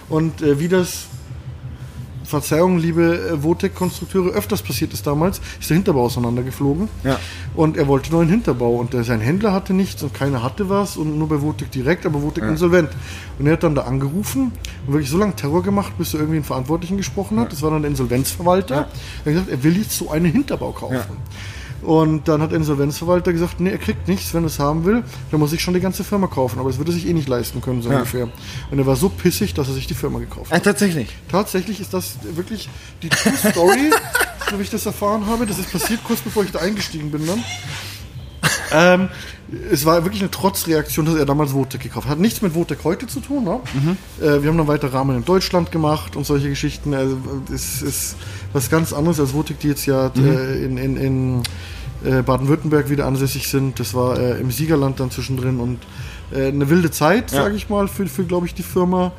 Und 0.09 0.41
äh, 0.41 0.57
wie 0.59 0.69
das 0.69 1.07
Verzeihung, 2.27 2.77
liebe 2.77 3.03
äh, 3.03 3.43
Votec-Konstrukteure, 3.43 4.31
öfters 4.31 4.61
passiert 4.61 4.93
ist 4.93 5.07
damals, 5.07 5.39
ist 5.59 5.69
der 5.69 5.77
Hinterbau 5.77 6.03
auseinandergeflogen. 6.03 6.89
Ja. 7.03 7.19
Und 7.55 7.77
er 7.77 7.87
wollte 7.87 8.11
neuen 8.11 8.27
Hinterbau 8.27 8.75
und 8.75 8.93
äh, 8.93 9.03
sein 9.03 9.21
Händler 9.21 9.53
hatte 9.53 9.73
nichts 9.73 10.03
und 10.03 10.13
keiner 10.13 10.43
hatte 10.43 10.69
was 10.69 10.97
und 10.97 11.17
nur 11.17 11.29
bei 11.29 11.41
Votec 11.41 11.71
direkt, 11.71 12.05
aber 12.05 12.21
Votec 12.21 12.43
insolvent. 12.43 12.89
Und 13.39 13.47
er 13.47 13.53
hat 13.53 13.63
dann 13.63 13.75
da 13.75 13.83
angerufen 13.83 14.51
und 14.85 14.93
wirklich 14.93 15.09
so 15.09 15.17
lange 15.17 15.35
Terror 15.35 15.63
gemacht, 15.63 15.93
bis 15.97 16.13
er 16.13 16.19
irgendwie 16.19 16.37
einen 16.37 16.45
Verantwortlichen 16.45 16.97
gesprochen 16.97 17.39
hat. 17.39 17.53
Das 17.53 17.61
war 17.61 17.71
dann 17.71 17.81
der 17.81 17.91
Insolvenzverwalter. 17.91 18.75
Er 18.75 18.81
hat 18.81 18.89
gesagt, 19.23 19.49
er 19.49 19.63
will 19.63 19.77
jetzt 19.77 19.97
so 19.97 20.11
einen 20.11 20.25
Hinterbau 20.25 20.73
kaufen. 20.73 21.17
Ja. 21.81 21.87
Und 21.87 22.27
dann 22.27 22.41
hat 22.41 22.51
der 22.51 22.57
Insolvenzverwalter 22.57 23.31
gesagt, 23.33 23.59
nee, 23.59 23.69
er 23.69 23.77
kriegt 23.77 24.07
nichts, 24.07 24.33
wenn 24.33 24.43
er 24.43 24.47
es 24.47 24.59
haben 24.59 24.85
will, 24.85 25.03
dann 25.31 25.39
muss 25.39 25.53
ich 25.53 25.61
schon 25.61 25.73
die 25.73 25.79
ganze 25.79 26.03
Firma 26.03 26.27
kaufen. 26.27 26.59
Aber 26.59 26.69
das 26.69 26.77
würde 26.77 26.91
sich 26.91 27.07
eh 27.07 27.13
nicht 27.13 27.27
leisten 27.27 27.61
können, 27.61 27.81
so 27.81 27.89
Ja. 27.89 27.97
ungefähr. 27.97 28.29
Und 28.71 28.79
er 28.79 28.85
war 28.85 28.95
so 28.95 29.09
pissig, 29.09 29.53
dass 29.53 29.67
er 29.67 29.73
sich 29.73 29.87
die 29.87 29.93
Firma 29.93 30.19
gekauft 30.19 30.51
hat. 30.51 30.57
Ah, 30.57 30.63
tatsächlich. 30.63 31.09
Tatsächlich 31.29 31.79
ist 31.79 31.93
das 31.93 32.15
wirklich 32.35 32.69
die 33.03 33.09
True 33.09 33.33
Story, 33.51 33.91
so 34.49 34.57
wie 34.57 34.63
ich 34.63 34.69
das 34.69 34.85
erfahren 34.85 35.25
habe. 35.27 35.45
Das 35.45 35.59
ist 35.59 35.71
passiert 35.71 36.03
kurz 36.03 36.19
bevor 36.21 36.43
ich 36.43 36.51
da 36.51 36.59
eingestiegen 36.59 37.11
bin 37.11 37.25
dann. 37.27 37.43
Ähm, 38.73 39.09
es 39.71 39.85
war 39.85 40.03
wirklich 40.03 40.21
eine 40.21 40.31
Trotzreaktion, 40.31 41.05
dass 41.05 41.15
er 41.15 41.25
damals 41.25 41.53
Votec 41.53 41.81
gekauft 41.81 42.05
hat. 42.07 42.13
Hat 42.13 42.19
nichts 42.19 42.41
mit 42.41 42.53
Votec 42.53 42.79
heute 42.83 43.07
zu 43.07 43.19
tun. 43.21 43.43
Ne? 43.45 43.59
Äh, 44.19 44.41
wir 44.41 44.49
haben 44.49 44.57
dann 44.57 44.67
weiter 44.67 44.91
Rahmen 44.93 45.15
in 45.15 45.23
Deutschland 45.25 45.71
gemacht 45.71 46.15
und 46.15 46.25
solche 46.25 46.49
Geschichten. 46.49 46.93
Also, 46.93 47.17
es 47.53 47.81
ist 47.81 48.15
was 48.53 48.69
ganz 48.69 48.91
anderes 48.93 49.19
als 49.19 49.33
Votec, 49.33 49.59
die 49.59 49.69
jetzt 49.69 49.85
ja 49.85 50.07
äh, 50.17 50.65
in, 50.65 50.77
in, 50.77 50.97
in 50.97 51.43
äh, 52.05 52.21
Baden-Württemberg 52.23 52.89
wieder 52.89 53.05
ansässig 53.05 53.47
sind. 53.47 53.79
Das 53.79 53.93
war 53.93 54.19
äh, 54.19 54.39
im 54.39 54.51
Siegerland 54.51 54.99
dann 54.99 55.11
zwischendrin 55.11 55.59
und 55.59 55.79
äh, 56.33 56.47
eine 56.47 56.69
wilde 56.69 56.91
Zeit, 56.91 57.31
Ja. 57.31 57.43
sage 57.43 57.55
ich 57.55 57.69
mal, 57.69 57.87
für, 57.87 58.05
für 58.07 58.25
glaube 58.25 58.47
ich, 58.47 58.53
die 58.53 58.63
Firma. 58.63 59.13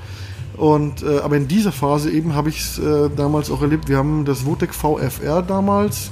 Und, 0.56 1.02
äh, 1.04 1.20
aber 1.20 1.36
in 1.36 1.48
dieser 1.48 1.72
Phase 1.72 2.10
eben 2.10 2.34
habe 2.34 2.48
ich 2.50 2.58
es 2.60 2.80
damals 3.16 3.50
auch 3.50 3.62
erlebt. 3.62 3.88
Wir 3.88 3.96
haben 3.96 4.24
das 4.24 4.44
Votec 4.44 4.74
VFR 4.74 5.40
damals, 5.42 6.10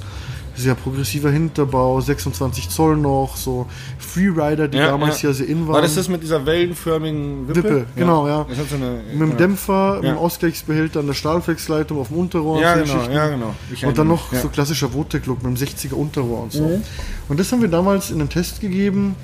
sehr 0.57 0.75
progressiver 0.75 1.29
Hinterbau, 1.29 2.01
26 2.01 2.69
Zoll 2.69 2.97
noch, 2.97 3.37
so 3.37 3.67
Freerider, 3.99 4.67
die 4.67 4.77
damals 4.77 5.21
ja, 5.21 5.31
sehr 5.31 5.47
in 5.47 5.67
waren. 5.67 5.75
War 5.75 5.81
das 5.81 5.95
das 5.95 6.09
mit 6.09 6.23
dieser 6.23 6.45
wellenförmigen 6.45 7.47
Wippe? 7.47 7.63
Wippe, 7.63 7.85
genau, 7.95 8.27
ja. 8.27 8.45
So 8.69 8.75
eine, 8.75 9.01
mit 9.13 9.29
dem. 9.33 9.37
Dämpfer, 9.37 9.95
mit 9.95 10.03
dem 10.03 10.15
Ja. 10.15 10.17
Ausgleichsbehälter 10.17 10.99
an 10.99 11.07
der 11.07 11.13
Stahlflexleitung 11.13 11.99
auf 11.99 12.07
dem 12.07 12.17
Unterrohr. 12.17 12.59
Ja, 12.59 12.83
so 12.85 12.93
genau, 12.93 13.11
ja, 13.11 13.27
genau. 13.29 13.55
Ich 13.71 13.85
Und 13.85 13.97
dann 13.97 14.07
noch 14.07 14.31
so 14.31 14.47
ja. 14.47 14.47
klassischer 14.47 14.93
Votec-Look 14.93 15.43
mit 15.43 15.57
dem 15.57 15.67
60er 15.67 15.93
Unterrohr 15.93 16.43
und 16.43 16.51
so. 16.51 16.63
Mhm. 16.63 16.83
Und 17.29 17.39
das 17.39 17.51
haben 17.51 17.61
wir 17.61 17.69
damals 17.69 18.09
in 18.09 18.19
den 18.19 18.29
Test 18.29 18.59
gegeben 18.59 19.15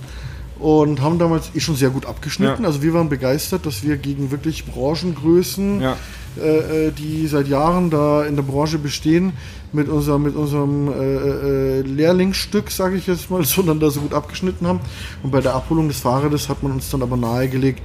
und 0.63 1.01
haben 1.01 1.19
damals 1.19 1.51
eh 1.53 1.59
schon 1.59 1.75
sehr 1.75 1.89
gut 1.89 2.05
abgeschnitten. 2.05 2.63
Ja. 2.63 2.67
Also 2.69 2.81
wir 2.81 2.93
waren 2.93 3.09
begeistert, 3.09 3.65
dass 3.65 3.83
wir 3.83 3.97
gegen 3.97 4.31
wirklich 4.31 4.63
Branchengrößen, 4.65 5.81
Ja. 5.81 5.97
äh, 6.41 6.87
äh, 6.87 6.91
die 6.91 7.27
seit 7.27 7.49
Jahren 7.49 7.89
da 7.89 8.23
in 8.23 8.37
der 8.37 8.43
Branche 8.43 8.77
bestehen, 8.77 9.33
mit 9.73 9.89
unserem, 9.89 10.23
mit 10.23 10.35
unserem 10.37 10.87
äh, 10.87 10.93
äh, 10.93 11.81
Lehrlingsstück, 11.81 12.71
sage 12.71 12.95
ich 12.95 13.07
jetzt 13.07 13.29
mal, 13.29 13.43
sondern 13.55 13.81
da 13.81 13.89
so 13.89 13.99
gut 13.99 14.13
abgeschnitten 14.13 14.65
haben. 14.65 14.79
Und 15.21 15.31
bei 15.31 15.41
der 15.41 15.53
Abholung 15.53 15.89
des 15.89 15.99
Fahrrades 15.99 16.47
hat 16.47 16.63
man 16.63 16.71
uns 16.71 16.89
dann 16.89 17.01
aber 17.01 17.17
nahegelegt, 17.17 17.81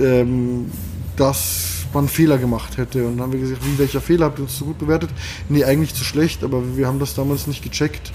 ähm, 0.00 0.72
dass 1.16 1.77
man 1.94 2.02
einen 2.04 2.08
Fehler 2.08 2.38
gemacht 2.38 2.76
hätte. 2.76 3.06
Und 3.06 3.16
dann 3.16 3.24
haben 3.24 3.32
wir 3.32 3.40
gesagt, 3.40 3.60
wie, 3.64 3.78
welcher 3.78 4.00
Fehler 4.00 4.26
habt 4.26 4.38
ihr 4.38 4.44
uns 4.44 4.56
so 4.58 4.64
gut 4.66 4.78
bewertet? 4.78 5.10
Nee, 5.48 5.64
eigentlich 5.64 5.94
zu 5.94 6.04
schlecht, 6.04 6.44
aber 6.44 6.76
wir 6.76 6.86
haben 6.86 6.98
das 6.98 7.14
damals 7.14 7.46
nicht 7.46 7.62
gecheckt, 7.62 8.12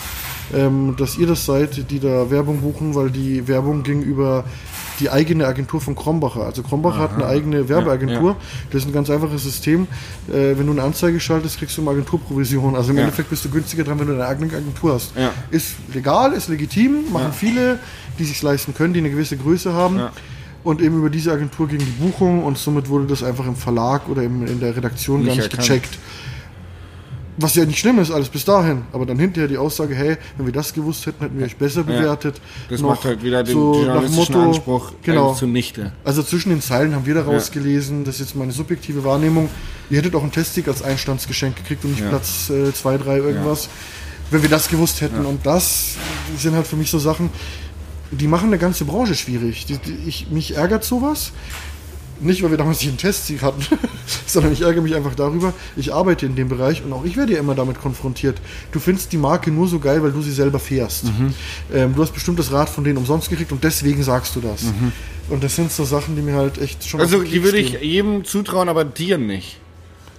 ähm, 0.54 0.96
dass 0.98 1.18
ihr 1.18 1.28
das 1.28 1.46
seid, 1.46 1.90
die 1.92 2.00
da 2.00 2.30
Werbung 2.30 2.62
buchen, 2.62 2.96
weil 2.96 3.10
die 3.10 3.48
Werbung 3.48 3.84
ging 3.84 4.02
über 4.02 4.44
die 5.00 5.10
eigene 5.10 5.48
Agentur 5.48 5.82
von 5.82 5.96
Krombacher. 5.96 6.42
Also 6.46 6.62
Krombacher 6.62 7.00
hat 7.00 7.16
eine 7.16 7.26
eigene 7.26 7.68
Werbeagentur. 7.68 8.32
ja. 8.32 8.36
Das 8.70 8.84
ist 8.84 8.88
ein 8.88 8.94
ganz 8.94 9.10
einfaches 9.10 9.42
System. 9.44 9.88
Äh, 10.30 10.56
wenn 10.58 10.68
du 10.68 10.72
eine 10.72 10.84
Anzeige 10.84 11.20
schaltest, 11.20 11.58
kriegst 11.58 11.76
du 11.78 11.82
eine 11.82 11.90
Agenturprovision. 11.92 12.76
Also 12.76 12.92
im 12.92 12.98
Ja. 12.98 13.04
Endeffekt 13.06 13.32
bist 13.32 13.44
du 13.44 13.50
günstiger 13.50 13.84
dran, 13.84 14.00
wenn 14.00 14.06
du 14.08 14.14
eine 14.14 14.26
eigene 14.28 14.54
Agentur 14.56 14.94
hast. 14.94 15.18
Ja. 15.18 15.32
Ist 15.50 15.76
legal, 15.94 16.34
ist 16.34 16.48
legitim, 16.48 17.12
machen 17.12 17.26
Ja. 17.26 17.32
viele, 17.32 17.80
die 18.20 18.24
sich 18.26 18.40
leisten 18.44 18.76
können, 18.76 18.94
die 18.94 19.00
eine 19.00 19.10
gewisse 19.10 19.36
Größe 19.36 19.74
haben. 19.74 20.00
Ja. 20.64 20.70
Und 20.72 20.82
eben 20.82 20.98
über 20.98 21.10
diese 21.10 21.32
Agentur 21.32 21.68
ging 21.68 21.80
die 21.80 21.86
Buchung 21.86 22.44
und 22.44 22.58
somit 22.58 22.90
wurde 22.90 23.06
das 23.08 23.24
einfach 23.24 23.46
im 23.46 23.56
Verlag 23.56 24.08
oder 24.10 24.24
im, 24.24 24.46
in 24.48 24.60
der 24.60 24.76
Redaktion 24.76 25.20
Nicht 25.20 25.28
gar 25.28 25.36
nicht 25.36 25.44
erkannt. 25.46 25.68
gecheckt. 25.68 25.98
Was 27.36 27.56
ja 27.56 27.66
nicht 27.66 27.80
schlimm 27.80 27.98
ist, 27.98 28.12
alles 28.12 28.30
bis 28.30 28.46
dahin. 28.46 28.84
Aber 28.92 29.08
dann 29.08 29.18
hinterher 29.18 29.48
die 29.48 29.58
Aussage, 29.58 29.96
hey, 29.96 30.18
wenn 30.38 30.46
wir 30.46 30.54
das 30.54 30.72
gewusst 30.72 31.08
hätten, 31.08 31.24
hätten 31.24 31.40
wir 31.40 31.46
euch 31.48 31.58
besser 31.58 31.82
bewertet. 31.84 32.40
Das 32.70 32.80
Noch 32.80 32.90
macht 32.90 33.06
halt 33.06 33.24
wieder 33.24 33.44
den 33.44 33.56
so 33.56 33.74
journalistischen 33.74 34.36
Motto, 34.36 34.48
Anspruch 34.50 34.92
genau. 35.02 35.28
eigentlich 35.30 35.40
zunichte. 35.40 35.92
Also 36.04 36.22
zwischen 36.22 36.50
den 36.50 36.62
Zeilen 36.62 36.94
haben 36.94 37.08
wir 37.08 37.16
daraus 37.16 37.50
gelesen, 37.50 38.04
das 38.04 38.16
ist 38.16 38.22
jetzt 38.28 38.36
meine 38.36 38.52
subjektive 38.52 39.04
Wahrnehmung. 39.04 39.50
Ihr 39.90 39.98
hättet 39.98 40.14
auch 40.14 40.22
einen 40.22 40.32
Testig 40.32 40.68
als 40.68 40.84
Einstandsgeschenk 40.84 41.56
gekriegt 41.56 41.84
und 41.86 41.92
nicht 41.92 42.04
Ja. 42.04 42.10
Platz 42.10 42.52
2, 42.74 42.98
3 43.00 43.18
irgendwas. 43.18 43.68
Wenn 44.30 44.44
wir 44.44 44.50
das 44.50 44.68
gewusst 44.68 45.02
hätten. 45.02 45.26
Und 45.26 45.44
das 45.44 45.96
sind 46.38 46.54
halt 46.56 46.68
für 46.68 46.76
mich 46.76 46.92
so 46.92 47.00
Sachen, 47.00 47.32
die 48.18 48.28
machen 48.28 48.48
eine 48.48 48.58
ganze 48.58 48.86
Branche 48.86 49.16
schwierig. 49.16 49.66
Die, 49.66 49.78
die, 49.78 49.98
ich, 50.08 50.28
mich 50.30 50.56
ärgert 50.56 50.84
sowas. 50.84 51.32
Nicht, 52.20 52.42
weil 52.42 52.52
wir 52.52 52.58
damals 52.58 52.80
nicht 52.80 52.90
einen 52.90 52.98
Testsieg 52.98 53.42
hatten, 53.42 53.62
sondern 54.28 54.54
ich 54.54 54.62
ärgere 54.62 54.82
mich 54.82 54.96
einfach 54.96 55.16
darüber, 55.16 55.52
ich 55.76 55.94
arbeite 55.94 56.26
in 56.26 56.36
dem 56.36 56.48
Bereich 56.48 56.84
und 56.84 56.94
auch 56.94 57.04
ich 57.04 57.18
werde 57.18 57.34
ja 57.34 57.40
immer 57.40 57.56
damit 57.56 57.82
konfrontiert. 57.82 58.40
Du 58.72 58.80
findest 58.80 59.12
die 59.12 59.18
Marke 59.18 59.52
nur 59.52 59.68
so 59.68 59.80
geil, 59.80 60.02
weil 60.04 60.12
du 60.12 60.22
sie 60.22 60.32
selber 60.32 60.60
fährst. 60.60 61.06
Mhm. 61.06 61.34
Ähm, 61.74 61.96
du 61.96 62.02
hast 62.02 62.14
bestimmt 62.14 62.40
das 62.40 62.52
Rad 62.52 62.70
von 62.70 62.84
denen 62.84 62.98
umsonst 62.98 63.30
gekriegt 63.30 63.52
und 63.52 63.64
deswegen 63.64 64.04
sagst 64.04 64.36
du 64.36 64.42
das. 64.42 64.64
Und 65.30 65.44
das 65.44 65.56
sind 65.56 65.72
so 65.72 65.84
Sachen, 65.84 66.16
die 66.16 66.22
mir 66.22 66.36
halt 66.36 66.60
echt 66.60 66.88
schon. 66.88 67.00
Mhm. 67.00 67.04
Also 67.04 67.24
die 67.24 67.44
würde 67.44 67.58
ich 67.58 67.74
jedem 67.82 68.24
zutrauen, 68.24 68.70
aber 68.70 68.86
dir 68.86 69.18
nicht. 69.18 69.60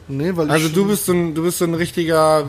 Nee, 0.06 0.32
weil 0.36 0.50
Also 0.50 0.68
du 0.68 0.86
bist 0.86 1.06
so 1.06 1.12
ein, 1.12 1.34
du 1.34 1.42
bist 1.42 1.58
so 1.58 1.64
ein 1.64 1.72
richtiger 1.74 2.44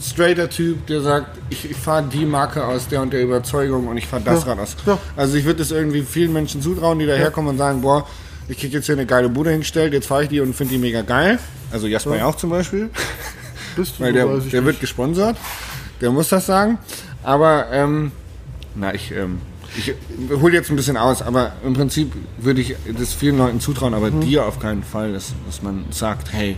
straighter 0.00 0.50
Typ, 0.50 0.86
der 0.88 1.00
sagt, 1.00 1.38
ich, 1.48 1.70
ich 1.70 1.76
fahre 1.76 2.02
die 2.02 2.24
Marke 2.24 2.64
aus 2.66 2.88
der 2.88 3.02
und 3.02 3.12
der 3.12 3.22
Überzeugung 3.22 3.86
und 3.86 3.96
ich 3.96 4.06
fahre 4.06 4.22
das 4.24 4.42
Ja, 4.44 4.50
Rad 4.50 4.58
aus. 4.58 4.76
ja. 4.84 4.98
Also 5.16 5.36
ich 5.36 5.44
würde 5.44 5.62
es 5.62 5.70
irgendwie 5.70 6.02
vielen 6.02 6.32
Menschen 6.32 6.60
zutrauen, 6.60 6.98
die 6.98 7.06
daherkommen 7.06 7.50
und 7.50 7.58
sagen, 7.58 7.82
boah, 7.82 8.04
ich 8.48 8.58
krieg 8.58 8.72
jetzt 8.72 8.86
hier 8.86 8.96
eine 8.96 9.06
geile 9.06 9.28
Bude 9.28 9.50
hingestellt, 9.50 9.92
jetzt 9.92 10.06
fahre 10.06 10.24
ich 10.24 10.28
die 10.28 10.40
und 10.40 10.54
finde 10.56 10.72
die 10.74 10.78
mega 10.80 11.02
geil. 11.02 11.38
Also 11.70 11.86
Jasper 11.86 12.16
ja. 12.16 12.26
auch 12.26 12.34
zum 12.34 12.50
Beispiel, 12.50 12.90
bist 13.76 13.98
du, 13.98 14.02
weil 14.02 14.12
der, 14.12 14.26
der 14.26 14.40
wird 14.64 14.66
nicht. 14.66 14.80
gesponsert, 14.80 15.36
der 16.00 16.10
muss 16.10 16.30
das 16.30 16.46
sagen. 16.46 16.78
Aber, 17.22 17.66
ähm, 17.70 18.10
na, 18.74 18.92
ich, 18.94 19.12
ähm, 19.12 19.38
ich 19.76 19.92
hole 20.40 20.54
jetzt 20.54 20.70
ein 20.70 20.76
bisschen 20.76 20.96
aus, 20.96 21.20
aber 21.22 21.52
im 21.64 21.74
Prinzip 21.74 22.10
würde 22.38 22.60
ich 22.60 22.74
das 22.98 23.12
vielen 23.12 23.38
Leuten 23.38 23.60
zutrauen, 23.60 23.94
aber 23.94 24.10
Mhm. 24.10 24.22
dir 24.22 24.46
auf 24.46 24.58
keinen 24.58 24.82
Fall, 24.82 25.12
dass, 25.12 25.32
dass 25.46 25.62
man 25.62 25.84
sagt, 25.90 26.32
hey, 26.32 26.56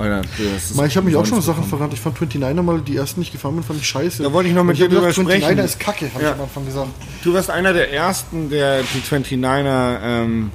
Alter, 0.00 0.22
das 0.52 0.70
ist 0.70 0.76
Mal, 0.76 0.86
ich 0.86 0.96
habe 0.96 1.06
mich 1.06 1.16
auch 1.16 1.26
schon 1.26 1.40
Sachen 1.42 1.64
verrannt. 1.64 1.92
Ich 1.92 2.00
fand 2.00 2.16
29er 2.16 2.62
mal, 2.62 2.80
die 2.80 2.96
ersten 2.96 3.20
nicht 3.20 3.32
gefahren 3.32 3.54
bin, 3.54 3.62
fand 3.64 3.80
ich 3.80 3.86
scheiße. 3.86 4.22
Da 4.22 4.32
wollte 4.32 4.48
ich 4.48 4.54
noch 4.54 4.64
mit 4.64 4.78
dir 4.78 4.88
drüber 4.88 5.12
sprechen. 5.12 5.44
29er 5.58 5.64
ist 5.64 5.78
kacke, 5.78 6.10
habe 6.14 6.22
Ja. 6.24 6.30
ich 6.30 6.34
am 6.36 6.42
Anfang 6.42 6.64
gesagt. 6.64 6.88
Du 7.22 7.34
warst 7.34 7.50
einer 7.50 7.72
der 7.72 7.92
ersten, 7.92 8.48
der 8.50 8.80
die 8.82 9.00
29er 9.02 9.98
ähm, 10.02 10.50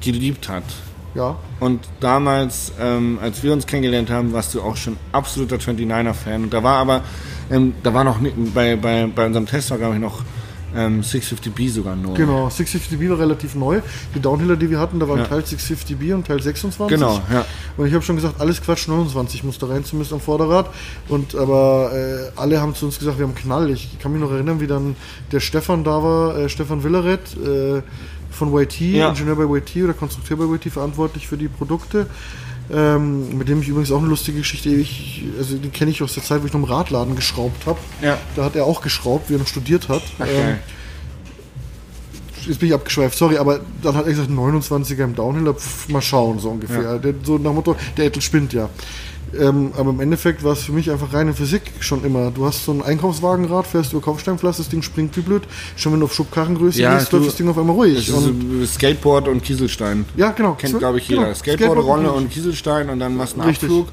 geliebt 0.00 0.48
hat. 0.48 0.64
Ja. 1.14 1.36
Und 1.58 1.80
damals, 2.00 2.72
ähm, 2.80 3.18
als 3.20 3.42
wir 3.42 3.52
uns 3.52 3.66
kennengelernt 3.66 4.10
haben, 4.10 4.32
warst 4.32 4.54
du 4.54 4.62
auch 4.62 4.76
schon 4.76 4.96
absoluter 5.12 5.56
29er-Fan. 5.56 6.44
Und 6.44 6.52
da 6.54 6.62
war 6.62 6.76
aber, 6.76 7.02
ähm, 7.50 7.74
da 7.82 7.92
war 7.94 8.04
noch, 8.04 8.18
bei, 8.54 8.76
bei, 8.76 9.06
bei 9.12 9.26
unserem 9.26 9.46
Test 9.46 9.70
war, 9.70 9.78
glaube 9.78 9.94
ich, 9.94 10.00
noch 10.00 10.20
ähm, 10.76 11.00
650B 11.02 11.70
sogar 11.70 11.96
neu. 11.96 12.14
Genau, 12.14 12.48
650B 12.48 13.10
war 13.10 13.18
relativ 13.18 13.54
neu. 13.54 13.80
Die 14.14 14.20
Downhiller, 14.20 14.56
die 14.56 14.70
wir 14.70 14.78
hatten, 14.78 15.00
da 15.00 15.08
waren 15.08 15.18
Ja. 15.18 15.24
Teil 15.26 15.40
650B 15.40 16.14
und 16.14 16.26
Teil 16.26 16.40
26. 16.42 16.96
Genau, 16.98 17.20
ja. 17.32 17.44
Und 17.76 17.86
ich 17.86 17.94
habe 17.94 18.04
schon 18.04 18.16
gesagt, 18.16 18.40
alles 18.40 18.62
Quatsch, 18.62 18.88
29 18.88 19.44
muss 19.44 19.58
da 19.58 19.66
rein, 19.66 19.84
zumindest 19.84 20.12
am 20.12 20.20
Vorderrad. 20.20 20.70
Und 21.08 21.34
aber 21.34 21.90
äh, 21.92 22.38
alle 22.38 22.60
haben 22.60 22.74
zu 22.74 22.86
uns 22.86 22.98
gesagt, 22.98 23.18
wir 23.18 23.26
haben 23.26 23.34
Knall. 23.34 23.70
Ich 23.70 23.98
kann 23.98 24.12
mich 24.12 24.20
noch 24.20 24.30
erinnern, 24.30 24.60
wie 24.60 24.66
dann 24.66 24.96
der 25.32 25.40
Stefan 25.40 25.84
da 25.84 26.02
war, 26.02 26.36
äh, 26.36 26.48
Stefan 26.48 26.82
Willeret 26.84 27.36
äh, 27.36 27.82
von 28.30 28.54
YT, 28.56 28.80
Ja. 28.80 29.08
Ingenieur 29.10 29.36
bei 29.36 29.44
YT 29.58 29.76
oder 29.84 29.92
Konstrukteur 29.92 30.36
bei 30.36 30.44
YT, 30.44 30.72
verantwortlich 30.72 31.26
für 31.26 31.36
die 31.36 31.48
Produkte. 31.48 32.06
Ähm, 32.72 33.36
mit 33.36 33.48
dem 33.48 33.62
ich 33.62 33.68
übrigens 33.68 33.90
auch 33.90 33.98
eine 33.98 34.08
lustige 34.08 34.38
Geschichte, 34.38 34.68
ich, 34.68 35.24
also 35.38 35.56
die 35.56 35.68
kenne 35.70 35.90
ich 35.90 36.02
aus 36.02 36.14
der 36.14 36.22
Zeit, 36.22 36.42
wo 36.42 36.46
ich 36.46 36.52
noch 36.52 36.60
im 36.60 36.64
Radladen 36.64 37.16
geschraubt 37.16 37.66
habe. 37.66 37.78
Ja. 38.02 38.18
Da 38.36 38.44
hat 38.44 38.56
er 38.56 38.64
auch 38.64 38.80
geschraubt, 38.80 39.28
wie 39.28 39.34
er 39.34 39.38
noch 39.38 39.46
studiert 39.46 39.88
hat. 39.88 40.02
Ach, 40.18 40.26
Ähm, 40.26 40.58
jetzt 42.46 42.58
bin 42.58 42.68
ich 42.68 42.74
abgeschweift, 42.74 43.16
sorry, 43.16 43.36
aber 43.36 43.60
dann 43.82 43.94
hat 43.94 44.06
er 44.06 44.10
gesagt, 44.10 44.30
29er 44.30 45.04
im 45.04 45.14
Downhill, 45.14 45.52
pf, 45.54 45.88
mal 45.88 46.02
schauen, 46.02 46.38
so 46.38 46.50
ungefähr. 46.50 46.82
Ja. 46.82 46.98
Der, 46.98 47.14
so 47.22 47.38
nach 47.38 47.52
Motto, 47.52 47.76
der 47.96 48.06
Ettel 48.06 48.22
spinnt 48.22 48.52
ja. 48.52 48.68
Ähm, 49.38 49.72
aber 49.76 49.90
im 49.90 50.00
Endeffekt 50.00 50.42
war 50.42 50.52
es 50.54 50.60
für 50.64 50.72
mich 50.72 50.90
einfach 50.90 51.12
reine 51.12 51.32
Physik 51.34 51.62
schon 51.78 52.04
immer. 52.04 52.30
Du 52.32 52.46
hast 52.46 52.64
so 52.64 52.72
ein 52.72 52.82
Einkaufswagenrad, 52.82 53.66
fährst 53.66 53.92
über 53.92 54.02
Kopfsteinpflaster, 54.02 54.62
das 54.62 54.70
Ding 54.70 54.82
springt 54.82 55.16
wie 55.16 55.20
blöd. 55.20 55.42
Schon 55.76 55.92
wenn 55.92 56.00
du 56.00 56.06
auf 56.06 56.14
Schubkarrengröße 56.14 56.80
Ja, 56.82 56.94
läuft 56.94 57.12
das 57.12 57.36
Ding 57.36 57.48
auf 57.48 57.56
einmal 57.56 57.76
ruhig. 57.76 58.06
Das 58.06 58.16
Und, 58.16 58.66
Skateboard 58.66 59.28
und 59.28 59.42
Kieselstein. 59.44 60.04
ja, 60.16 60.30
genau. 60.32 60.54
Kennt, 60.54 60.78
glaube 60.78 60.98
ich, 60.98 61.08
jeder. 61.08 61.22
genau. 61.22 61.34
Skateboard, 61.34 61.78
Rolle 61.78 62.02
Skateboard- 62.08 62.16
und 62.16 62.30
Kieselstein 62.30 62.90
und 62.90 62.98
dann 62.98 63.16
machst 63.16 63.36
du 63.36 63.40
einen 63.40 63.50
Richtig. 63.50 63.68
Abflug. 63.68 63.88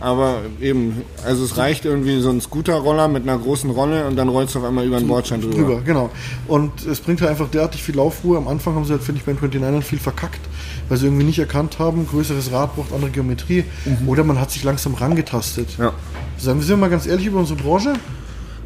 Aber 0.00 0.40
eben, 0.60 1.02
also 1.24 1.44
es 1.44 1.56
reicht 1.56 1.84
irgendwie 1.84 2.20
so 2.20 2.30
ein 2.30 2.40
Scooterroller 2.40 3.06
mit 3.06 3.22
einer 3.22 3.38
großen 3.38 3.70
Rolle 3.70 4.06
und 4.08 4.16
dann 4.16 4.28
rollst 4.28 4.54
du 4.54 4.58
auf 4.58 4.64
einmal 4.64 4.84
über 4.84 4.98
den 4.98 5.06
Bordstein 5.06 5.40
drüber. 5.40 5.54
drüber, 5.54 5.80
genau. 5.82 6.10
Und 6.48 6.84
es 6.84 6.98
bringt 7.00 7.20
halt 7.20 7.30
einfach 7.30 7.48
derartig 7.48 7.82
viel 7.84 7.98
Aufruhe. 8.00 8.36
Am 8.36 8.48
Anfang 8.48 8.74
haben 8.74 8.84
sie 8.84 8.92
halt, 8.92 9.02
finde 9.02 9.20
ich, 9.20 9.24
bei 9.24 9.46
den 9.46 9.62
29ern 9.62 9.82
viel 9.82 10.00
verkackt, 10.00 10.40
weil 10.88 10.98
sie 10.98 11.06
irgendwie 11.06 11.24
nicht 11.24 11.38
erkannt 11.38 11.78
haben, 11.78 12.06
größeres 12.08 12.50
Rad 12.50 12.74
braucht 12.74 12.92
andere 12.92 13.10
Geometrie 13.10 13.64
oder 14.08 14.24
man 14.24 14.40
hat 14.40 14.50
sich 14.50 14.64
langsam 14.64 14.94
rangetastet. 14.94 15.68
Ja. 15.78 15.92
Sagen 16.36 16.58
wir 16.58 16.66
sind 16.66 16.76
wir 16.78 16.80
mal 16.80 16.90
ganz 16.90 17.06
ehrlich 17.06 17.26
über 17.26 17.38
unsere 17.38 17.62
Branche. 17.62 17.92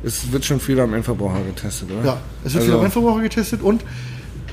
Es 0.02 0.32
wird 0.32 0.44
schon 0.44 0.60
viel 0.60 0.80
am 0.80 0.94
Endverbraucher 0.94 1.42
getestet, 1.42 1.90
oder? 1.90 2.04
Ja, 2.06 2.20
es 2.44 2.54
wird 2.54 2.62
Also- 2.62 2.66
viel 2.72 2.78
am 2.78 2.84
Endverbraucher 2.84 3.20
getestet 3.22 3.60
und 3.60 3.84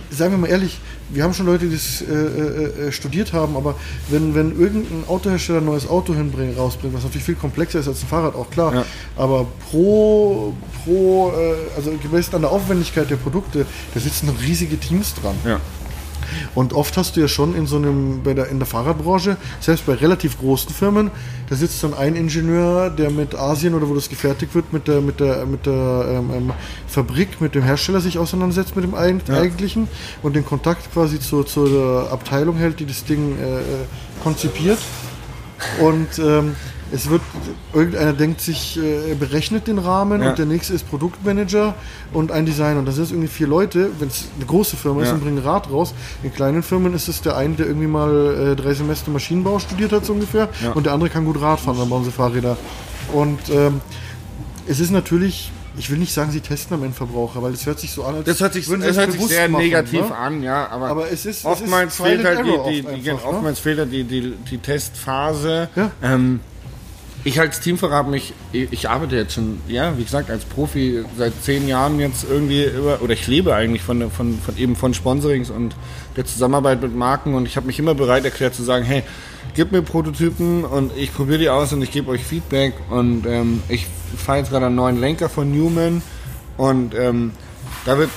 sagen 0.09 0.31
wir 0.31 0.37
mal 0.37 0.47
ehrlich, 0.47 0.79
wir 1.09 1.23
haben 1.23 1.33
schon 1.33 1.45
Leute, 1.45 1.65
die 1.67 1.75
das 1.75 2.01
äh, 2.01 2.13
äh, 2.13 2.87
äh, 2.87 2.91
studiert 2.91 3.33
haben, 3.33 3.55
aber 3.55 3.75
wenn, 4.09 4.33
wenn 4.35 4.59
irgendein 4.59 5.03
Autohersteller 5.07 5.59
ein 5.59 5.65
neues 5.65 5.87
Auto 5.87 6.13
hinbringt, 6.13 6.57
rausbringt, 6.57 6.93
was 6.93 7.03
natürlich 7.03 7.25
viel 7.25 7.35
komplexer 7.35 7.79
ist 7.79 7.87
als 7.87 8.01
ein 8.03 8.07
Fahrrad, 8.07 8.35
auch 8.35 8.49
klar, 8.49 8.73
Ja. 8.73 8.85
aber 9.15 9.45
pro, 9.69 10.53
pro 10.83 11.31
äh, 11.37 11.55
also 11.75 11.91
gemessen 12.01 12.35
an 12.35 12.41
der 12.41 12.51
Aufwendigkeit 12.51 13.09
der 13.09 13.17
Produkte, 13.17 13.65
da 13.93 13.99
sitzen 13.99 14.27
noch 14.27 14.41
riesige 14.41 14.77
Teams 14.79 15.13
dran. 15.15 15.35
Ja. 15.45 15.59
Und 16.55 16.73
oft 16.73 16.97
hast 16.97 17.15
du 17.15 17.21
ja 17.21 17.27
schon 17.27 17.55
in 17.55 17.67
so 17.67 17.77
einem, 17.77 18.21
bei 18.23 18.33
der, 18.33 18.47
in 18.49 18.59
der 18.59 18.65
Fahrradbranche, 18.65 19.37
selbst 19.59 19.85
bei 19.85 19.93
relativ 19.93 20.39
großen 20.39 20.73
Firmen, 20.73 21.11
da 21.49 21.55
sitzt 21.55 21.83
dann 21.83 21.93
ein 21.93 22.15
Ingenieur, 22.15 22.89
der 22.89 23.09
mit 23.09 23.35
Asien 23.35 23.73
oder 23.73 23.87
wo 23.89 23.93
das 23.93 24.09
gefertigt 24.09 24.55
wird, 24.55 24.73
mit 24.73 24.87
der, 24.87 25.01
mit 25.01 25.19
der, 25.19 25.45
mit 25.45 25.65
der 25.65 26.05
ähm, 26.09 26.31
ähm, 26.33 26.51
Fabrik, 26.87 27.41
mit 27.41 27.55
dem 27.55 27.63
Hersteller 27.63 28.01
sich 28.01 28.17
auseinandersetzt, 28.17 28.75
mit 28.75 28.83
dem 28.85 28.95
eig 28.95 29.27
Ja. 29.27 29.39
eigentlichen 29.39 29.87
und 30.21 30.35
den 30.35 30.45
Kontakt 30.45 30.91
quasi 30.93 31.19
zur, 31.19 31.45
zur 31.45 32.09
Abteilung 32.11 32.57
hält, 32.57 32.79
die 32.79 32.85
das 32.85 33.03
Ding 33.05 33.37
äh, 33.39 33.59
äh, 33.59 33.61
konzipiert. 34.23 34.79
Und 35.79 36.19
ähm, 36.19 36.55
es 36.93 37.09
wird, 37.09 37.21
irgendeiner 37.73 38.13
denkt 38.13 38.39
sich, 38.41 38.79
äh, 38.79 39.09
er 39.09 39.15
berechnet 39.15 39.65
den 39.67 39.79
Rahmen 39.79 40.21
Ja. 40.21 40.29
und 40.29 40.37
der 40.37 40.45
nächste 40.45 40.73
ist 40.73 40.87
Produktmanager 40.89 41.73
und 42.13 42.31
ein 42.31 42.45
Designer. 42.45 42.79
Und 42.79 42.85
das 42.85 42.95
sind 42.95 43.09
irgendwie 43.11 43.27
vier 43.27 43.47
Leute, 43.47 43.89
wenn 43.99 44.09
es 44.09 44.25
eine 44.35 44.45
große 44.45 44.77
Firma 44.77 45.01
ist 45.01 45.07
Ja. 45.09 45.15
und 45.15 45.21
bringen 45.23 45.39
Rad 45.39 45.71
raus. 45.71 45.93
In 46.21 46.31
kleinen 46.33 46.61
Firmen 46.61 46.93
ist 46.93 47.07
es 47.07 47.21
der 47.21 47.35
eine, 47.35 47.55
der 47.55 47.65
irgendwie 47.65 47.87
mal 47.87 48.51
äh, 48.51 48.55
drei 48.55 48.73
Semester 48.73 49.09
Maschinenbau 49.11 49.57
studiert 49.59 49.91
hat, 49.91 50.05
so 50.05 50.13
ungefähr. 50.13 50.49
Ja. 50.63 50.71
Und 50.73 50.85
der 50.85 50.93
andere 50.93 51.09
kann 51.09 51.25
gut 51.25 51.41
Rad 51.41 51.59
fahren, 51.59 51.77
dann 51.79 51.89
bauen 51.89 52.03
sie 52.05 52.11
Fahrräder. 52.11 52.57
Und 53.11 53.39
ähm, 53.49 53.81
es 54.67 54.79
ist 54.79 54.91
natürlich, 54.91 55.51
ich 55.77 55.89
will 55.89 55.97
nicht 55.97 56.13
sagen, 56.13 56.31
sie 56.31 56.41
testen 56.41 56.75
am 56.77 56.83
Endverbraucher, 56.83 57.41
weil 57.41 57.53
es 57.53 57.65
hört 57.65 57.79
sich 57.79 57.91
so 57.91 58.03
an, 58.03 58.15
als 58.15 58.25
Das 58.25 58.39
hört 58.39 58.53
sich, 58.53 58.67
das 58.67 58.79
es 58.81 58.97
hört 58.97 59.11
sich 59.11 59.25
sehr 59.25 59.49
machen, 59.49 59.63
negativ 59.63 60.01
ne? 60.09 60.15
an, 60.15 60.43
ja, 60.43 60.69
aber, 60.69 60.87
Aber 60.89 61.11
es 61.11 61.25
ist- 61.25 61.39
es 61.39 61.45
oftmals 61.45 61.93
ist 61.93 61.97
Trial 61.97 62.17
fehlt 62.17 62.25
halt 62.27 62.39
die, 62.39 62.43
die, 62.43 62.57
oft 62.87 62.97
einfach, 63.09 63.23
ne? 63.23 63.29
oftmals 63.35 63.59
fehlt 63.59 63.79
halt 63.79 63.91
die, 63.91 64.03
die, 64.03 64.33
die 64.49 64.57
Testphase. 64.59 65.69
Ja. 65.75 65.91
Ähm, 66.03 66.39
ich 67.25 67.39
als 67.39 67.61
Teamfahrer 67.61 67.95
habe 67.95 68.11
mich, 68.11 68.33
ich 68.51 68.89
arbeite 68.89 69.15
jetzt 69.15 69.33
schon, 69.33 69.61
ja, 69.67 69.97
wie 69.97 70.03
gesagt, 70.03 70.29
als 70.29 70.43
Profi 70.43 71.05
seit 71.17 71.33
zehn 71.41 71.67
Jahren 71.67 71.99
jetzt 71.99 72.25
irgendwie 72.29 72.65
über, 72.65 73.01
oder 73.01 73.13
ich 73.13 73.27
lebe 73.27 73.55
eigentlich 73.55 73.81
von, 73.81 74.11
von, 74.11 74.37
von 74.39 74.57
eben 74.57 74.75
von 74.75 74.93
Sponsorings 74.93 75.49
und 75.49 75.75
der 76.17 76.25
Zusammenarbeit 76.25 76.81
mit 76.81 76.95
Marken 76.95 77.33
und 77.33 77.45
ich 77.45 77.55
habe 77.55 77.67
mich 77.67 77.79
immer 77.79 77.95
bereit 77.95 78.25
erklärt 78.25 78.55
zu 78.55 78.63
sagen, 78.63 78.83
hey, 78.83 79.03
gib 79.55 79.71
mir 79.71 79.81
Prototypen 79.81 80.65
und 80.65 80.95
ich 80.97 81.13
probiere 81.13 81.39
die 81.39 81.49
aus 81.49 81.71
und 81.71 81.81
ich 81.81 81.91
gebe 81.91 82.11
euch 82.11 82.23
Feedback 82.23 82.73
und 82.89 83.25
ähm, 83.25 83.63
ich 83.69 83.87
fahre 84.17 84.39
jetzt 84.39 84.51
gerade 84.51 84.65
einen 84.65 84.75
neuen 84.75 84.99
Lenker 84.99 85.29
von 85.29 85.49
Newman 85.49 86.01
und 86.57 86.93
ähm, 86.93 87.31
da 87.85 87.97
wird 87.97 88.09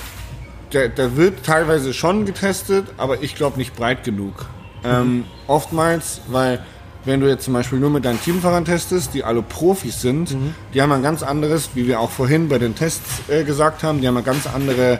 der, 0.73 0.89
der 0.89 1.15
wird 1.15 1.45
teilweise 1.45 1.93
schon 1.93 2.25
getestet, 2.25 2.87
aber 2.97 3.23
ich 3.23 3.35
glaube 3.35 3.57
nicht 3.57 3.73
breit 3.73 4.03
genug. 4.03 4.47
Ähm, 4.83 5.23
oftmals, 5.47 6.21
weil 6.27 6.59
wenn 7.07 7.21
du 7.21 7.27
jetzt 7.27 7.45
zum 7.45 7.53
Beispiel 7.53 7.79
nur 7.79 7.89
mit 7.89 8.05
deinen 8.05 8.21
Teamfahrern 8.21 8.65
testest, 8.65 9.13
die 9.13 9.23
alle 9.23 9.41
Profis 9.41 10.01
sind, 10.01 10.35
die 10.73 10.81
haben 10.81 10.91
ein 10.91 11.01
ganz 11.01 11.23
anderes, 11.23 11.69
wie 11.73 11.87
wir 11.87 11.99
auch 11.99 12.11
vorhin 12.11 12.49
bei 12.49 12.59
den 12.59 12.75
Tests 12.75 13.21
äh, 13.29 13.43
gesagt 13.43 13.81
haben, 13.81 14.01
die 14.01 14.07
haben 14.07 14.17
ein 14.17 14.23
ganz 14.23 14.45
andere 14.45 14.99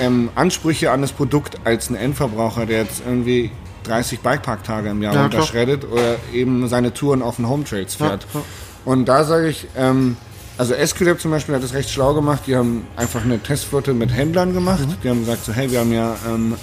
ähm, 0.00 0.30
Ansprüche 0.34 0.90
an 0.90 1.02
das 1.02 1.12
Produkt 1.12 1.58
als 1.64 1.90
ein 1.90 1.96
Endverbraucher, 1.96 2.64
der 2.66 2.82
jetzt 2.82 3.02
irgendwie 3.04 3.50
30 3.84 4.20
Bikepark-Tage 4.20 4.90
im 4.90 5.02
Jahr 5.02 5.14
Ja, 5.14 5.28
klar. 5.28 5.40
unterschreddet 5.40 5.84
oder 5.90 6.16
eben 6.32 6.68
seine 6.68 6.94
Touren 6.94 7.22
auf 7.22 7.36
den 7.36 7.48
Home 7.48 7.64
Trails 7.64 7.94
fährt. 7.96 8.26
Ja. 8.32 8.42
Und 8.84 9.06
da 9.06 9.24
sage 9.24 9.48
ich, 9.48 9.66
ähm, 9.76 10.16
also 10.58 10.74
SQLab 10.74 11.20
zum 11.20 11.30
Beispiel 11.30 11.54
hat 11.54 11.62
das 11.62 11.72
recht 11.74 11.90
schlau 11.90 12.14
gemacht. 12.14 12.42
Die 12.46 12.54
haben 12.54 12.86
einfach 12.96 13.24
eine 13.24 13.38
Testflotte 13.38 13.94
mit 13.94 14.12
Händlern 14.12 14.52
gemacht. 14.52 14.86
Mhm. 14.86 14.94
Die 15.02 15.08
haben 15.08 15.20
gesagt 15.20 15.44
so, 15.44 15.52
hey, 15.52 15.70
wir 15.70 15.80
haben 15.80 15.92
ja 15.92 16.16
ähm, 16.28 16.54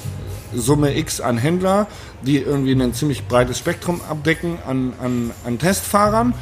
Summe 0.56 0.98
X 0.98 1.22
an 1.22 1.38
Händler, 1.38 1.88
die 2.22 2.38
irgendwie 2.38 2.74
ein 2.74 2.94
ziemlich 2.94 3.28
breites 3.28 3.60
Spektrum 3.60 4.02
abdecken 4.10 4.58
an, 4.68 4.94
an, 5.02 5.32
an 5.46 5.60
Testfahrern. 5.60 6.34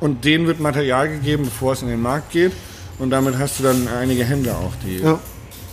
Und 0.00 0.24
denen 0.24 0.46
wird 0.46 0.60
Material 0.60 1.08
gegeben, 1.08 1.44
bevor 1.44 1.74
es 1.74 1.82
in 1.82 1.88
den 1.88 2.00
Markt 2.00 2.30
geht. 2.32 2.52
Und 2.98 3.10
damit 3.10 3.38
hast 3.38 3.58
du 3.58 3.64
dann 3.64 3.86
einige 3.88 4.24
Händler 4.24 4.56
auch, 4.56 4.72
die, 4.84 4.98
Ja. 4.98 5.18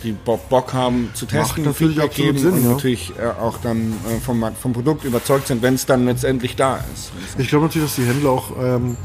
die 0.02 0.12
Bock, 0.12 0.72
haben 0.72 1.10
zu 1.14 1.26
testen, 1.26 1.64
natürlich 1.64 1.96
Feedback 1.96 2.14
geben 2.14 2.38
Sinn, 2.38 2.52
und 2.52 2.64
ja. 2.64 2.70
natürlich 2.70 3.12
äh, 3.18 3.40
auch 3.40 3.58
dann 3.62 3.94
äh, 4.08 4.20
vom, 4.20 4.44
vom 4.60 4.72
Produkt 4.72 5.04
überzeugt 5.04 5.46
sind, 5.48 5.62
wenn 5.62 5.74
es 5.74 5.86
dann 5.86 6.04
letztendlich 6.04 6.56
da 6.56 6.76
ist. 6.94 7.10
Ich 7.38 7.48
glaube 7.48 7.66
natürlich, 7.66 7.88
dass 7.88 7.96
die 7.96 8.04
Händler 8.04 8.30
auch 8.30 8.50
ähm, 8.62 8.96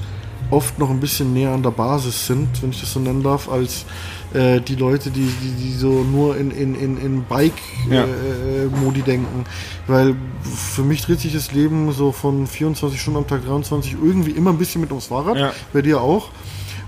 oft 0.51 0.77
noch 0.77 0.89
ein 0.89 0.99
bisschen 0.99 1.33
näher 1.33 1.51
an 1.51 1.63
der 1.63 1.71
Basis 1.71 2.27
sind, 2.27 2.61
wenn 2.61 2.71
ich 2.71 2.79
das 2.81 2.93
so 2.93 2.99
nennen 2.99 3.23
darf, 3.23 3.49
als 3.49 3.85
äh, 4.33 4.59
die 4.61 4.75
Leute, 4.75 5.09
die, 5.11 5.25
die, 5.41 5.51
die 5.63 5.73
so 5.73 6.03
nur 6.03 6.37
in, 6.37 6.51
in, 6.51 6.75
in, 6.75 6.97
in 6.97 7.23
Bike-Modi 7.25 7.95
Ja. 7.95 8.03
äh, 8.03 8.65
Modi 8.83 9.01
denken. 9.01 9.45
Weil 9.87 10.15
für 10.43 10.81
mich 10.83 11.01
dreht 11.03 11.19
sich 11.19 11.33
das 11.33 11.51
Leben 11.51 11.91
so 11.91 12.11
von 12.11 12.47
24 12.47 12.99
Stunden 12.99 13.19
am 13.19 13.27
Tag, 13.27 13.45
23 13.45 13.95
irgendwie 14.03 14.31
immer 14.31 14.49
ein 14.51 14.57
bisschen 14.57 14.81
mit 14.81 14.91
ums 14.91 15.07
Fahrrad. 15.07 15.37
Ja. 15.37 15.53
Bei 15.71 15.81
dir 15.81 16.01
auch. 16.01 16.29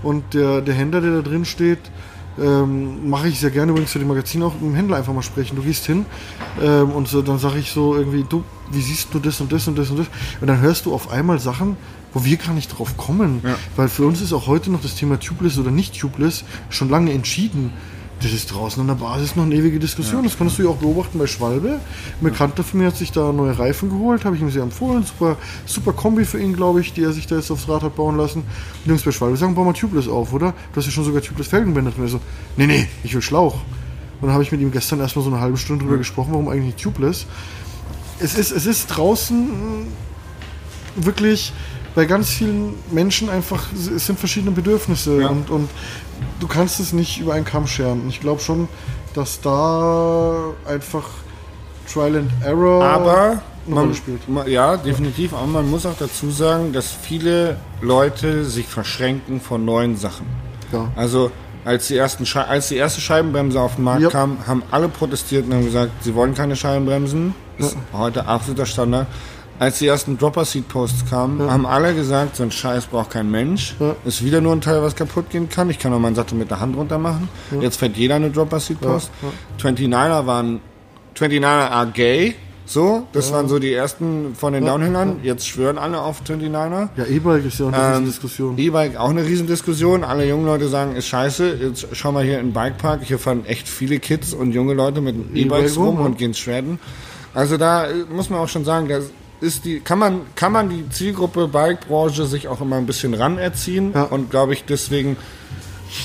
Und 0.02 0.34
der, 0.34 0.60
der 0.60 0.74
Händler, 0.74 1.00
der 1.00 1.12
da 1.16 1.22
drin 1.22 1.44
steht, 1.44 1.78
ähm, 2.38 3.08
mache 3.08 3.28
ich 3.28 3.40
sehr 3.40 3.50
gerne 3.50 3.72
übrigens 3.72 3.92
für 3.92 3.98
die 3.98 4.04
Magazine 4.04 4.44
auch 4.44 4.52
mit 4.54 4.62
dem 4.62 4.74
Händler 4.74 4.96
einfach 4.98 5.14
mal 5.14 5.22
sprechen. 5.22 5.56
Du 5.56 5.62
gehst 5.62 5.86
hin 5.86 6.04
ähm, 6.62 6.90
und 6.90 7.08
so, 7.08 7.22
dann 7.22 7.38
sage 7.38 7.58
ich 7.58 7.70
so 7.70 7.96
irgendwie, 7.96 8.26
du, 8.28 8.44
wie 8.70 8.82
siehst 8.82 9.08
du 9.14 9.18
das 9.18 9.40
und 9.40 9.50
das 9.52 9.66
und 9.68 9.78
das 9.78 9.88
und 9.90 9.98
das? 10.00 10.06
Und 10.40 10.46
dann 10.48 10.60
hörst 10.60 10.84
du 10.84 10.92
auf 10.92 11.10
einmal 11.10 11.38
Sachen, 11.38 11.78
wo 12.16 12.24
wir 12.24 12.38
gar 12.38 12.54
nicht 12.54 12.68
drauf 12.68 12.96
kommen. 12.96 13.42
Ja. 13.44 13.56
Weil 13.76 13.88
für 13.88 14.06
uns 14.06 14.22
ist 14.22 14.32
auch 14.32 14.46
heute 14.46 14.70
noch 14.70 14.80
das 14.80 14.94
Thema 14.94 15.20
Tubeless 15.20 15.58
oder 15.58 15.70
nicht 15.70 16.00
Tubeless 16.00 16.44
schon 16.70 16.88
lange 16.88 17.12
entschieden. 17.12 17.74
Das 18.22 18.32
ist 18.32 18.46
draußen 18.46 18.80
an 18.80 18.86
der 18.86 18.94
Basis 18.94 19.36
noch 19.36 19.44
eine 19.44 19.54
ewige 19.54 19.78
Diskussion. 19.78 20.24
Das 20.24 20.38
kannst 20.38 20.58
du 20.58 20.62
ja 20.62 20.70
auch 20.70 20.78
beobachten 20.78 21.18
bei 21.18 21.26
Schwalbe. 21.26 21.72
Ein 22.18 22.24
Bekannter 22.24 22.64
von 22.64 22.80
mir 22.80 22.86
hat 22.86 22.96
sich 22.96 23.12
da 23.12 23.32
neue 23.32 23.58
Reifen 23.58 23.90
geholt, 23.90 24.24
habe 24.24 24.34
ich 24.34 24.40
ihm 24.40 24.50
sehr 24.50 24.62
empfohlen. 24.62 25.04
Super, 25.04 25.36
super 25.66 25.92
Kombi 25.92 26.24
für 26.24 26.40
ihn, 26.40 26.56
glaube 26.56 26.80
ich, 26.80 26.94
die 26.94 27.02
er 27.02 27.12
sich 27.12 27.26
da 27.26 27.36
jetzt 27.36 27.50
aufs 27.50 27.68
Rad 27.68 27.82
hat 27.82 27.96
bauen 27.96 28.16
lassen. 28.16 28.44
Die 28.86 28.88
Jungs 28.88 29.02
bei 29.02 29.12
Schwalbe 29.12 29.36
sagen, 29.36 29.54
bau 29.54 29.64
mal 29.64 29.74
Tubeless 29.74 30.08
auf, 30.08 30.32
oder? 30.32 30.54
Du 30.72 30.78
hast 30.78 30.86
ja 30.86 30.92
schon 30.92 31.04
sogar 31.04 31.20
Tubeless 31.20 31.48
Felgenbänder 31.48 31.90
drin. 31.90 32.04
Er 32.04 32.08
so, 32.08 32.20
nee, 32.56 32.66
nee, 32.66 32.88
ich 33.04 33.12
will 33.12 33.20
Schlauch. 33.20 33.56
Und 34.22 34.28
dann 34.28 34.32
habe 34.32 34.42
ich 34.42 34.50
mit 34.50 34.62
ihm 34.62 34.72
gestern 34.72 35.00
erstmal 35.00 35.22
so 35.22 35.30
eine 35.30 35.40
halbe 35.40 35.58
Stunde 35.58 35.84
drüber 35.84 35.98
gesprochen, 35.98 36.30
warum 36.30 36.48
eigentlich 36.48 36.64
nicht 36.64 36.80
Tubeless. 36.80 37.26
Es 38.18 38.38
ist, 38.38 38.52
es 38.52 38.64
ist 38.64 38.86
draußen 38.86 39.50
wirklich 40.96 41.52
bei 41.96 42.04
ganz 42.04 42.28
vielen 42.30 42.74
Menschen 42.92 43.28
einfach, 43.28 43.64
es 43.74 44.06
sind 44.06 44.18
verschiedene 44.18 44.52
Bedürfnisse 44.52 45.22
Ja. 45.22 45.28
und, 45.28 45.50
und 45.50 45.68
du 46.38 46.46
kannst 46.46 46.78
es 46.78 46.92
nicht 46.92 47.18
über 47.20 47.32
einen 47.34 47.44
Kamm 47.44 47.66
scheren. 47.66 48.02
Und 48.02 48.08
ich 48.10 48.20
glaube 48.20 48.40
schon, 48.40 48.68
dass 49.14 49.40
da 49.40 50.50
einfach 50.68 51.04
Trial 51.92 52.16
and 52.16 52.30
Error 52.44 52.84
Aber 52.84 53.20
eine 53.30 53.40
man, 53.66 53.84
Rolle 53.84 53.94
spielt. 53.94 54.28
ma- 54.28 54.46
ja, 54.46 54.76
definitiv. 54.76 55.32
Aber 55.32 55.46
man 55.46 55.70
muss 55.70 55.86
auch 55.86 55.96
dazu 55.98 56.30
sagen, 56.30 56.72
dass 56.72 56.90
viele 56.90 57.56
Leute 57.80 58.44
sich 58.44 58.66
verschränken 58.66 59.40
von 59.40 59.64
neuen 59.64 59.96
Sachen. 59.96 60.26
Ja. 60.72 60.88
Also 60.96 61.30
als 61.64 61.88
die, 61.88 61.96
ersten 61.96 62.26
als 62.38 62.68
die 62.68 62.76
erste 62.76 63.00
Scheibenbremse 63.00 63.60
auf 63.60 63.76
den 63.76 63.84
Markt 63.84 64.02
Ja. 64.02 64.10
kam, 64.10 64.36
haben 64.46 64.62
alle 64.70 64.88
protestiert 64.88 65.46
und 65.46 65.54
haben 65.54 65.64
gesagt, 65.64 65.90
sie 66.04 66.14
wollen 66.14 66.34
keine 66.34 66.56
Scheibenbremsen. 66.56 67.34
Das 67.58 67.68
ist 67.68 67.76
heute 67.94 68.26
absoluter 68.26 68.66
Standard. 68.66 69.06
Als 69.58 69.78
die 69.78 69.86
ersten 69.86 70.18
Dropper-Seat-Posts 70.18 71.08
kamen, 71.08 71.50
haben 71.50 71.66
alle 71.66 71.94
gesagt, 71.94 72.36
so 72.36 72.42
ein 72.42 72.50
Scheiß 72.50 72.86
braucht 72.86 73.10
kein 73.10 73.30
Mensch. 73.30 73.74
Ja. 73.80 73.96
Ist 74.04 74.24
wieder 74.24 74.40
nur 74.40 74.52
ein 74.52 74.60
Teil, 74.60 74.82
was 74.82 74.94
kaputt 74.96 75.30
gehen 75.30 75.48
kann. 75.48 75.70
Ich 75.70 75.78
kann 75.78 75.92
auch 75.92 75.98
meinen 75.98 76.14
Sattel 76.14 76.36
mit 76.36 76.50
der 76.50 76.60
Hand 76.60 76.76
runter 76.76 76.98
machen. 76.98 77.28
Jetzt 77.60 77.78
fährt 77.78 77.96
jeder 77.96 78.16
eine 78.16 78.30
Dropper-Seat-Post. 78.30 79.10
29er 79.60 80.26
waren 80.26 80.60
29er 81.16 81.70
are 81.70 81.86
gay. 81.86 82.34
So, 82.68 83.06
das 83.12 83.32
waren 83.32 83.48
so 83.48 83.60
die 83.60 83.72
ersten 83.72 84.34
von 84.34 84.52
den 84.52 84.66
Downhillern. 84.66 85.20
Jetzt 85.22 85.46
schwören 85.46 85.78
alle 85.78 86.00
auf 86.00 86.22
29er. 86.22 86.88
Ja, 86.96 87.04
E-Bike 87.04 87.44
ist 87.44 87.60
ja 87.60 87.66
auch 87.66 87.72
eine 87.72 87.98
Ähm, 87.98 88.04
Diskussion. 88.06 88.58
E-Bike 88.58 88.96
auch 88.96 89.10
eine 89.10 89.24
Riesendiskussion. 89.24 90.02
Alle 90.02 90.26
jungen 90.28 90.46
Leute 90.46 90.66
sagen, 90.68 90.96
ist 90.96 91.06
scheiße. 91.06 91.58
Jetzt 91.62 91.86
schau 91.92 92.10
mal 92.10 92.24
hier 92.24 92.40
in 92.40 92.48
den 92.48 92.52
Bikepark. 92.52 93.04
Hier 93.04 93.20
fahren 93.20 93.46
echt 93.46 93.68
viele 93.68 94.00
Kids 94.00 94.34
und 94.34 94.50
junge 94.50 94.74
Leute 94.74 95.00
mit 95.00 95.14
E-Bikes 95.14 95.76
E-Bike 95.76 95.76
rum, 95.76 95.98
ja. 96.00 96.04
und 96.06 96.18
gehen 96.18 96.34
shredden. 96.34 96.80
Also 97.34 97.56
da 97.56 97.86
äh, 97.86 98.04
muss 98.10 98.30
man 98.30 98.40
auch 98.40 98.48
schon 98.48 98.64
sagen, 98.64 98.88
da 98.88 98.98
ist 99.40 99.64
die, 99.64 99.80
kann 99.80 99.98
man, 99.98 100.20
kann 100.34 100.52
man 100.52 100.68
die 100.70 100.88
Zielgruppe 100.90 101.48
Bike-Branche 101.48 102.26
sich 102.26 102.48
auch 102.48 102.60
immer 102.60 102.76
ein 102.76 102.86
bisschen 102.86 103.14
ranerziehen. 103.14 103.92
Ja. 103.94 104.04
Und 104.04 104.30
glaube 104.30 104.52
ich, 104.54 104.64
deswegen 104.64 105.16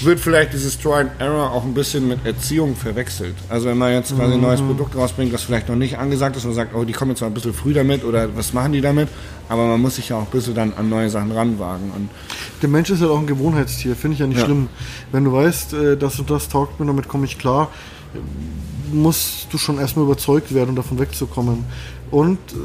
wird 0.02 0.20
vielleicht 0.20 0.54
dieses 0.54 0.78
Try 0.80 0.94
and 1.02 1.12
Error 1.20 1.52
auch 1.52 1.64
ein 1.64 1.74
bisschen 1.74 2.08
mit 2.08 2.24
Erziehung 2.26 2.76
verwechselt. 2.76 3.34
Also 3.50 3.68
wenn 3.68 3.78
man 3.80 3.92
jetzt 3.94 4.16
quasi 4.16 4.34
ein 4.34 4.40
Mhm. 4.40 4.46
neues 4.46 4.62
Produkt 4.62 4.96
rausbringt, 4.96 5.34
das 5.34 5.42
vielleicht 5.44 5.70
noch 5.70 5.76
nicht 5.76 5.98
angesagt 5.98 6.36
ist 6.38 6.46
und 6.46 6.54
sagt, 6.54 6.76
oh, 6.76 6.84
die 6.84 6.94
kommen 6.94 7.12
jetzt 7.12 7.22
mal 7.22 7.28
ein 7.28 7.34
bisschen 7.34 7.54
früh 7.54 7.74
damit 7.74 8.04
oder 8.04 8.36
was 8.36 8.54
machen 8.54 8.74
die 8.74 8.82
damit? 8.82 9.08
Aber 9.50 9.66
man 9.66 9.82
muss 9.82 9.96
sich 9.96 10.10
ja 10.10 10.18
auch 10.18 10.22
ein 10.22 10.28
bisschen 10.32 10.54
dann 10.54 10.74
an 10.78 10.88
neue 10.90 11.10
Sachen 11.10 11.32
ranwagen. 11.32 11.92
Und 11.96 12.10
Der 12.62 12.70
Mensch 12.70 12.90
ist 12.92 13.02
halt 13.02 13.10
auch 13.10 13.18
ein 13.20 13.26
Gewohnheitstier, 13.28 13.96
finde 13.96 14.14
ich 14.14 14.20
ja 14.20 14.28
nicht 14.28 14.38
Ja. 14.40 14.46
schlimm. 14.46 14.70
Wenn 15.12 15.24
du 15.24 15.34
weißt, 15.34 15.74
äh, 15.74 15.98
das 15.98 16.20
und 16.20 16.30
das 16.30 16.48
taugt 16.48 16.80
mir, 16.80 16.86
damit 16.86 17.08
komme 17.08 17.26
ich 17.26 17.40
klar, 17.40 17.70
musst 18.94 19.48
du 19.52 19.58
schon 19.58 19.80
erstmal 19.80 20.06
überzeugt 20.06 20.54
werden, 20.54 20.70
um 20.72 20.76
davon 20.76 21.00
wegzukommen. 21.00 21.66
Und, 22.12 22.38
äh, 22.52 22.56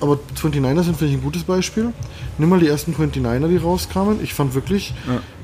aber 0.00 0.18
29er 0.36 0.82
sind, 0.82 0.96
finde 0.96 1.12
ich, 1.12 1.18
ein 1.18 1.22
gutes 1.22 1.44
Beispiel. 1.44 1.92
Nimm 2.38 2.48
mal 2.48 2.60
die 2.60 2.68
ersten 2.68 2.94
29er, 2.94 3.48
die 3.48 3.56
rauskamen. 3.56 4.22
Ich 4.22 4.34
fand 4.34 4.54
wirklich, 4.54 4.94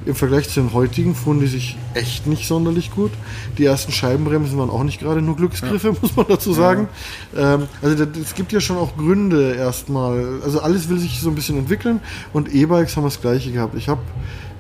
im 0.06 0.14
Vergleich 0.14 0.48
zu 0.48 0.60
den 0.60 0.72
heutigen, 0.72 1.14
fuhren 1.14 1.40
die 1.40 1.46
sich 1.46 1.76
echt 1.94 2.26
nicht 2.26 2.46
sonderlich 2.46 2.90
gut. 2.90 3.10
Die 3.58 3.64
ersten 3.64 3.92
Scheibenbremsen 3.92 4.58
waren 4.58 4.70
auch 4.70 4.84
nicht 4.84 5.00
gerade 5.00 5.22
nur 5.22 5.36
Glücksgriffe, 5.36 5.94
muss 6.02 6.14
man 6.16 6.26
dazu 6.28 6.52
sagen. 6.52 6.88
Ähm, 7.36 7.64
also 7.82 8.04
es 8.04 8.34
gibt 8.34 8.52
ja 8.52 8.60
schon 8.60 8.76
auch 8.76 8.96
Gründe 8.96 9.54
erstmal. 9.54 10.40
Also 10.42 10.60
alles 10.60 10.88
will 10.88 10.98
sich 10.98 11.20
so 11.20 11.30
ein 11.30 11.34
bisschen 11.34 11.58
entwickeln 11.58 12.00
und 12.32 12.52
E-Bikes 12.54 12.96
haben 12.96 13.04
das 13.04 13.20
gleiche 13.20 13.50
gehabt. 13.50 13.74
Ich 13.76 13.88
habe 13.88 14.00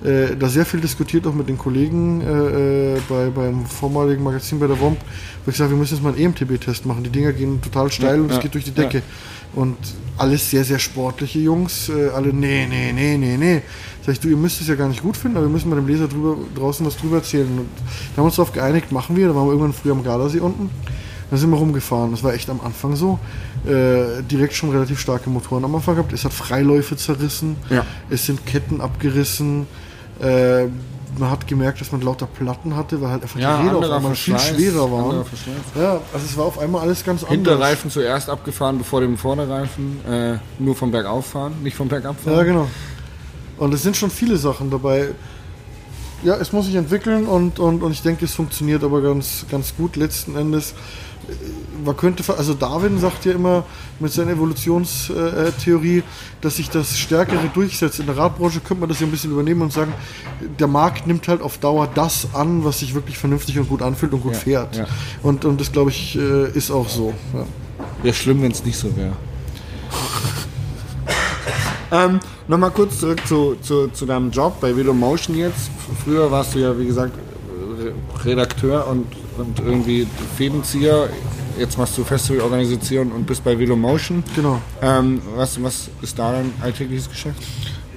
äh, 0.04 0.36
da 0.36 0.48
sehr 0.48 0.66
viel 0.66 0.80
diskutiert, 0.80 1.26
auch 1.26 1.34
mit 1.34 1.48
den 1.48 1.56
Kollegen 1.56 2.20
äh, 2.20 2.96
äh, 2.96 3.00
bei, 3.08 3.30
beim 3.30 3.64
vormaligen 3.64 4.22
Magazin 4.22 4.58
bei 4.58 4.66
der 4.66 4.78
WOMP, 4.78 4.98
wo 5.44 5.50
ich 5.50 5.56
sage, 5.56 5.70
wir 5.70 5.78
müssen 5.78 5.94
jetzt 5.94 6.02
mal 6.02 6.10
einen 6.12 6.18
EMTB-Test 6.18 6.84
machen. 6.84 7.02
Die 7.04 7.10
Dinger 7.10 7.32
gehen 7.32 7.60
total 7.62 7.90
steil 7.90 8.20
und 8.20 8.30
es 8.30 8.36
ja, 8.36 8.42
geht 8.42 8.54
durch 8.54 8.64
die 8.64 8.72
Decke. 8.72 9.02
Und 9.54 9.76
alles 10.18 10.50
sehr, 10.50 10.64
sehr 10.64 10.78
sportliche 10.78 11.38
Jungs, 11.38 11.88
äh, 11.88 12.10
alle, 12.10 12.32
nee, 12.32 12.66
nee, 12.68 12.92
nee, 12.92 13.16
nee, 13.16 13.36
nee. 13.36 13.62
Sag 14.04 14.12
ich, 14.12 14.20
du, 14.20 14.28
ihr 14.28 14.36
müsst 14.36 14.60
es 14.60 14.68
ja 14.68 14.74
gar 14.74 14.88
nicht 14.88 15.02
gut 15.02 15.16
finden, 15.16 15.38
aber 15.38 15.46
wir 15.46 15.52
müssen 15.52 15.70
mal 15.70 15.76
dem 15.76 15.86
Leser 15.86 16.06
drüber, 16.06 16.36
draußen 16.54 16.84
was 16.84 16.96
drüber 16.98 17.16
erzählen. 17.16 17.46
Und 17.46 17.68
da 17.78 18.16
haben 18.16 18.16
wir 18.16 18.24
uns 18.24 18.36
darauf 18.36 18.52
geeinigt, 18.52 18.92
machen 18.92 19.16
wir. 19.16 19.28
Da 19.28 19.34
waren 19.34 19.46
wir 19.46 19.52
irgendwann 19.52 19.72
früh 19.72 19.90
am 19.90 20.04
Gardasee 20.04 20.40
unten. 20.40 20.68
Dann 21.30 21.38
sind 21.38 21.50
wir 21.50 21.56
rumgefahren. 21.56 22.10
Das 22.10 22.22
war 22.22 22.34
echt 22.34 22.50
am 22.50 22.60
Anfang 22.60 22.96
so. 22.96 23.18
Äh, 23.64 24.22
direkt 24.30 24.52
schon 24.52 24.70
relativ 24.70 25.00
starke 25.00 25.30
Motoren 25.30 25.64
am 25.64 25.74
Anfang 25.74 25.94
gehabt. 25.94 26.12
Es 26.12 26.24
hat 26.24 26.34
Freiläufe 26.34 26.96
zerrissen. 26.96 27.56
Ja. 27.70 27.86
Es 28.10 28.26
sind 28.26 28.44
Ketten 28.44 28.82
abgerissen. 28.82 29.66
Äh, 30.20 30.66
man 31.18 31.30
hat 31.30 31.46
gemerkt, 31.46 31.80
dass 31.80 31.92
man 31.92 32.00
lauter 32.00 32.26
Platten 32.26 32.74
hatte, 32.74 33.00
weil 33.00 33.10
halt 33.10 33.22
einfach 33.22 33.38
Ja, 33.38 33.60
die 33.62 33.68
Räder 33.68 33.78
auf 33.78 33.90
einmal 33.90 34.14
viel 34.14 34.38
schwerer 34.38 34.90
waren. 34.90 35.24
Ja, 35.76 36.00
also 36.12 36.26
es 36.26 36.36
war 36.36 36.44
auf 36.46 36.58
einmal 36.58 36.82
alles 36.82 37.04
ganz 37.04 37.22
anders. 37.22 37.34
Hinterreifen 37.34 37.90
zuerst 37.90 38.28
abgefahren, 38.28 38.78
bevor 38.78 39.00
dem 39.00 39.16
Vorderreifen. 39.16 40.00
Äh, 40.10 40.38
nur 40.58 40.74
vom 40.74 40.90
Bergauf 40.90 41.26
fahren, 41.26 41.54
nicht 41.62 41.76
vom 41.76 41.88
Bergab 41.88 42.20
fahren. 42.20 42.36
Ja, 42.36 42.42
genau. 42.42 42.68
Und 43.58 43.72
es 43.72 43.82
sind 43.82 43.96
schon 43.96 44.10
viele 44.10 44.36
Sachen 44.36 44.70
dabei. 44.70 45.10
Ja, 46.24 46.36
es 46.36 46.52
muss 46.52 46.66
sich 46.66 46.74
entwickeln 46.74 47.26
und, 47.26 47.58
und, 47.58 47.82
und 47.82 47.92
ich 47.92 48.02
denke, 48.02 48.24
es 48.24 48.34
funktioniert 48.34 48.82
aber 48.82 49.02
ganz, 49.02 49.44
ganz 49.50 49.76
gut 49.76 49.96
letzten 49.96 50.36
Endes. 50.36 50.74
Äh, 51.80 51.84
Man 51.84 51.96
könnte, 51.96 52.22
also 52.36 52.54
Darwin 52.54 52.98
sagt 52.98 53.24
ja 53.24 53.32
immer 53.32 53.64
mit 54.00 54.12
seiner 54.12 54.32
Evolutionstheorie, 54.32 56.02
dass 56.40 56.56
sich 56.56 56.70
das 56.70 56.98
Stärkere 56.98 57.48
durchsetzt. 57.52 58.00
In 58.00 58.06
der 58.06 58.16
Radbranche 58.16 58.60
könnte 58.60 58.80
man 58.80 58.88
das 58.88 59.00
ja 59.00 59.06
ein 59.06 59.10
bisschen 59.10 59.30
übernehmen 59.32 59.62
und 59.62 59.72
sagen, 59.72 59.92
der 60.58 60.66
Markt 60.66 61.06
nimmt 61.06 61.26
halt 61.28 61.42
auf 61.42 61.58
Dauer 61.58 61.88
das 61.94 62.28
an, 62.34 62.64
was 62.64 62.80
sich 62.80 62.94
wirklich 62.94 63.18
vernünftig 63.18 63.58
und 63.58 63.68
gut 63.68 63.82
anfühlt 63.82 64.12
und 64.12 64.22
gut 64.22 64.32
Ja, 64.34 64.38
fährt. 64.38 64.76
ja. 64.76 64.86
Und, 65.22 65.44
und 65.44 65.60
das, 65.60 65.72
glaube 65.72 65.90
ich, 65.90 66.16
äh, 66.16 66.50
ist 66.50 66.70
auch 66.70 66.88
so. 66.88 67.12
Ja. 67.32 67.44
Wäre 68.02 68.14
schlimm, 68.14 68.42
wenn 68.42 68.52
es 68.52 68.64
nicht 68.64 68.76
so 68.78 68.94
wäre. 68.96 69.12
ähm, 71.92 72.20
Nochmal 72.46 72.70
kurz 72.72 72.98
zurück 73.00 73.26
zu, 73.26 73.56
zu, 73.62 73.88
zu 73.88 74.04
deinem 74.04 74.30
Job 74.30 74.60
bei 74.60 74.76
Velomotion 74.76 75.36
jetzt. 75.38 75.70
Früher 76.04 76.30
warst 76.30 76.54
du 76.54 76.58
ja, 76.58 76.78
wie 76.78 76.84
gesagt, 76.86 77.12
Re- 77.78 77.94
Redakteur 78.24 78.86
und, 78.86 79.06
und 79.38 79.60
irgendwie 79.60 80.06
Fädenzieher. 80.36 81.08
Jetzt 81.58 81.78
machst 81.78 81.96
du 81.96 82.04
Festivalorganisation 82.04 83.12
und 83.12 83.26
bist 83.26 83.44
bei 83.44 83.56
Velomotion. 83.58 84.24
Genau. 84.34 84.60
Ähm, 84.82 85.22
was, 85.36 85.62
was 85.62 85.88
ist 86.02 86.18
da 86.18 86.32
dein 86.32 86.52
alltägliches 86.60 87.08
Geschäft? 87.08 87.42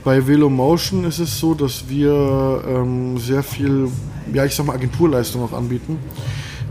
Bei 0.03 0.25
Velomotion 0.25 1.03
ist 1.05 1.19
es 1.19 1.39
so, 1.39 1.53
dass 1.53 1.89
wir 1.89 2.63
ähm, 2.67 3.17
sehr 3.17 3.41
viel, 3.43 3.89
ja 4.31 4.45
ich 4.45 4.55
sag 4.55 4.67
mal, 4.67 4.73
Agenturleistung 4.73 5.43
auch 5.43 5.53
anbieten. 5.53 5.97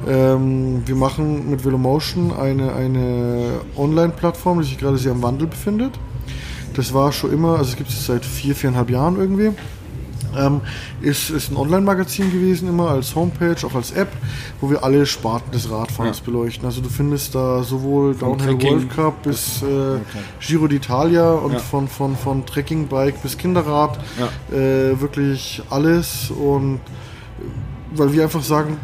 Ähm, 0.06 0.82
wir 0.86 0.94
machen 0.94 1.50
mit 1.50 1.64
Velomotion 1.64 2.32
eine, 2.32 2.72
eine 2.74 3.60
Online-Plattform, 3.76 4.60
die 4.60 4.68
sich 4.68 4.78
gerade 4.78 4.96
sehr 4.96 5.12
im 5.12 5.22
Wandel 5.22 5.48
befindet. 5.48 5.98
Das 6.74 6.94
war 6.94 7.10
schon 7.10 7.32
immer, 7.32 7.58
also 7.58 7.70
es 7.70 7.76
gibt 7.76 7.90
es 7.90 8.06
seit 8.06 8.24
vier, 8.24 8.54
viereinhalb 8.54 8.90
Jahren 8.90 9.16
irgendwie. 9.16 9.52
Ähm, 10.36 10.60
ist, 11.00 11.30
ist 11.30 11.50
ein 11.50 11.56
Online-Magazin 11.56 12.30
gewesen, 12.30 12.68
immer 12.68 12.90
als 12.90 13.14
Homepage, 13.14 13.56
auch 13.66 13.74
als 13.74 13.92
App, 13.92 14.08
wo 14.60 14.70
wir 14.70 14.84
alle 14.84 15.06
Sparten 15.06 15.50
des 15.52 15.70
Radfahrens 15.70 16.18
Ja. 16.18 16.24
beleuchten. 16.24 16.66
Also 16.66 16.80
du 16.80 16.88
findest 16.88 17.34
da 17.34 17.62
sowohl 17.62 18.14
Downhill 18.14 18.50
Trekking. 18.58 18.70
World 18.72 18.90
Cup 18.94 19.22
bis 19.22 19.62
äh, 19.62 19.98
Giro 20.40 20.66
d'Italia 20.66 21.32
und 21.38 21.52
Ja. 21.54 21.58
von, 21.58 21.88
von, 21.88 22.16
von 22.16 22.44
Trekkingbike 22.46 23.18
bis 23.22 23.38
Kinderrad, 23.38 23.98
Ja. 24.18 24.56
äh, 24.56 25.00
wirklich 25.00 25.62
alles 25.70 26.30
und 26.30 26.80
weil 27.94 28.12
wir 28.12 28.22
einfach 28.24 28.42
sagen, 28.42 28.76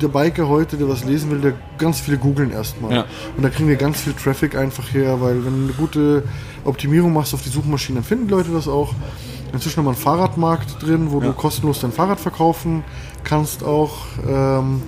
der 0.00 0.08
Biker 0.08 0.48
heute, 0.48 0.76
der 0.76 0.88
was 0.88 1.04
lesen 1.04 1.30
will, 1.30 1.38
der 1.40 1.52
ganz 1.78 2.00
viele 2.00 2.18
googeln 2.18 2.50
erstmal. 2.50 2.92
Ja. 2.92 3.04
Und 3.36 3.42
da 3.42 3.48
kriegen 3.48 3.68
wir 3.68 3.76
ganz 3.76 4.00
viel 4.00 4.12
Traffic 4.12 4.56
einfach 4.56 4.92
her, 4.92 5.20
weil 5.20 5.44
wenn 5.44 5.56
du 5.58 5.64
eine 5.64 5.72
gute 5.74 6.22
Optimierung 6.64 7.12
machst 7.12 7.32
auf 7.34 7.42
die 7.42 7.48
Suchmaschinen, 7.48 7.96
dann 8.02 8.04
finden 8.04 8.28
Leute 8.28 8.50
das 8.50 8.66
auch. 8.68 8.92
Inzwischen 9.54 9.78
haben 9.78 9.86
wir 9.86 9.90
einen 9.92 9.98
Fahrradmarkt 9.98 10.82
drin, 10.82 11.10
wo 11.10 11.20
Ja. 11.20 11.28
du 11.28 11.32
kostenlos 11.32 11.80
dein 11.80 11.92
Fahrrad 11.92 12.20
verkaufen 12.20 12.84
kannst 13.22 13.64
auch. 13.64 13.92
Ähm, 14.28 14.82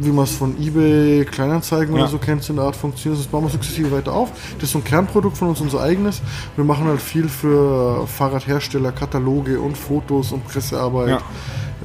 wie 0.00 0.10
man 0.10 0.24
es 0.24 0.32
von 0.32 0.56
eBay, 0.60 1.24
Kleinanzeigen 1.26 1.94
Ja. 1.94 2.02
oder 2.02 2.10
so 2.10 2.18
kennt, 2.18 2.48
in 2.48 2.56
der 2.56 2.64
Art 2.64 2.74
funktioniert. 2.74 3.20
Das 3.20 3.26
bauen 3.28 3.44
wir 3.44 3.50
sukzessive 3.50 3.92
weiter 3.92 4.12
auf. 4.12 4.30
Das 4.54 4.64
ist 4.64 4.72
so 4.72 4.78
ein 4.78 4.84
Kernprodukt 4.84 5.36
von 5.36 5.48
uns, 5.48 5.60
unser 5.60 5.80
eigenes. 5.82 6.22
Wir 6.56 6.64
machen 6.64 6.86
halt 6.86 7.00
viel 7.00 7.28
für 7.28 8.06
Fahrradhersteller, 8.06 8.90
Kataloge 8.92 9.60
und 9.60 9.76
Fotos 9.76 10.32
und 10.32 10.46
Pressearbeit. 10.48 11.20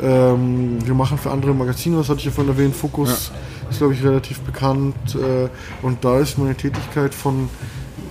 Ja. 0.01 0.33
Ähm, 0.33 0.77
wir 0.85 0.93
machen 0.93 1.17
für 1.17 1.29
andere 1.31 1.53
Magazine, 1.53 1.97
was 1.97 2.07
hatte 2.09 2.19
ich 2.19 2.25
ja 2.25 2.31
vorhin 2.31 2.53
erwähnt, 2.53 2.75
Fokus 2.75 3.31
ist, 3.69 3.77
glaube 3.79 3.93
ich, 3.93 4.03
relativ 4.03 4.39
bekannt. 4.41 4.95
Äh, 5.15 5.49
und 5.85 6.03
da 6.05 6.19
ist 6.19 6.37
meine 6.37 6.55
Tätigkeit 6.55 7.13
von 7.13 7.49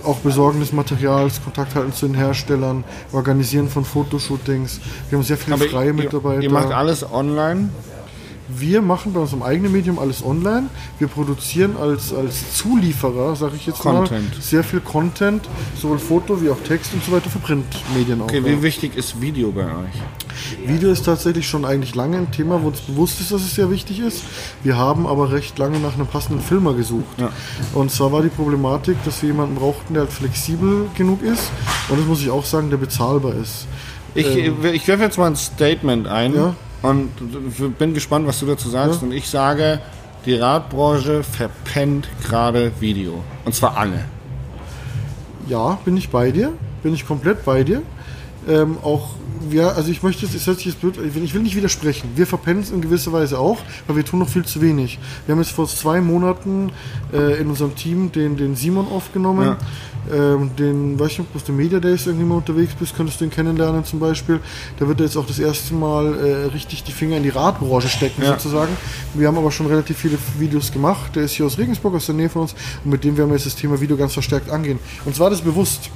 auch 0.07 0.17
Besorgen 0.17 0.59
des 0.59 0.71
Materials, 0.71 1.43
Kontakt 1.43 1.75
halten 1.75 1.93
zu 1.93 2.07
den 2.07 2.15
Herstellern, 2.15 2.83
Organisieren 3.11 3.69
von 3.69 3.85
Fotoshootings. 3.85 4.79
Wir 5.09 5.17
haben 5.17 5.25
sehr 5.25 5.37
viele 5.37 5.57
freie 5.57 5.87
ihr, 5.87 5.93
Mitarbeiter. 5.93 6.41
ihr 6.41 6.51
macht 6.51 6.71
alles 6.71 7.09
online. 7.11 7.69
Wir 8.47 8.81
machen 8.81 9.13
bei 9.13 9.19
unserem 9.19 9.43
eigenen 9.43 9.71
Medium 9.71 9.99
alles 9.99 10.23
online. 10.23 10.67
Wir 10.99 11.07
produzieren 11.07 11.75
als, 11.77 12.13
als 12.13 12.55
Zulieferer, 12.55 13.35
sage 13.35 13.55
ich 13.55 13.65
jetzt 13.65 13.79
Content. 13.79 14.33
mal, 14.33 14.41
sehr 14.41 14.63
viel 14.63 14.79
Content, 14.79 15.47
sowohl 15.75 15.99
Foto 15.99 16.41
wie 16.41 16.49
auch 16.49 16.59
Text 16.67 16.93
und 16.93 17.03
so 17.03 17.11
weiter 17.11 17.29
für 17.29 17.39
Printmedien 17.39 18.21
auch. 18.21 18.25
Okay, 18.25 18.43
wie 18.45 18.61
wichtig 18.61 18.95
ist 18.95 19.19
Video 19.21 19.51
bei 19.51 19.65
euch? 19.65 20.65
Video 20.65 20.91
ist 20.91 21.03
tatsächlich 21.03 21.47
schon 21.47 21.65
eigentlich 21.65 21.95
lange 21.95 22.17
ein 22.17 22.31
Thema, 22.31 22.61
wo 22.61 22.67
uns 22.67 22.81
bewusst 22.81 23.19
ist, 23.19 23.31
dass 23.31 23.41
es 23.41 23.55
sehr 23.55 23.69
wichtig 23.69 23.99
ist. 23.99 24.23
Wir 24.63 24.77
haben 24.77 25.07
aber 25.07 25.31
recht 25.31 25.57
lange 25.57 25.79
nach 25.79 25.95
einem 25.95 26.07
passenden 26.07 26.41
Filmer 26.41 26.73
gesucht. 26.73 27.17
Ja. 27.17 27.31
Und 27.73 27.91
zwar 27.91 28.11
war 28.11 28.21
die 28.21 28.29
Problematik, 28.29 28.97
dass 29.03 29.21
wir 29.21 29.29
jemanden 29.29 29.55
brauchten, 29.55 29.93
der 29.93 30.03
halt 30.03 30.13
flexibel 30.13 30.87
genug 30.95 31.21
ist 31.21 31.51
und 31.89 31.99
das 31.99 32.07
muss 32.07 32.21
ich 32.21 32.29
auch 32.29 32.45
sagen, 32.45 32.69
der 32.69 32.77
bezahlbar 32.77 33.33
ist. 33.35 33.67
Ich, 34.15 34.27
ich 34.35 34.87
werfe 34.87 35.03
jetzt 35.03 35.17
mal 35.17 35.27
ein 35.27 35.35
Statement 35.35 36.07
ein 36.07 36.33
Ja. 36.33 36.55
Und 36.81 37.77
bin 37.77 37.93
gespannt, 37.93 38.27
was 38.27 38.39
du 38.39 38.45
dazu 38.45 38.69
sagst. 38.69 39.01
Ja. 39.01 39.07
Und 39.07 39.13
ich 39.13 39.27
sage, 39.27 39.79
die 40.25 40.35
Radbranche 40.35 41.23
verpennt 41.23 42.07
gerade 42.23 42.71
Video. 42.79 43.23
Und 43.45 43.55
zwar 43.55 43.77
alle. 43.77 44.05
Ja, 45.47 45.79
bin 45.85 45.97
ich 45.97 46.09
bei 46.09 46.31
dir, 46.31 46.51
bin 46.83 46.93
ich 46.93 47.07
komplett 47.07 47.45
bei 47.45 47.63
dir. 47.63 47.81
Ähm, 48.47 48.77
auch 48.83 49.11
ja, 49.51 49.69
also 49.69 49.91
ich 49.91 50.03
möchte, 50.03 50.25
es 50.25 50.47
hört 50.47 50.57
sich 50.57 50.67
jetzt 50.67 50.81
blöd, 50.81 50.95
ich 51.23 51.33
will 51.33 51.41
nicht 51.41 51.55
widersprechen. 51.55 52.09
Wir 52.15 52.27
verpennen 52.27 52.63
es 52.63 52.71
in 52.71 52.81
gewisser 52.81 53.11
Weise 53.13 53.39
auch, 53.39 53.59
weil 53.87 53.95
wir 53.95 54.05
tun 54.05 54.19
noch 54.19 54.29
viel 54.29 54.45
zu 54.45 54.61
wenig. 54.61 54.99
Wir 55.25 55.33
haben 55.33 55.41
jetzt 55.41 55.51
vor 55.51 55.67
zwei 55.67 56.01
Monaten 56.01 56.71
äh, 57.13 57.39
in 57.39 57.47
unserem 57.47 57.75
Team 57.75 58.11
den, 58.11 58.37
den 58.37 58.55
Simon 58.55 58.87
aufgenommen. 58.87 59.45
Ja. 59.45 59.57
Ähm, 60.09 60.51
den, 60.57 60.97
weiß 60.97 61.11
ich 61.11 61.19
nicht, 61.19 61.29
ob 61.35 61.45
du 61.45 61.51
Media 61.51 61.79
Days 61.79 62.07
irgendwie 62.07 62.25
mal 62.25 62.35
unterwegs 62.35 62.73
bist, 62.79 62.95
könntest 62.95 63.19
du 63.19 63.25
ihn 63.25 63.29
kennenlernen 63.31 63.83
zum 63.83 63.99
Beispiel. 63.99 64.39
Da 64.79 64.87
wird 64.87 65.01
er 65.01 65.05
jetzt 65.05 65.17
auch 65.17 65.25
das 65.25 65.37
erste 65.37 65.73
Mal 65.73 66.15
äh, 66.15 66.45
richtig 66.45 66.83
die 66.83 66.93
Finger 66.93 67.17
in 67.17 67.23
die 67.23 67.29
Radbranche 67.29 67.89
stecken 67.89 68.21
Ja. 68.23 68.33
sozusagen. 68.33 68.71
Wir 69.13 69.27
haben 69.27 69.37
aber 69.37 69.51
schon 69.51 69.67
relativ 69.67 69.97
viele 69.97 70.17
Videos 70.39 70.71
gemacht. 70.71 71.15
Der 71.15 71.23
ist 71.23 71.33
hier 71.33 71.45
aus 71.45 71.57
Regensburg, 71.57 71.93
aus 71.95 72.05
der 72.05 72.15
Nähe 72.15 72.29
von 72.29 72.43
uns. 72.43 72.55
Und 72.85 72.91
mit 72.91 73.03
dem 73.03 73.17
werden 73.17 73.29
wir 73.29 73.35
jetzt 73.35 73.47
das 73.47 73.55
Thema 73.55 73.81
Video 73.81 73.97
ganz 73.97 74.13
verstärkt 74.13 74.49
angehen. 74.49 74.79
Und 75.03 75.15
zwar 75.15 75.29
das 75.29 75.41
bewusst. 75.41 75.89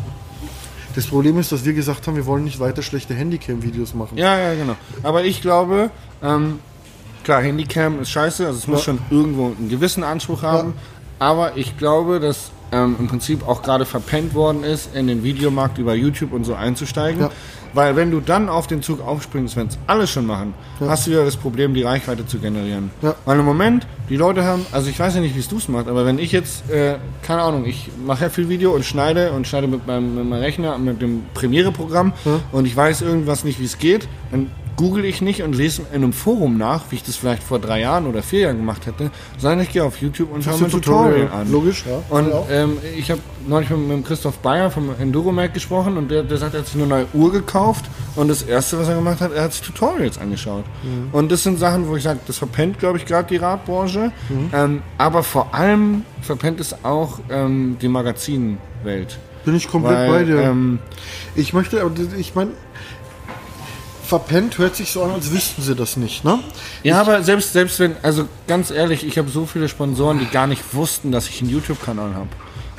Das 0.96 1.08
Problem 1.08 1.38
ist, 1.40 1.52
dass 1.52 1.64
wir 1.64 1.74
gesagt 1.74 2.06
haben, 2.08 2.16
wir 2.16 2.26
wollen 2.26 2.44
nicht 2.44 2.60
weiter 2.60 2.82
schlechte 2.82 3.14
Handycam-Videos 3.14 3.94
machen. 3.94 4.18
Ja, 4.18 4.38
ja, 4.38 4.56
genau. 4.56 4.76
Aber 5.04 5.24
ich 5.24 5.42
glaube, 5.42 5.90
ähm, 6.22 6.60
klar, 7.24 7.42
Handycam 7.42 8.02
ist 8.02 8.10
scheiße, 8.10 8.46
also 8.46 8.58
es 8.58 8.68
muss 8.68 8.80
Ja. 8.80 8.86
schon 8.86 9.00
irgendwo 9.10 9.48
einen 9.58 9.70
gewissen 9.70 10.04
Anspruch 10.04 10.44
haben. 10.44 10.74
Aber 11.22 11.56
ich 11.56 11.78
glaube, 11.78 12.20
dass 12.20 12.50
ähm, 12.72 12.96
im 12.98 13.08
Prinzip 13.08 13.48
auch 13.48 13.62
gerade 13.62 13.86
verpennt 13.86 14.34
worden 14.34 14.64
ist, 14.64 14.96
in 14.96 15.06
den 15.06 15.24
Videomarkt 15.24 15.78
über 15.78 15.94
YouTube 15.94 16.34
und 16.34 16.46
so 16.46 16.56
einzusteigen. 16.56 17.22
Ja. 17.22 17.30
Weil 17.74 17.96
wenn 17.96 18.10
du 18.10 18.22
dann 18.22 18.50
auf 18.50 18.66
den 18.66 18.82
Zug 18.82 19.06
aufspringst, 19.06 19.56
wenn 19.56 19.68
es 19.68 19.78
alle 19.86 20.08
schon 20.08 20.26
machen, 20.26 20.56
hast 20.80 21.06
du 21.06 21.12
wieder 21.12 21.24
das 21.24 21.38
Problem, 21.38 21.76
die 21.76 21.84
Reichweite 21.84 22.26
zu 22.26 22.40
generieren. 22.40 22.90
Ja. 23.04 23.14
Weil 23.24 23.40
im 23.40 23.46
Moment, 23.46 23.86
die 24.10 24.18
Leute 24.18 24.44
haben, 24.44 24.66
also 24.72 24.90
ich 24.90 25.00
weiß 25.00 25.14
ja 25.14 25.22
nicht, 25.22 25.36
wie 25.36 25.40
es 25.40 25.48
du 25.48 25.58
es 25.58 25.70
machst, 25.70 25.88
aber 25.88 26.06
wenn 26.08 26.18
ich 26.18 26.32
jetzt, 26.32 26.70
äh, 26.72 26.96
keine 27.22 27.44
Ahnung, 27.44 27.66
ich 27.66 27.92
mache 28.04 28.24
ja 28.24 28.30
viel 28.30 28.50
Video 28.50 28.72
und 28.72 28.84
schneide 28.84 29.32
und 29.32 29.48
schneide 29.48 29.68
mit 29.68 29.86
meinem, 29.86 30.16
mit 30.16 30.26
meinem 30.26 30.42
Rechner, 30.42 30.80
mit 30.80 31.04
dem 31.04 31.24
Premiere-Programm 31.36 32.14
und 32.52 32.66
ich 32.66 32.76
weiß 32.76 33.04
irgendwas 33.04 33.44
nicht, 33.44 33.60
wie 33.60 33.66
es 33.66 33.78
geht, 33.78 34.08
dann 34.32 34.50
google 34.78 35.06
ich 35.06 35.22
nicht 35.22 35.44
und 35.44 35.54
lese 35.56 35.82
in 35.92 35.96
einem 36.04 36.14
Forum 36.14 36.58
nach, 36.58 36.86
wie 36.90 36.96
ich 36.96 37.04
das 37.04 37.16
vielleicht 37.16 37.44
vor 37.44 37.60
drei 37.60 37.82
Jahren 37.82 38.08
oder 38.08 38.24
vier 38.24 38.42
Jahren 38.42 38.58
gemacht 38.58 38.86
hätte, 38.86 39.12
sondern 39.38 39.62
ich 39.62 39.70
gehe 39.72 39.84
auf 39.84 39.98
YouTube 40.02 40.32
und 40.34 40.44
schaue 40.44 40.58
mir 40.60 40.66
ein 40.66 40.72
Tutorial 40.72 41.30
an. 41.32 41.52
Logisch, 41.52 41.84
ja. 41.88 42.02
Und 42.16 42.30
Ja, 42.30 42.36
auch. 42.36 42.48
ähm, 42.50 42.78
ich 42.98 43.12
habe 43.12 43.22
neulich 43.48 43.70
mit, 43.70 43.80
mit 43.80 44.06
Christoph 44.06 44.38
Bayer 44.40 44.72
vom 44.72 44.90
Enduromac 45.00 45.54
gesprochen 45.54 45.98
und 45.98 46.10
der, 46.10 46.24
der 46.24 46.38
sagt, 46.38 46.54
er 46.54 46.62
hat 46.62 46.68
sich 46.68 46.76
eine 46.76 46.88
neue 46.88 47.06
Uhr 47.14 47.32
gekauft 47.32 47.86
und 48.16 48.28
das 48.30 48.42
erste, 48.44 48.80
was 48.80 48.88
er 48.88 48.96
gemacht 48.96 49.22
hat, 49.22 49.34
er 49.34 49.44
hat 49.44 49.54
sich 49.54 49.62
Tutorials 49.62 50.18
angeschaut. 50.18 50.64
Mhm. 50.84 51.10
Und 51.12 51.32
das 51.32 51.44
sind 51.44 51.60
Sachen, 51.60 51.88
wo 51.88 51.96
ich 51.96 52.04
sage, 52.04 52.20
das 52.26 52.38
verpennt, 52.38 52.80
glaube 52.80 52.98
ich, 52.98 53.06
gerade 53.06 53.28
die 53.28 53.38
Radbranche. 53.38 54.12
Mhm. 54.30 54.50
Ähm, 54.54 54.82
aber 54.98 55.24
vor 55.24 55.54
allem 55.54 56.04
verpennt 56.22 56.60
es 56.60 56.84
auch 56.84 57.20
ähm, 57.30 57.78
die 57.82 57.88
Magazinwelt. 57.88 59.18
Bin 59.44 59.56
ich 59.56 59.68
komplett 59.70 59.98
Weil, 59.98 60.10
bei 60.10 60.24
dir. 60.24 60.40
ähm, 60.42 60.80
ich 61.36 61.54
möchte, 61.54 61.82
aber 61.82 61.92
ich 62.18 62.36
meine, 62.36 62.52
verpennt 64.12 64.58
hört 64.58 64.76
sich 64.76 64.92
so 64.92 65.04
an, 65.04 65.12
als 65.12 65.32
wüssten 65.32 65.62
sie 65.62 65.74
das 65.74 65.96
nicht, 65.96 66.26
ne? 66.26 66.40
Ja, 66.84 67.00
aber 67.00 67.24
selbst, 67.24 67.54
selbst 67.54 67.80
wenn, 67.80 67.96
also 68.02 68.28
ganz 68.46 68.70
ehrlich, 68.70 69.06
ich 69.06 69.18
habe 69.18 69.30
so 69.30 69.46
viele 69.46 69.70
Sponsoren, 69.70 70.20
die 70.20 70.26
gar 70.26 70.48
nicht 70.48 70.62
wussten, 70.74 71.14
dass 71.14 71.30
ich 71.30 71.40
einen 71.40 71.50
YouTube-Kanal 71.50 72.14
habe. 72.14 72.28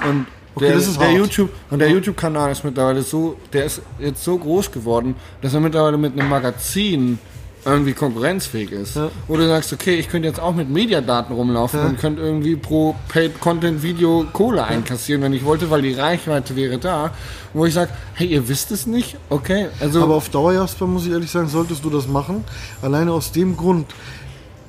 Und 0.06 0.26
Okay, 0.54 0.68
der, 0.68 0.78
der 0.78 1.08
hart. 1.08 1.16
YouTube 1.16 1.50
und 1.70 1.78
der 1.78 1.88
YouTube-Kanal 1.88 2.52
ist 2.52 2.62
mittlerweile 2.62 3.00
so, 3.00 3.38
der 3.54 3.64
ist 3.64 3.80
jetzt 3.98 4.22
so 4.22 4.36
groß 4.36 4.70
geworden, 4.70 5.16
dass 5.40 5.54
er 5.54 5.60
mittlerweile 5.60 5.96
mit 5.96 6.12
einem 6.12 6.28
Magazin 6.28 7.18
irgendwie 7.64 7.92
konkurrenzfähig 7.92 8.72
ist. 8.72 8.96
Ja. 8.96 9.10
Wo 9.28 9.36
du 9.36 9.46
sagst, 9.46 9.72
okay, 9.72 9.94
ich 9.94 10.08
könnte 10.08 10.26
jetzt 10.28 10.40
auch 10.40 10.54
mit 10.54 10.68
Mediadaten 10.68 11.34
rumlaufen 11.34 11.80
und 11.80 11.98
könnte 11.98 12.20
irgendwie 12.20 12.56
pro 12.56 12.96
Paid-Content-Video 13.08 14.26
Kohle 14.32 14.64
einkassieren, 14.64 15.22
wenn 15.22 15.32
ich 15.32 15.44
wollte, 15.44 15.70
weil 15.70 15.82
die 15.82 15.94
Reichweite 15.94 16.56
wäre 16.56 16.78
da. 16.78 17.10
Wo 17.52 17.64
ich 17.66 17.74
sage, 17.74 17.90
hey, 18.14 18.26
ihr 18.26 18.48
wisst 18.48 18.72
es 18.72 18.86
nicht? 18.86 19.16
Okay, 19.28 19.66
also 19.78 20.02
Aber 20.02 20.14
auf 20.14 20.28
Dauer, 20.28 20.54
Jasper, 20.54 20.86
muss 20.86 21.06
ich 21.06 21.12
ehrlich 21.12 21.30
sagen, 21.30 21.48
solltest 21.48 21.84
du 21.84 21.90
das 21.90 22.08
machen. 22.08 22.44
Alleine 22.80 23.12
aus 23.12 23.30
dem 23.30 23.56
Grund, 23.56 23.86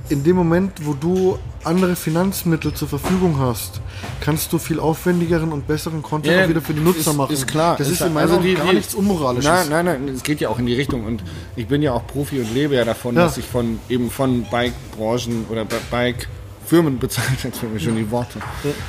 in 0.10 0.24
dem 0.24 0.36
Moment, 0.36 0.74
wo 0.86 0.94
du 0.94 1.40
andere 1.64 1.96
Finanzmittel 1.96 2.74
zur 2.74 2.90
Verfügung 2.90 3.40
hast, 3.40 3.80
kannst 4.20 4.52
du 4.52 4.58
viel 4.60 4.80
aufwendigeren 4.80 5.54
und 5.54 5.66
besseren 5.66 6.02
Content 6.04 6.36
Ja, 6.36 6.44
auch 6.44 6.50
wieder 6.50 6.62
für 6.62 6.74
die 6.74 6.82
Nutzer 6.82 7.12
ist, 7.12 7.18
machen. 7.18 7.34
Ist 7.34 7.48
klar. 7.48 7.78
Das 7.78 7.88
ist, 7.88 8.02
in 8.02 8.08
also 8.08 8.14
meinen 8.14 8.32
Augen 8.34 8.44
die- 8.44 8.54
gar 8.56 8.68
die- 8.68 8.76
nichts 8.76 8.94
Unmoralisches. 8.94 9.50
Nein, 9.50 9.70
nein, 9.70 9.86
nein, 10.06 10.14
es 10.16 10.24
geht 10.24 10.42
ja 10.42 10.50
auch 10.50 10.60
in 10.60 10.66
die 10.66 10.74
Richtung 10.76 11.06
und 11.06 11.24
ich 11.56 11.68
bin 11.68 11.82
ja 11.82 11.94
auch 11.94 12.06
Profi 12.06 12.40
und 12.42 12.54
lebe 12.54 12.76
ja 12.76 12.84
davon, 12.84 13.16
Ja. 13.16 13.24
dass 13.24 13.38
ich 13.38 13.46
von 13.46 13.80
eben 13.88 14.10
von 14.12 14.44
Bike-Branchen 14.52 15.46
oder 15.50 15.64
Bi- 15.64 15.76
Bike-Firmen 15.90 17.00
bezahlt, 17.00 17.30
jetzt 17.44 17.60
fehlen 17.60 17.74
mir 17.74 17.80
schon 17.80 17.96
die 17.96 18.12
Worte, 18.12 18.40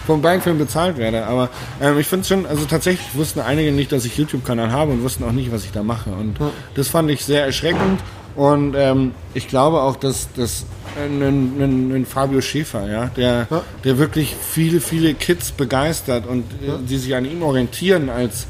von 0.06 0.20
Bike-Firmen 0.20 0.58
bezahlt 0.58 0.96
werde. 0.98 1.26
Aber 1.26 1.48
ähm, 1.80 1.96
ich 1.98 2.08
finde 2.08 2.22
es 2.22 2.28
schon, 2.28 2.44
also 2.44 2.64
tatsächlich 2.64 3.06
wussten 3.14 3.38
einige 3.38 3.70
nicht, 3.70 3.92
dass 3.92 4.04
ich 4.04 4.16
YouTube-Kanal 4.16 4.72
habe 4.72 4.90
und 4.90 5.02
wussten 5.04 5.22
auch 5.22 5.32
nicht, 5.32 5.52
was 5.52 5.64
ich 5.64 5.70
da 5.70 5.84
mache. 5.84 6.10
Und 6.10 6.38
das 6.74 6.88
fand 6.88 7.08
ich 7.08 7.24
sehr 7.24 7.44
erschreckend. 7.44 8.00
Und 8.36 8.74
ähm, 8.76 9.12
ich 9.32 9.48
glaube 9.48 9.80
auch, 9.82 9.96
dass, 9.96 10.32
dass 10.32 10.66
ein, 10.96 11.22
ein, 11.22 12.06
Fabio 12.06 12.40
Schäfer, 12.40 12.90
ja, 12.90 13.06
der, 13.16 13.46
Ja. 13.50 13.62
der 13.84 13.98
wirklich 13.98 14.34
viele, 14.34 14.80
viele 14.80 15.14
Kids 15.14 15.52
begeistert 15.52 16.26
und 16.26 16.44
äh, 16.62 16.78
die 16.88 16.98
sich 16.98 17.14
an 17.14 17.24
ihm 17.24 17.42
orientieren 17.42 18.10
als, 18.10 18.46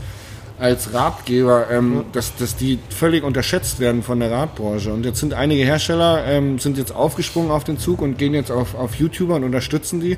als 0.58 0.94
Ratgeber, 0.94 1.66
ähm, 1.70 2.04
dass, 2.12 2.34
dass 2.36 2.56
die 2.56 2.78
völlig 2.88 3.24
unterschätzt 3.24 3.78
werden 3.78 4.02
von 4.02 4.20
der 4.20 4.30
Radbranche. 4.30 4.92
Und 4.92 5.04
jetzt 5.04 5.20
sind 5.20 5.34
einige 5.34 5.64
Hersteller, 5.64 6.24
ähm, 6.26 6.58
sind 6.58 6.78
jetzt 6.78 6.94
aufgesprungen 6.94 7.50
auf 7.50 7.64
den 7.64 7.78
Zug 7.78 8.00
und 8.00 8.16
gehen 8.16 8.34
jetzt 8.34 8.50
auf, 8.50 8.74
auf 8.74 8.94
YouTuber 8.94 9.36
und 9.36 9.44
unterstützen 9.44 10.00
die. 10.00 10.16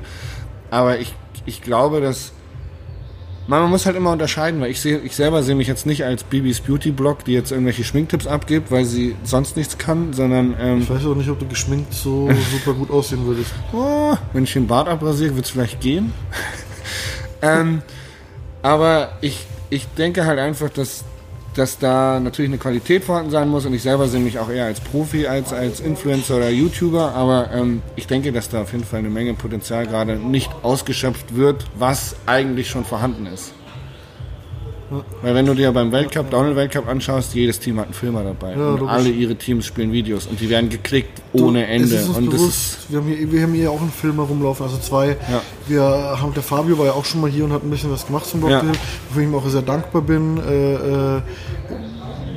Aber 0.71 0.99
ich, 0.99 1.13
ich 1.45 1.61
glaube, 1.61 1.99
dass 2.01 2.31
man, 3.47 3.61
man 3.61 3.69
muss 3.69 3.85
halt 3.85 3.95
immer 3.95 4.11
unterscheiden, 4.11 4.59
weil 4.61 4.71
ich 4.71 4.81
sehe, 4.81 4.99
ich 4.99 5.15
selber 5.15 5.41
sehe 5.41 5.55
mich 5.55 5.67
jetzt 5.67 5.85
nicht 5.85 6.03
als 6.03 6.23
Bibis 6.23 6.59
Beauty 6.59 6.91
Blog, 6.91 7.23
die 7.25 7.33
jetzt 7.33 7.51
irgendwelche 7.51 7.83
Schminktipps 7.83 8.27
abgibt, 8.27 8.71
weil 8.71 8.85
sie 8.85 9.15
sonst 9.23 9.55
nichts 9.57 9.77
kann, 9.77 10.13
sondern 10.13 10.55
ähm, 10.59 10.81
Ich 10.81 10.89
weiß 10.89 11.05
auch 11.05 11.15
nicht, 11.15 11.29
ob 11.29 11.39
du 11.39 11.47
geschminkt 11.47 11.93
so 11.93 12.29
super 12.51 12.77
gut 12.77 12.91
aussehen 12.91 13.25
würdest. 13.25 13.51
Oh, 13.73 14.15
wenn 14.33 14.43
ich 14.43 14.53
den 14.53 14.67
Bart 14.67 14.87
abrasiere, 14.87 15.35
wird 15.35 15.45
es 15.45 15.51
vielleicht 15.51 15.79
gehen. 15.79 16.13
ähm, 17.41 17.81
aber 18.61 19.13
ich, 19.21 19.45
ich 19.69 19.87
denke 19.97 20.25
halt 20.25 20.39
einfach, 20.39 20.69
dass, 20.69 21.05
dass 21.57 21.79
da 21.79 22.19
natürlich 22.19 22.49
eine 22.49 22.57
Qualität 22.57 23.03
vorhanden 23.03 23.31
sein 23.31 23.49
muss 23.49 23.65
und 23.65 23.73
ich 23.73 23.81
selber 23.81 24.07
sehe 24.07 24.19
mich 24.19 24.39
auch 24.39 24.49
eher 24.49 24.65
als 24.65 24.79
Profi 24.79 25.27
als 25.27 25.53
als 25.53 25.79
Influencer 25.79 26.37
oder 26.37 26.49
YouTuber, 26.49 27.13
aber 27.13 27.51
ähm, 27.51 27.81
ich 27.95 28.07
denke, 28.07 28.31
dass 28.31 28.49
da 28.49 28.61
auf 28.61 28.71
jeden 28.71 28.83
Fall 28.83 28.99
eine 28.99 29.09
Menge 29.09 29.33
Potenzial 29.33 29.87
gerade 29.87 30.15
nicht 30.15 30.51
ausgeschöpft 30.63 31.35
wird, 31.35 31.65
was 31.77 32.15
eigentlich 32.25 32.69
schon 32.69 32.85
vorhanden 32.85 33.25
ist. 33.25 33.53
Weil 35.21 35.35
wenn 35.35 35.45
du 35.45 35.53
dir 35.53 35.71
beim 35.71 35.91
Weltcup, 35.91 36.29
Downhill-Weltcup 36.31 36.87
anschaust, 36.87 37.35
jedes 37.35 37.59
Team 37.59 37.77
hat 37.77 37.85
einen 37.85 37.93
Filmer 37.93 38.23
dabei. 38.23 38.53
Ja, 38.55 38.69
und 38.69 38.87
alle 38.87 39.09
ihre 39.09 39.35
Teams 39.35 39.65
spielen 39.65 39.91
Videos 39.91 40.27
und 40.27 40.39
die 40.39 40.49
werden 40.49 40.69
geklickt 40.69 41.21
ohne 41.33 41.61
Du, 41.65 41.67
Ende. 41.67 41.95
Und 42.15 42.27
das 42.27 42.33
ist 42.33 42.39
bewusst, 42.39 42.77
wir, 42.89 42.99
haben 42.99 43.07
hier, 43.07 43.31
wir 43.31 43.41
haben 43.41 43.53
hier 43.53 43.71
auch 43.71 43.81
einen 43.81 43.91
Film 43.91 44.19
rumlaufen, 44.19 44.65
also 44.65 44.77
zwei. 44.77 45.09
Ja. 45.29 45.41
Wir 45.67 45.81
haben, 45.83 46.33
der 46.33 46.43
Fabio 46.43 46.77
war 46.77 46.85
ja 46.85 46.93
auch 46.93 47.05
schon 47.05 47.19
mal 47.21 47.29
hier 47.29 47.43
und 47.43 47.51
hat 47.51 47.63
ein 47.63 47.69
bisschen 47.69 47.91
was 47.91 48.05
gemacht 48.07 48.25
zum 48.25 48.41
Ja. 48.41 48.61
Blockfilm, 48.61 48.75
wofür 49.09 49.21
ich 49.23 49.27
ihm 49.27 49.35
auch 49.35 49.47
sehr 49.49 49.61
dankbar 49.61 50.01
bin. 50.01 50.37
Äh, 50.37 50.73
äh, 51.17 51.21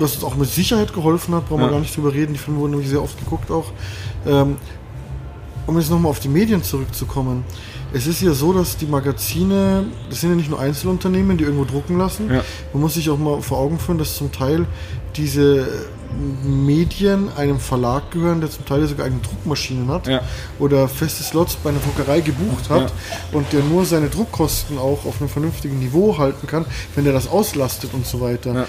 dass 0.00 0.16
es 0.16 0.24
auch 0.24 0.34
mit 0.34 0.48
Sicherheit 0.48 0.92
geholfen 0.94 1.34
hat, 1.34 1.46
brauchen 1.48 1.60
wir 1.60 1.66
Ja. 1.66 1.72
gar 1.72 1.80
nicht 1.80 1.94
drüber 1.96 2.12
reden. 2.12 2.32
Die 2.32 2.38
Filme 2.38 2.58
wurden 2.60 2.70
nämlich 2.72 2.88
sehr 2.88 3.02
oft 3.02 3.18
geguckt 3.18 3.50
auch. 3.50 3.66
Ähm, 4.26 4.56
um 5.70 5.78
jetzt 5.78 5.90
nochmal 5.90 6.10
auf 6.10 6.20
die 6.20 6.28
Medien 6.28 6.62
zurückzukommen. 6.62 7.44
Es 7.92 8.06
ist 8.06 8.20
ja 8.22 8.32
so, 8.32 8.52
dass 8.52 8.76
die 8.76 8.86
Magazine, 8.86 9.84
das 10.08 10.20
sind 10.20 10.30
ja 10.30 10.36
nicht 10.36 10.50
nur 10.50 10.60
Einzelunternehmen, 10.60 11.36
die 11.38 11.44
irgendwo 11.44 11.64
drucken 11.64 11.96
lassen. 11.96 12.28
Ja. 12.30 12.42
Man 12.72 12.82
muss 12.82 12.94
sich 12.94 13.08
auch 13.10 13.18
mal 13.18 13.40
vor 13.40 13.58
Augen 13.58 13.78
führen, 13.78 13.98
dass 13.98 14.16
zum 14.16 14.30
Teil 14.32 14.66
diese 15.16 15.66
Medien 16.44 17.28
einem 17.36 17.58
Verlag 17.60 18.10
gehören, 18.10 18.40
der 18.40 18.50
zum 18.50 18.64
Teil 18.64 18.86
sogar 18.86 19.06
eigene 19.06 19.20
Druckmaschinen 19.22 19.88
hat 19.88 20.06
Ja. 20.08 20.22
oder 20.58 20.88
feste 20.88 21.22
Slots 21.22 21.54
bei 21.56 21.70
einer 21.70 21.78
Druckerei 21.80 22.20
gebucht 22.20 22.68
hat 22.68 22.92
und 23.32 23.52
der 23.52 23.62
nur 23.62 23.84
seine 23.84 24.08
Druckkosten 24.08 24.76
auch 24.78 25.04
auf 25.06 25.20
einem 25.20 25.28
vernünftigen 25.28 25.78
Niveau 25.78 26.18
halten 26.18 26.46
kann, 26.46 26.64
wenn 26.94 27.06
er 27.06 27.12
das 27.12 27.28
auslastet 27.28 27.90
und 27.94 28.06
so 28.06 28.20
weiter. 28.20 28.66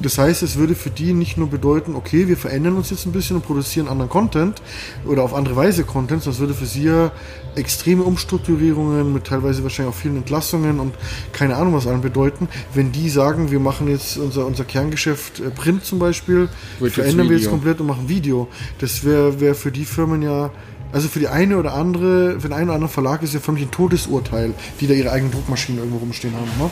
Das 0.00 0.18
heißt, 0.18 0.42
es 0.42 0.56
würde 0.56 0.74
für 0.74 0.90
die 0.90 1.12
nicht 1.12 1.36
nur 1.36 1.48
bedeuten, 1.48 1.94
okay, 1.94 2.26
wir 2.28 2.36
verändern 2.36 2.76
uns 2.76 2.90
jetzt 2.90 3.06
ein 3.06 3.12
bisschen 3.12 3.36
und 3.36 3.42
produzieren 3.44 3.88
anderen 3.88 4.10
Content 4.10 4.60
oder 5.06 5.22
auf 5.22 5.34
andere 5.34 5.56
Weise 5.56 5.84
Content, 5.84 6.22
sondern 6.22 6.34
es 6.34 6.40
würde 6.40 6.54
für 6.54 6.66
sie 6.66 6.84
ja 6.84 7.12
extreme 7.54 8.02
Umstrukturierungen 8.02 9.12
mit 9.12 9.24
teilweise 9.24 9.62
wahrscheinlich 9.62 9.94
auch 9.94 9.98
vielen 9.98 10.16
Entlassungen 10.16 10.80
und 10.80 10.94
keine 11.32 11.56
Ahnung 11.56 11.74
was 11.74 11.86
allem 11.86 12.00
bedeuten, 12.00 12.48
wenn 12.74 12.90
die 12.90 13.08
sagen, 13.08 13.50
wir 13.50 13.60
machen 13.60 13.88
jetzt 13.88 14.16
unser, 14.18 14.46
unser 14.46 14.64
Kerngeschäft 14.64 15.40
äh, 15.40 15.50
Print 15.50 15.84
zum 15.84 15.98
Beispiel, 15.98 16.48
Wird 16.78 16.80
jetzt 16.80 16.94
verändern 16.94 17.28
wir 17.28 17.36
jetzt 17.36 17.50
komplett 17.50 17.80
und 17.80 17.86
machen 17.86 18.08
Video. 18.08 18.48
Das 18.78 19.04
wäre 19.04 19.40
wär 19.40 19.54
für 19.54 19.70
die 19.70 19.84
Firmen 19.84 20.22
ja 20.22 20.50
also 20.94 21.08
für 21.08 21.18
die 21.18 21.26
eine 21.26 21.58
oder 21.58 21.74
andere, 21.74 22.38
für 22.38 22.48
den 22.48 22.52
einen 22.52 22.66
oder 22.66 22.74
anderen 22.74 22.92
Verlag 22.92 23.20
ist 23.24 23.34
ja 23.34 23.40
für 23.40 23.50
mich 23.50 23.64
ein 23.64 23.72
Todesurteil, 23.72 24.54
die 24.80 24.86
da 24.86 24.94
ihre 24.94 25.10
eigenen 25.10 25.32
Druckmaschinen 25.32 25.80
irgendwo 25.80 25.98
rumstehen 25.98 26.34
haben. 26.34 26.46
Ne? 26.56 26.70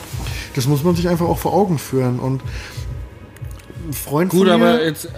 Das 0.55 0.65
muss 0.65 0.81
man 0.81 0.95
sich 0.95 1.09
einfach 1.09 1.25
auch 1.25 1.39
vor 1.39 1.53
Augen 1.53 1.77
führen. 1.77 2.19
Und 2.19 2.41
Freund 3.91 4.31
Gut, 4.31 4.47
aber 4.47 4.83
jetzt 4.83 5.05
äh, 5.05 5.09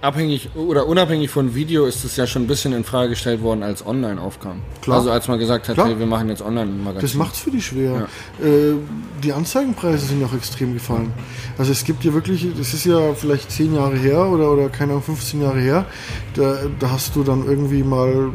abhängig 0.00 0.50
oder 0.54 0.86
unabhängig 0.86 1.30
von 1.30 1.54
Video 1.54 1.86
ist 1.86 2.04
es 2.04 2.16
ja 2.16 2.26
schon 2.26 2.42
ein 2.42 2.46
bisschen 2.46 2.72
in 2.72 2.84
Frage 2.84 3.10
gestellt 3.10 3.42
worden, 3.42 3.62
als 3.62 3.84
online 3.84 4.20
aufkam. 4.20 4.62
Klar. 4.82 4.98
Also 4.98 5.10
als 5.10 5.28
man 5.28 5.38
gesagt 5.38 5.68
hat, 5.68 5.74
Klar. 5.74 5.88
hey, 5.88 5.98
wir 5.98 6.06
machen 6.06 6.28
jetzt 6.28 6.42
online 6.42 6.70
ein 6.70 6.84
Magazin. 6.84 7.02
Das 7.02 7.14
macht's 7.14 7.38
für 7.40 7.50
die 7.50 7.62
schwer. 7.62 8.08
Äh, 8.40 8.74
die 9.22 9.32
Anzeigenpreise 9.32 10.06
sind 10.06 10.20
ja 10.20 10.26
auch 10.26 10.34
extrem 10.34 10.74
gefallen. 10.74 11.12
Also 11.58 11.72
es 11.72 11.84
gibt 11.84 12.04
ja 12.04 12.12
wirklich, 12.12 12.46
das 12.56 12.74
ist 12.74 12.84
ja 12.84 13.14
vielleicht 13.14 13.50
10 13.50 13.74
Jahre 13.74 13.96
her 13.96 14.26
oder, 14.26 14.52
oder 14.52 14.68
keine 14.68 14.92
Ahnung, 14.92 15.02
15 15.02 15.42
Jahre 15.42 15.60
her, 15.60 15.86
da, 16.34 16.58
da 16.78 16.90
hast 16.90 17.16
du 17.16 17.24
dann 17.24 17.46
irgendwie 17.46 17.82
mal 17.82 18.30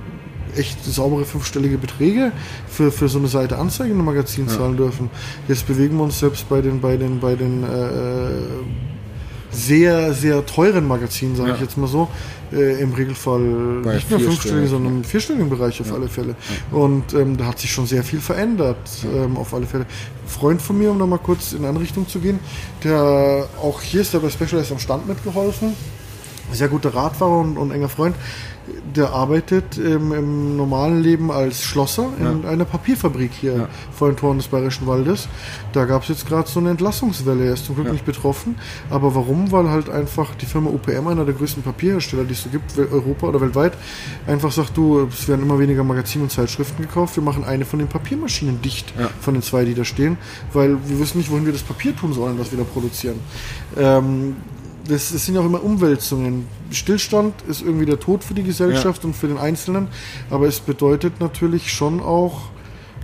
echt 0.55 0.83
saubere 0.83 1.25
fünfstellige 1.25 1.77
Beträge 1.77 2.31
für, 2.67 2.91
für 2.91 3.07
so 3.07 3.19
eine 3.19 3.27
Seite 3.27 3.57
Anzeigen 3.57 3.91
im 3.91 4.05
Magazin 4.05 4.47
zahlen 4.47 4.77
dürfen. 4.77 5.09
Jetzt 5.47 5.67
bewegen 5.67 5.97
wir 5.97 6.03
uns 6.03 6.19
selbst 6.19 6.49
bei 6.49 6.61
den, 6.61 6.81
bei 6.81 6.97
den, 6.97 7.19
bei 7.19 7.35
den 7.35 7.63
äh, 7.63 7.67
sehr, 9.51 10.13
sehr 10.13 10.45
teuren 10.45 10.87
Magazinen, 10.87 11.35
sage 11.35 11.49
Ja. 11.49 11.55
ich 11.55 11.61
jetzt 11.61 11.77
mal 11.77 11.87
so, 11.87 12.07
äh, 12.53 12.81
im 12.81 12.93
Regelfall 12.93 13.81
Bei 13.83 13.95
nicht 13.95 14.09
mehr 14.09 14.19
fünfstellig, 14.19 14.29
vierstellig. 14.41 14.69
sondern 14.69 14.93
im 14.97 15.03
vierstelligen 15.03 15.49
Bereich 15.49 15.79
auf 15.81 15.91
alle 15.93 16.07
Fälle. 16.07 16.35
Und 16.71 17.13
ähm, 17.13 17.37
da 17.37 17.45
hat 17.45 17.59
sich 17.59 17.71
schon 17.71 17.85
sehr 17.85 18.03
viel 18.03 18.19
verändert, 18.19 18.77
ähm, 19.03 19.37
auf 19.37 19.53
alle 19.53 19.65
Fälle. 19.65 19.83
Ein 19.85 20.29
Freund 20.29 20.61
von 20.61 20.77
mir, 20.77 20.91
um 20.91 20.99
da 20.99 21.05
mal 21.05 21.19
kurz 21.19 21.53
in 21.53 21.65
eine 21.65 21.79
Richtung 21.79 22.07
zu 22.07 22.19
gehen, 22.19 22.39
der 22.83 23.47
auch 23.61 23.81
hier 23.81 24.01
ist, 24.01 24.13
der 24.13 24.19
bei 24.19 24.29
Specialized 24.29 24.71
am 24.71 24.79
Stand 24.79 25.07
mitgeholfen, 25.07 25.73
sehr 26.53 26.67
guter 26.67 26.93
Radfahrer 26.93 27.39
und, 27.39 27.57
und 27.57 27.71
enger 27.71 27.89
Freund, 27.89 28.15
der 28.95 29.09
arbeitet 29.11 29.77
ähm, 29.77 30.13
im 30.13 30.55
normalen 30.55 31.01
Leben 31.01 31.31
als 31.31 31.63
Schlosser 31.63 32.09
in 32.19 32.45
einer 32.45 32.63
Papierfabrik 32.63 33.31
hier 33.33 33.53
Ja. 33.55 33.67
vor 33.91 34.09
den 34.09 34.17
Toren 34.17 34.37
des 34.37 34.47
Bayerischen 34.47 34.85
Waldes. 34.87 35.27
Da 35.73 35.85
gab 35.85 36.03
es 36.03 36.09
jetzt 36.09 36.27
gerade 36.27 36.47
so 36.47 36.59
eine 36.59 36.69
Entlassungswelle. 36.69 37.45
Er 37.45 37.53
ist 37.53 37.65
zum 37.65 37.75
Glück 37.75 37.87
Ja. 37.87 37.93
nicht 37.93 38.05
betroffen. 38.05 38.55
Aber 38.89 39.13
warum? 39.15 39.51
Weil 39.51 39.69
halt 39.69 39.89
einfach 39.89 40.35
die 40.35 40.45
Firma 40.45 40.69
UPM, 40.69 41.07
einer 41.07 41.25
der 41.25 41.33
größten 41.33 41.63
Papierhersteller, 41.63 42.23
die 42.23 42.33
es 42.33 42.43
so 42.43 42.49
gibt, 42.49 42.77
Europa 42.77 43.27
oder 43.27 43.41
weltweit, 43.41 43.73
einfach 44.27 44.51
sagt, 44.51 44.77
du, 44.77 45.07
es 45.11 45.27
werden 45.27 45.41
immer 45.41 45.57
weniger 45.59 45.83
Magazine 45.83 46.23
und 46.25 46.29
Zeitschriften 46.31 46.81
gekauft. 46.83 47.15
Wir 47.15 47.23
machen 47.23 47.43
eine 47.43 47.65
von 47.65 47.79
den 47.79 47.87
Papiermaschinen 47.87 48.61
dicht, 48.61 48.93
Ja. 48.97 49.09
von 49.19 49.33
den 49.33 49.43
zwei, 49.43 49.65
die 49.65 49.73
da 49.73 49.83
stehen, 49.83 50.17
weil 50.53 50.77
wir 50.85 50.99
wissen 50.99 51.17
nicht, 51.17 51.31
wohin 51.31 51.45
wir 51.45 51.53
das 51.53 51.63
Papier 51.63 51.95
tun 51.95 52.13
sollen, 52.13 52.37
was 52.39 52.51
wir 52.51 52.59
da 52.59 52.63
produzieren. 52.63 53.19
Ähm, 53.77 54.35
das, 54.87 55.11
das 55.11 55.25
sind 55.25 55.35
ja 55.35 55.41
auch 55.41 55.45
immer 55.45 55.63
Umwälzungen. 55.63 56.47
Stillstand 56.71 57.33
ist 57.47 57.61
irgendwie 57.61 57.85
der 57.85 57.99
Tod 57.99 58.23
für 58.23 58.33
die 58.33 58.43
Gesellschaft 58.43 59.05
und 59.05 59.15
für 59.15 59.27
den 59.27 59.37
Einzelnen, 59.37 59.87
aber 60.29 60.47
es 60.47 60.59
bedeutet 60.59 61.19
natürlich 61.19 61.71
schon 61.71 61.99
auch, 62.01 62.41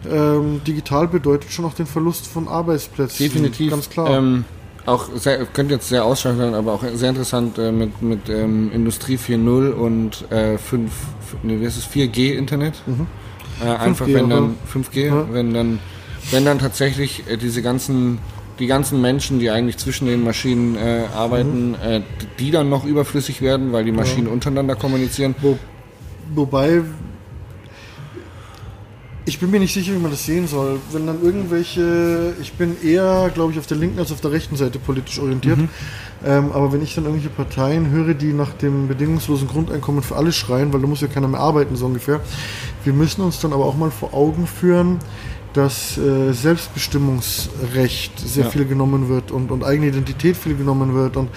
ähm, 0.10 0.62
digital 0.66 1.08
bedeutet 1.08 1.52
schon 1.52 1.66
auch 1.66 1.74
den 1.74 1.86
Verlust 1.86 2.28
von 2.28 2.48
Arbeitsplätzen. 2.48 3.18
Definitiv. 3.26 3.72
Ganz 3.72 3.90
klar. 3.90 4.10
Ähm, 4.10 4.46
auch 4.86 5.10
sehr, 5.16 5.46
könnte 5.48 5.74
jetzt 5.74 5.90
sehr 5.90 6.06
ausschweifend 6.06 6.40
sein, 6.42 6.54
aber 6.54 6.74
auch 6.74 6.84
sehr 6.94 7.10
interessant 7.10 7.58
äh, 7.58 7.72
mit, 7.74 8.02
mit 8.02 8.30
ähm, 8.30 8.72
Industrie 8.72 9.18
4.0 9.18 9.72
und 9.72 10.32
äh, 10.32 10.58
5, 10.58 10.92
nee, 11.44 11.60
wie 11.60 11.66
heißt 11.66 11.78
es, 11.78 11.86
4G 11.88 12.34
Internet. 12.34 12.76
Äh, 13.62 13.68
einfach 13.70 14.06
5G, 14.08 14.14
wenn 14.14 14.30
dann 14.30 14.44
aber- 14.44 14.54
5G, 14.82 15.08
Ja. 15.08 15.26
wenn 15.32 15.54
dann 15.54 15.80
wenn 16.32 16.44
dann 16.46 16.60
tatsächlich 16.60 17.24
äh, 17.30 17.38
diese 17.38 17.62
ganzen 17.62 18.20
die 18.60 18.68
ganzen 18.68 19.02
Menschen, 19.02 19.40
die 19.40 19.50
eigentlich 19.50 19.78
zwischen 19.78 20.08
den 20.08 20.24
Maschinen 20.24 20.76
äh, 20.76 21.06
arbeiten, 21.14 21.76
äh, 21.76 22.02
die 22.40 22.52
dann 22.52 22.70
noch 22.70 22.86
überflüssig 22.86 23.42
werden, 23.42 23.72
weil 23.72 23.86
die 23.86 23.92
Maschinen 23.92 24.28
untereinander 24.28 24.76
kommunizieren. 24.76 25.36
Wo, 25.42 25.58
wobei, 26.34 26.82
ich 29.28 29.40
bin 29.40 29.52
mir 29.52 29.60
nicht 29.60 29.74
sicher, 29.74 29.94
wie 29.94 30.00
man 30.00 30.12
das 30.12 30.26
sehen 30.26 30.48
soll. 30.48 30.80
Wenn 30.92 31.06
dann 31.06 31.22
irgendwelche, 31.22 32.34
ich 32.42 32.54
bin 32.54 32.78
eher, 32.82 33.30
glaube 33.34 33.52
ich, 33.52 33.60
auf 33.60 33.68
der 33.68 33.76
linken 33.76 34.00
als 34.00 34.12
auf 34.12 34.22
der 34.22 34.32
rechten 34.32 34.56
Seite 34.56 34.80
politisch 34.80 35.20
orientiert. 35.20 35.60
Ähm, 36.26 36.52
aber 36.54 36.72
wenn 36.72 36.82
ich 36.82 36.96
dann 36.96 37.04
irgendwelche 37.04 37.36
Parteien 37.36 37.92
höre, 37.92 38.14
die 38.14 38.34
nach 38.34 38.54
dem 38.54 38.88
bedingungslosen 38.88 39.48
Grundeinkommen 39.48 40.02
für 40.02 40.16
alle 40.16 40.32
schreien, 40.32 40.72
weil 40.72 40.82
da 40.82 40.88
muss 40.88 41.02
ja 41.02 41.08
keiner 41.08 41.28
mehr 41.28 41.42
arbeiten, 41.42 41.76
so 41.76 41.86
ungefähr. 41.86 42.22
Wir 42.86 42.94
müssen 42.94 43.22
uns 43.22 43.40
dann 43.40 43.52
aber 43.52 43.66
auch 43.66 43.76
mal 43.76 43.92
vor 43.92 44.14
Augen 44.14 44.48
führen, 44.48 45.00
dass 45.54 45.98
äh, 45.98 46.34
Selbstbestimmungsrecht 46.34 48.20
sehr 48.20 48.46
Ja. 48.46 48.50
viel 48.50 48.66
genommen 48.66 49.10
wird 49.10 49.32
und, 49.32 49.52
und 49.52 49.64
eigene 49.64 49.88
Identität 49.88 50.38
viel 50.38 50.56
genommen 50.56 50.94
wird 50.94 51.18
und 51.18 51.30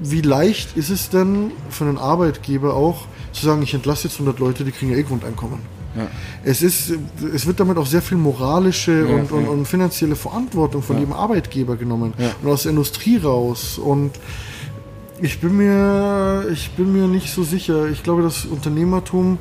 wie 0.00 0.20
leicht 0.20 0.76
ist 0.76 0.90
es 0.90 1.10
denn 1.10 1.50
für 1.70 1.84
einen 1.84 1.98
Arbeitgeber 1.98 2.74
auch 2.74 3.06
zu 3.32 3.44
sagen, 3.44 3.62
ich 3.62 3.74
entlasse 3.74 4.08
jetzt 4.08 4.14
100 4.14 4.38
Leute, 4.38 4.64
die 4.64 4.70
kriegen 4.70 4.92
ja 4.92 4.98
eh 4.98 5.02
Grundeinkommen. 5.02 5.58
Ja. 5.96 6.06
Es, 6.44 6.62
ist, 6.62 6.92
es 7.34 7.46
wird 7.46 7.58
damit 7.58 7.78
auch 7.78 7.86
sehr 7.86 8.02
viel 8.02 8.18
moralische 8.18 9.06
Ja, 9.08 9.16
und, 9.16 9.32
und, 9.32 9.48
und 9.48 9.66
finanzielle 9.66 10.14
Verantwortung 10.14 10.82
von 10.82 10.98
jedem 10.98 11.12
Arbeitgeber 11.14 11.76
genommen 11.76 12.12
und 12.42 12.48
aus 12.48 12.62
der 12.62 12.70
Industrie 12.70 13.16
raus. 13.16 13.78
Und 13.78 14.12
ich 15.20 15.40
bin 15.40 15.56
mir, 15.56 16.46
ich 16.52 16.70
bin 16.72 16.92
mir 16.92 17.08
nicht 17.08 17.32
so 17.32 17.42
sicher. 17.42 17.88
Ich 17.88 18.04
glaube, 18.04 18.22
das 18.22 18.44
Unternehmertum, 18.44 19.38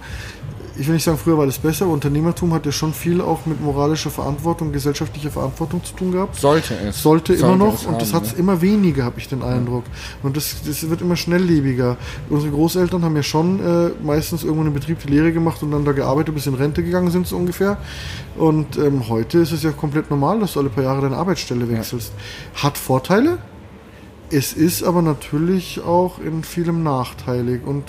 ich 0.79 0.87
will 0.87 0.93
nicht 0.93 1.03
sagen, 1.03 1.17
früher 1.17 1.37
war 1.37 1.45
das 1.45 1.57
besser, 1.57 1.85
aber 1.85 1.93
Unternehmertum 1.93 2.53
hat 2.53 2.65
ja 2.65 2.71
schon 2.71 2.93
viel 2.93 3.21
auch 3.21 3.45
mit 3.45 3.61
moralischer 3.61 4.09
Verantwortung, 4.09 4.71
gesellschaftlicher 4.71 5.31
Verantwortung 5.31 5.83
zu 5.83 5.93
tun 5.93 6.11
gehabt 6.11 6.35
Sollte 6.39 6.75
es. 6.75 7.01
sollte 7.01 7.33
immer 7.33 7.55
noch 7.55 7.75
es 7.75 7.85
und 7.85 8.01
das 8.01 8.13
haben, 8.13 8.21
hat 8.21 8.27
es 8.27 8.33
ne? 8.33 8.39
immer 8.39 8.61
weniger, 8.61 9.03
habe 9.03 9.19
ich 9.19 9.27
den 9.27 9.41
Eindruck. 9.41 9.83
Und 10.23 10.37
das, 10.37 10.57
das 10.65 10.89
wird 10.89 11.01
immer 11.01 11.15
schnelllebiger. 11.15 11.97
Unsere 12.29 12.51
Großeltern 12.51 13.03
haben 13.03 13.15
ja 13.15 13.23
schon 13.23 13.59
äh, 13.59 13.89
meistens 14.03 14.43
irgendwo 14.43 14.63
einen 14.63 14.73
Betrieb 14.73 14.99
die 14.99 15.07
Lehre 15.07 15.31
gemacht 15.31 15.63
und 15.63 15.71
dann 15.71 15.85
da 15.85 15.91
gearbeitet, 15.91 16.35
bis 16.35 16.47
in 16.47 16.53
Rente 16.53 16.83
gegangen 16.83 17.11
sind, 17.11 17.27
so 17.27 17.37
ungefähr. 17.37 17.77
Und 18.37 18.77
ähm, 18.77 19.07
heute 19.09 19.39
ist 19.39 19.51
es 19.51 19.63
ja 19.63 19.71
komplett 19.71 20.09
normal, 20.09 20.39
dass 20.39 20.53
du 20.53 20.59
alle 20.59 20.69
paar 20.69 20.83
Jahre 20.83 21.01
deine 21.01 21.17
Arbeitsstelle 21.17 21.69
wechselst. 21.69 22.13
Hat 22.55 22.77
Vorteile, 22.77 23.39
es 24.29 24.53
ist 24.53 24.83
aber 24.83 25.01
natürlich 25.01 25.81
auch 25.81 26.19
in 26.19 26.43
vielem 26.43 26.83
nachteilig. 26.83 27.61
Und 27.65 27.85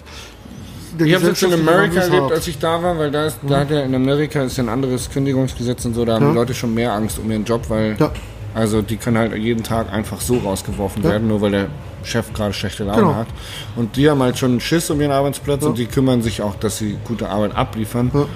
Ich 1.05 1.15
habe 1.15 1.27
jetzt 1.27 1.43
in 1.43 1.53
Amerika 1.53 2.01
erlebt, 2.01 2.33
als 2.33 2.47
ich 2.49 2.59
da 2.59 2.83
war, 2.83 2.99
weil 2.99 3.11
da 3.11 3.27
ist, 3.27 3.39
da 3.47 3.61
hat 3.61 3.71
ja 3.71 3.81
in 3.83 3.95
Amerika 3.95 4.43
ist 4.43 4.57
ja 4.57 4.65
ein 4.65 4.69
anderes 4.69 5.11
Kündigungsgesetz 5.11 5.85
und 5.85 5.95
so, 5.95 6.05
da 6.05 6.15
haben 6.15 6.25
Ja. 6.27 6.31
die 6.31 6.37
Leute 6.37 6.55
schon 6.55 6.75
mehr 6.75 6.93
Angst 6.93 7.19
um 7.19 7.31
ihren 7.31 7.45
Job, 7.45 7.63
weil 7.69 7.97
Ja. 7.99 8.11
Also 8.59 8.83
die 8.83 8.97
können 8.97 9.17
halt 9.19 9.35
jeden 9.37 9.63
Tag 9.63 9.93
einfach 9.93 10.21
so 10.21 10.37
rausgeworfen 10.39 11.03
Ja. 11.05 11.11
werden, 11.11 11.29
nur 11.29 11.41
weil 11.41 11.53
der 11.53 11.67
Chef 12.03 12.33
gerade 12.33 12.53
schlechte 12.53 12.85
Laune 12.85 13.03
Genau. 13.03 13.15
hat. 13.15 13.27
Und 13.77 13.97
die 13.97 14.09
haben 14.11 14.21
halt 14.23 14.39
schon 14.39 14.53
einen 14.53 14.61
Schiss 14.61 14.91
um 14.91 15.01
ihren 15.01 15.13
Arbeitsplatz 15.13 15.63
Ja. 15.63 15.69
und 15.69 15.79
die 15.79 15.87
kümmern 15.87 16.23
sich 16.23 16.43
auch, 16.43 16.57
dass 16.57 16.79
sie 16.79 16.97
gute 17.05 17.29
Arbeit 17.29 17.55
abliefern. 17.55 18.11
Ja. 18.13 18.27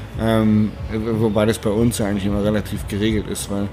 Ähm, 0.41 0.71
wobei 1.19 1.47
das 1.47 1.59
bei 1.59 1.71
uns 1.71 1.99
ja 1.99 2.07
eigentlich 2.07 2.27
immer 2.27 2.45
relativ 2.45 2.87
geregelt 2.89 3.27
ist, 3.29 3.51
weil 3.51 3.69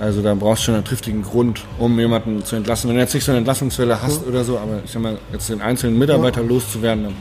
also 0.00 0.22
da 0.22 0.34
brauchst 0.34 0.62
du 0.62 0.66
schon 0.66 0.74
einen 0.76 0.84
triftigen 0.84 1.22
Grund, 1.22 1.62
um 1.78 1.98
jemanden 1.98 2.42
zu 2.44 2.56
entlassen. 2.56 2.88
Wenn 2.88 2.96
du 2.96 3.02
jetzt 3.02 3.14
nicht 3.14 3.24
so 3.24 3.32
eine 3.32 3.38
Entlassungswelle 3.38 4.00
hast 4.02 4.26
oder 4.26 4.44
so, 4.44 4.58
aber 4.58 4.80
ich 4.84 4.90
sag 4.90 5.02
mal, 5.02 5.18
jetzt 5.32 5.48
den 5.50 5.60
einzelnen 5.60 5.98
Mitarbeiter 5.98 6.42
loszuwerden, 6.42 7.04
dann 7.04 7.14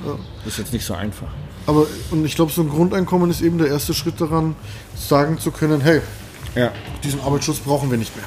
ist 0.46 0.58
jetzt 0.58 0.72
nicht 0.74 0.86
so 0.86 0.94
einfach. 0.94 1.28
Aber 1.68 1.86
und 2.12 2.26
ich 2.26 2.36
glaube, 2.36 2.52
so 2.52 2.62
ein 2.62 2.70
Grundeinkommen 2.70 3.30
ist 3.32 3.42
eben 3.42 3.58
der 3.58 3.68
erste 3.68 3.94
Schritt 3.94 4.20
daran, 4.22 4.56
sagen 4.96 5.40
zu 5.40 5.52
können, 5.52 5.82
hey, 5.82 6.02
diesen 7.04 7.20
Arbeitsschutz 7.22 7.60
brauchen 7.60 7.90
wir 7.92 7.98
nicht 7.98 8.16
mehr. 8.16 8.26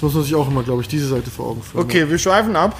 Das 0.00 0.04
muss 0.04 0.14
man 0.14 0.22
sich 0.24 0.34
auch 0.34 0.48
immer, 0.48 0.62
glaube 0.62 0.80
ich, 0.80 0.88
diese 0.88 1.08
Seite 1.08 1.30
vor 1.30 1.48
Augen 1.48 1.60
führen. 1.62 1.84
Okay, 1.84 2.08
wir 2.08 2.16
schweifen 2.18 2.56
ab. 2.56 2.74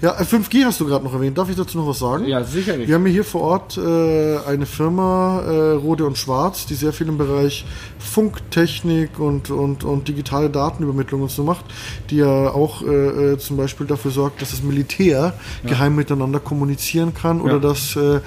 Ja, 0.00 0.18
äh, 0.18 0.24
5G 0.24 0.64
hast 0.64 0.80
du 0.80 0.86
gerade 0.86 1.04
noch 1.04 1.12
erwähnt. 1.12 1.36
Darf 1.36 1.50
ich 1.50 1.56
dazu 1.56 1.76
noch 1.76 1.86
was 1.86 1.98
sagen? 1.98 2.24
Ja, 2.26 2.42
sicherlich. 2.44 2.88
Wir 2.88 2.94
haben 2.94 3.04
hier 3.04 3.24
vor 3.24 3.42
Ort 3.42 3.76
äh, 3.76 4.38
eine 4.46 4.64
Firma, 4.64 5.42
äh, 5.42 5.72
Rode 5.72 6.06
und 6.06 6.16
Schwarz, 6.16 6.64
die 6.64 6.74
sehr 6.74 6.94
viel 6.94 7.08
im 7.08 7.18
Bereich 7.18 7.66
Funktechnik 7.98 9.18
und, 9.18 9.50
und, 9.50 9.84
und 9.84 10.08
digitale 10.08 10.48
Datenübermittlung 10.48 11.22
und 11.22 11.30
so 11.30 11.42
macht, 11.42 11.64
die 12.10 12.16
ja 12.16 12.50
auch 12.50 12.82
äh, 12.82 13.32
äh, 13.32 13.38
zum 13.38 13.56
Beispiel 13.58 13.86
dafür 13.86 14.10
sorgt, 14.10 14.40
dass 14.40 14.52
das 14.52 14.62
Militär 14.62 15.34
geheim 15.66 15.94
miteinander 15.96 16.40
kommunizieren 16.40 17.12
kann 17.14 17.40
oder 17.42 17.54
Ja. 17.54 17.58
dass 17.58 17.96
äh, 17.96 18.20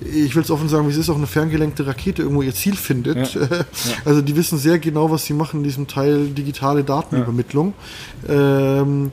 ich 0.00 0.34
will 0.34 0.42
es 0.42 0.50
offen 0.50 0.68
sagen, 0.68 0.86
wie 0.86 0.92
es 0.92 0.96
ist, 0.96 1.10
auch 1.10 1.16
eine 1.16 1.26
ferngelenkte 1.26 1.86
Rakete 1.86 2.22
irgendwo 2.22 2.42
ihr 2.42 2.54
Ziel 2.54 2.76
findet. 2.76 3.34
Ja. 3.40 3.64
Also 4.04 4.20
die 4.22 4.36
wissen 4.36 4.58
sehr 4.58 4.78
genau, 4.78 5.10
was 5.10 5.24
sie 5.24 5.32
machen 5.32 5.58
in 5.58 5.64
diesem 5.64 5.86
Teil 5.86 6.28
digitale 6.28 6.84
Datenübermittlung. 6.84 7.74
Ähm, 8.28 9.10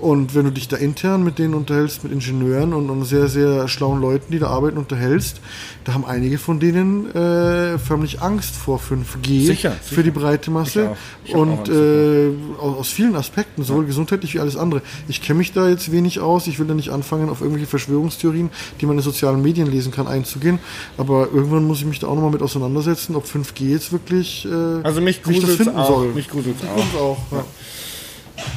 und 0.00 0.34
wenn 0.34 0.44
du 0.44 0.50
dich 0.52 0.68
da 0.68 0.76
intern 0.76 1.22
mit 1.24 1.38
denen 1.38 1.54
unterhältst, 1.54 2.02
mit 2.04 2.12
Ingenieuren 2.12 2.72
und, 2.72 2.88
und 2.90 3.04
sehr, 3.04 3.28
sehr 3.28 3.68
schlauen 3.68 4.00
Leuten, 4.00 4.32
die 4.32 4.38
da 4.38 4.48
arbeiten, 4.48 4.78
unterhältst, 4.78 5.40
da 5.84 5.94
haben 5.94 6.04
einige 6.04 6.38
von 6.38 6.58
denen 6.60 7.10
äh, 7.14 7.78
förmlich 7.78 8.22
Angst 8.22 8.54
vor 8.56 8.78
5G 8.80 9.46
Sicher, 9.46 9.72
für 9.72 9.88
sicher. 9.90 10.02
die 10.02 10.10
breite 10.10 10.50
Masse. 10.50 10.90
Ich. 11.24 11.30
Ich 11.30 11.36
und 11.36 11.68
äh, 11.68 12.30
aus, 12.60 12.88
vielen 12.88 13.14
Aspekten, 13.14 13.62
sowohl 13.62 13.84
gesundheitlich 13.86 14.34
wie 14.34 14.40
alles 14.40 14.56
andere. 14.56 14.82
Ich 15.08 15.22
kenne 15.22 15.38
mich 15.38 15.52
da 15.52 15.68
jetzt 15.68 15.92
wenig 15.92 16.18
aus. 16.20 16.46
Ich 16.46 16.58
will 16.58 16.66
da 16.66 16.74
nicht 16.74 16.90
anfangen, 16.90 17.28
auf 17.28 17.40
irgendwelche 17.40 17.66
Verschwörungstheorien, 17.68 18.50
die 18.80 18.86
man 18.86 18.96
in 18.96 19.02
sozialen 19.02 19.40
Medien 19.42 19.70
lesen 19.70 19.92
kann, 19.92 20.06
einzugehen. 20.08 20.58
Aber 20.98 21.28
irgendwann 21.32 21.64
muss 21.64 21.78
ich 21.80 21.86
mich 21.86 21.98
da 21.98 22.06
auch 22.08 22.14
nochmal 22.14 22.30
mit 22.32 22.42
auseinandersetzen, 22.42 23.14
ob 23.16 23.26
5G 23.26 23.64
jetzt 23.70 23.92
wirklich. 23.92 24.44
Äh, 24.46 24.48
Also 24.82 25.00
mich 25.00 25.22
gruselt's 25.22 25.56
finden 25.56 25.76
auch. 25.76 25.88
soll. 25.88 26.08
Mich 26.14 26.28
gruselt's 26.28 26.62
Mich 26.62 26.70
auch. 26.96 27.00
auch. 27.00 27.18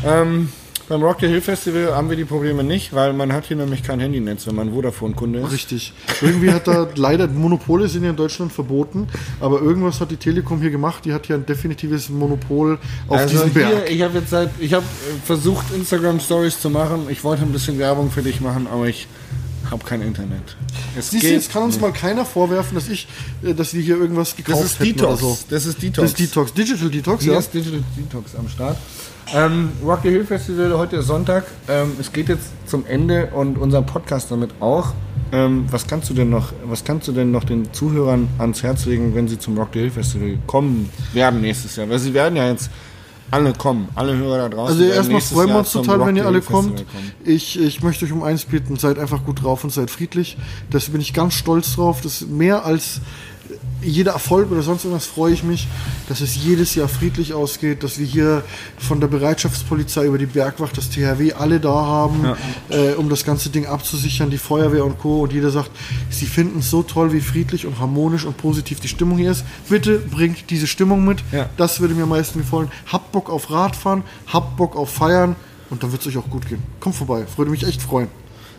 Ja. 0.03 0.21
Ähm, 0.21 0.49
Beim 0.93 1.01
Rock 1.01 1.21
the 1.21 1.27
Hill 1.27 1.41
Festival 1.41 1.95
haben 1.95 2.07
wir 2.11 2.15
die 2.15 2.23
Probleme 2.23 2.63
nicht, 2.63 2.93
weil 2.93 3.13
man 3.13 3.33
hat 3.33 3.47
hier 3.47 3.57
nämlich 3.57 3.81
kein 3.81 3.99
Handynetz, 3.99 4.45
wenn 4.45 4.53
man 4.53 4.73
Vodafone-Kunde 4.73 5.39
ist. 5.39 5.51
Richtig. 5.51 5.91
Irgendwie 6.21 6.51
hat 6.51 6.67
da 6.67 6.87
leider 6.93 7.27
Monopole 7.27 7.87
sind 7.87 8.03
ja 8.03 8.11
in 8.11 8.15
Deutschland 8.15 8.53
verboten, 8.53 9.07
aber 9.39 9.59
irgendwas 9.59 9.99
hat 10.01 10.11
die 10.11 10.17
Telekom 10.17 10.61
hier 10.61 10.69
gemacht. 10.69 11.03
Die 11.05 11.11
hat 11.11 11.25
hier 11.25 11.35
ein 11.35 11.47
definitives 11.47 12.09
Monopol 12.09 12.77
auf 13.07 13.17
Also 13.17 13.29
diesen 13.43 13.53
hier, 13.53 13.69
Berg. 13.69 13.89
ich 13.89 14.03
habe 14.03 14.19
jetzt 14.19 14.29
seit, 14.29 14.51
ich 14.59 14.71
habe 14.75 14.85
versucht 15.25 15.65
Instagram 15.73 16.19
Stories 16.19 16.59
zu 16.61 16.69
machen. 16.69 17.07
Ich 17.09 17.23
wollte 17.23 17.41
ein 17.41 17.51
bisschen 17.51 17.79
Werbung 17.79 18.11
für 18.11 18.21
dich 18.21 18.39
machen, 18.39 18.67
aber 18.71 18.85
ich 18.87 19.07
habe 19.71 19.83
kein 19.83 20.03
Internet. 20.03 20.55
Es 20.95 21.09
Siehst 21.09 21.23
du, 21.23 21.29
jetzt 21.29 21.51
kann 21.51 21.63
uns 21.63 21.79
mal 21.81 21.91
keiner 21.91 22.23
vorwerfen, 22.23 22.75
dass 22.75 22.87
ich, 22.87 23.07
äh, 23.43 23.55
dass 23.55 23.73
wir 23.73 23.81
hier 23.81 23.97
irgendwas 23.97 24.35
gekauft 24.35 24.63
das 24.63 24.73
ist 24.73 24.79
Detox. 24.79 25.21
so. 25.21 25.39
Das 25.49 25.65
ist 25.65 25.81
Detox. 25.81 25.95
Das 25.95 26.11
ist 26.11 26.19
Detox, 26.19 26.53
Digital 26.53 26.89
Detox, 26.91 27.23
Hier 27.23 27.33
ja. 27.33 27.39
ist 27.39 27.51
Digital 27.51 27.83
Detox 27.97 28.35
am 28.35 28.47
Start. 28.47 28.77
Ähm, 29.31 29.71
Rock 29.83 29.99
the 30.03 30.09
Hill 30.09 30.25
Festival, 30.25 30.77
heute 30.77 30.97
ist 30.97 31.07
Sonntag. 31.07 31.45
Ähm, 31.67 31.93
es 31.99 32.11
geht 32.11 32.29
jetzt 32.29 32.51
zum 32.67 32.85
Ende 32.85 33.27
und 33.27 33.57
unser 33.57 33.81
Podcast 33.81 34.31
damit 34.31 34.51
auch. 34.59 34.93
Ähm, 35.31 35.65
was 35.71 35.87
kannst 35.87 36.09
du 36.09 36.13
denn 36.13 36.29
noch, 36.29 36.51
was 36.65 36.83
kannst 36.83 37.07
du 37.07 37.11
denn 37.11 37.31
noch 37.31 37.43
den 37.43 37.71
Zuhörern 37.73 38.27
ans 38.37 38.61
Herz 38.61 38.85
legen, 38.85 39.15
wenn 39.15 39.27
sie 39.27 39.39
zum 39.39 39.57
Rock 39.57 39.69
the 39.73 39.79
Hill 39.79 39.91
Festival 39.91 40.37
kommen 40.45 40.89
werden 41.13 41.41
nächstes 41.41 41.75
Jahr? 41.75 41.89
Weil 41.89 41.99
sie 41.99 42.13
werden 42.13 42.35
ja 42.35 42.49
jetzt 42.49 42.69
alle 43.31 43.53
kommen, 43.53 43.87
alle 43.95 44.15
Hörer 44.15 44.37
da 44.37 44.49
draußen. 44.49 44.79
Also 44.79 44.93
erstmal 44.93 45.21
freuen 45.21 45.49
wir 45.49 45.57
uns 45.59 45.71
total, 45.71 45.97
Rock 45.97 46.07
wenn 46.07 46.15
ihr 46.17 46.27
alle 46.27 46.41
kommt. 46.41 46.85
Ich, 47.23 47.59
ich 47.59 47.81
möchte 47.81 48.05
euch 48.05 48.11
um 48.11 48.21
eins 48.21 48.45
bitten, 48.45 48.75
seid 48.75 48.99
einfach 48.99 49.25
gut 49.25 49.41
drauf 49.41 49.63
und 49.63 49.71
seid 49.71 49.89
friedlich. 49.89 50.37
Das 50.69 50.89
bin 50.89 51.01
ich 51.01 51.13
ganz 51.13 51.33
stolz 51.33 51.73
drauf. 51.75 52.01
Das 52.01 52.21
ist 52.21 52.29
mehr 52.29 52.63
als 52.63 53.01
jeder 53.81 54.13
Erfolg 54.13 54.51
oder 54.51 54.61
sonst 54.61 54.85
irgendwas 54.85 55.05
freue 55.05 55.33
ich 55.33 55.43
mich, 55.43 55.67
dass 56.07 56.21
es 56.21 56.35
jedes 56.35 56.75
Jahr 56.75 56.87
friedlich 56.87 57.33
ausgeht, 57.33 57.83
dass 57.83 57.99
wir 57.99 58.05
hier 58.05 58.43
von 58.77 58.99
der 58.99 59.07
Bereitschaftspolizei 59.07 60.05
über 60.05 60.17
die 60.17 60.25
Bergwacht, 60.25 60.77
das 60.77 60.89
THW 60.89 61.33
alle 61.33 61.59
da 61.59 61.73
haben, 61.73 62.25
äh, 62.69 62.93
um 62.93 63.09
das 63.09 63.25
ganze 63.25 63.49
Ding 63.49 63.65
abzusichern, 63.65 64.29
die 64.29 64.37
Feuerwehr 64.37 64.85
und 64.85 64.99
Co. 64.99 65.21
Und 65.21 65.33
jeder 65.33 65.49
sagt, 65.49 65.71
sie 66.09 66.25
finden 66.25 66.59
es 66.59 66.69
so 66.69 66.83
toll, 66.83 67.13
wie 67.13 67.21
friedlich 67.21 67.65
und 67.65 67.79
harmonisch 67.79 68.25
und 68.25 68.37
positiv 68.37 68.79
die 68.79 68.87
Stimmung 68.87 69.17
hier 69.17 69.31
ist. 69.31 69.43
Bitte 69.69 69.99
bringt 69.99 70.49
diese 70.49 70.67
Stimmung 70.67 71.05
mit. 71.05 71.23
Ja. 71.31 71.49
Das 71.57 71.79
würde 71.79 71.93
mir 71.93 72.03
am 72.03 72.09
meisten 72.09 72.39
gefallen. 72.39 72.71
Habt 72.91 73.11
Bock 73.11 73.29
auf 73.29 73.51
Radfahren, 73.51 74.03
habt 74.27 74.57
Bock 74.57 74.75
auf 74.75 74.89
Feiern 74.89 75.35
und 75.69 75.83
dann 75.83 75.91
wird 75.91 76.01
es 76.01 76.07
euch 76.07 76.17
auch 76.17 76.29
gut 76.29 76.47
gehen. 76.47 76.61
Kommt 76.79 76.95
vorbei, 76.95 77.25
würde 77.35 77.51
mich 77.51 77.65
echt 77.65 77.81
freuen. 77.81 78.07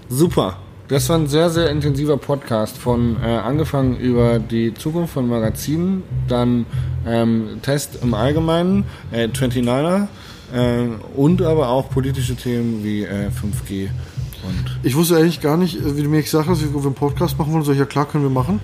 Super. 0.09 0.59
Das 0.89 1.09
war 1.09 1.17
ein 1.17 1.29
sehr, 1.29 1.49
sehr 1.49 1.71
intensiver 1.71 2.19
Podcast 2.19 2.77
von 2.77 3.17
äh, 3.23 3.27
angefangen 3.27 3.97
über 3.97 4.39
die 4.39 4.75
Zukunft 4.75 5.15
von 5.15 5.27
Magazinen, 5.27 6.03
dann 6.29 6.67
ähm, 7.07 7.61
Test 7.63 7.99
im 8.03 8.13
Allgemeinen, 8.13 8.85
äh, 9.11 9.27
29er 9.29 10.09
äh, 10.53 10.87
und 11.17 11.41
aber 11.41 11.71
auch 11.71 11.89
politische 11.89 12.37
Themen 12.37 12.85
wie 12.85 13.05
äh, 13.05 13.29
5G. 13.29 13.89
Und 14.47 14.79
Ich 14.83 14.95
wusste 14.95 15.17
eigentlich 15.17 15.41
gar 15.41 15.57
nicht, 15.57 15.77
äh, 15.77 15.97
wie 15.97 16.03
du 16.03 16.11
mir 16.11 16.23
gesagt 16.23 16.49
hast, 16.51 16.63
wie 16.63 16.75
wir 16.75 16.83
einen 16.83 16.93
Podcast 16.93 17.39
machen 17.39 17.55
wollen. 17.55 17.65
So, 17.65 17.73
ja 17.73 17.87
klar, 17.87 18.07
können 18.07 18.25
wir 18.25 18.31
machen. 18.31 18.61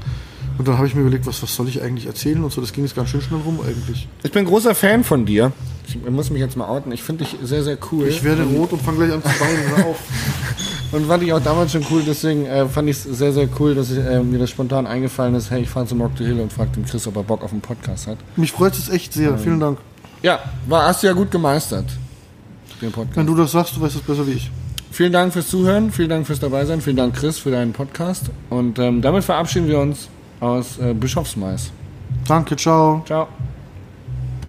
Und 0.59 0.69
dann 0.69 0.77
habe 0.77 0.87
ich 0.87 0.95
mir 0.95 1.01
überlegt, 1.01 1.27
was, 1.27 1.43
was 1.43 1.55
soll 1.57 1.69
ich 1.69 1.81
eigentlich 1.81 2.05
erzählen 2.05 2.45
und 2.45 2.53
so. 2.53 2.61
Das 2.61 2.75
ging 2.75 2.85
jetzt 2.85 2.95
ganz 2.95 3.09
schön 3.09 3.23
schnell 3.23 3.41
rum 3.41 3.61
eigentlich. 3.67 4.09
ich 4.23 4.31
bin 4.31 4.45
großer 4.45 4.75
Fan 4.75 5.05
von 5.05 5.25
dir. 5.25 5.53
Ich 5.91 6.11
muss 6.11 6.31
mich 6.31 6.41
jetzt 6.41 6.57
mal 6.57 6.69
outen. 6.69 6.93
Ich 6.93 7.03
finde 7.03 7.25
dich 7.25 7.37
sehr, 7.43 7.63
sehr 7.63 7.79
cool. 7.91 8.07
Ich 8.07 8.23
werde 8.23 8.45
rot 8.45 8.73
und 8.73 8.83
fange 8.83 8.99
gleich 8.99 9.13
an 9.13 9.23
zu 9.23 9.29
weinen. 9.29 9.85
Auf. 9.85 9.99
Und 10.93 11.07
fand 11.07 11.23
ich 11.23 11.33
auch 11.33 11.41
damals 11.41 11.71
schon 11.71 11.87
cool, 11.91 12.03
deswegen 12.05 12.47
äh, 12.47 12.67
fand 12.67 12.89
ich 12.89 12.97
es 12.97 13.05
sehr, 13.05 13.33
sehr 13.33 13.49
cool, 13.61 13.77
dass 13.77 13.93
ich, 13.93 13.99
äh, 13.99 14.21
mir 14.25 14.41
das 14.41 14.51
spontan 14.51 14.89
eingefallen 14.89 15.37
ist, 15.37 15.51
hey, 15.51 15.63
ich 15.63 15.69
fahre 15.69 15.87
zum 15.87 16.01
Rock 16.03 16.13
the 16.19 16.25
Hill 16.25 16.41
und 16.41 16.53
frag 16.53 16.73
den 16.73 16.85
Chris, 16.85 17.07
ob 17.07 17.15
er 17.15 17.23
Bock 17.23 17.45
auf 17.45 17.53
einen 17.53 17.61
Podcast 17.61 18.09
hat. 18.09 18.19
Mich 18.35 18.51
freut 18.51 18.77
es 18.77 18.89
echt 18.89 19.13
sehr. 19.13 19.39
Vielen 19.39 19.61
Dank. 19.61 19.79
Ja, 20.21 20.41
war, 20.67 20.87
hast 20.87 21.03
du 21.03 21.07
ja 21.07 21.13
gut 21.13 21.31
gemeistert, 21.31 21.87
den 22.83 22.91
Podcast. 22.91 23.17
Wenn 23.17 23.27
du 23.27 23.37
das 23.37 23.53
sagst, 23.53 23.77
du 23.77 23.81
weißt 23.81 23.95
es 23.95 24.03
besser 24.03 24.27
wie 24.27 24.33
ich. 24.33 24.51
Vielen 24.91 25.13
Dank 25.13 25.33
fürs 25.33 25.49
Zuhören, 25.49 25.93
vielen 25.93 26.09
Dank 26.09 26.27
fürs 26.27 26.41
Dabeisein, 26.41 26.81
vielen 26.81 26.97
Dank 26.97 27.15
Chris 27.15 27.39
für 27.39 27.53
deinen 27.53 27.73
Podcast 27.73 28.25
und 28.51 28.81
ähm, 28.81 29.01
damit 29.01 29.23
verabschieden 29.23 29.69
wir 29.69 29.79
uns 29.79 30.09
aus 30.41 30.79
äh, 30.79 30.93
Bischofsmais. 30.93 31.71
Danke, 32.27 32.57
ciao. 32.57 33.03
Ciao. 33.07 33.29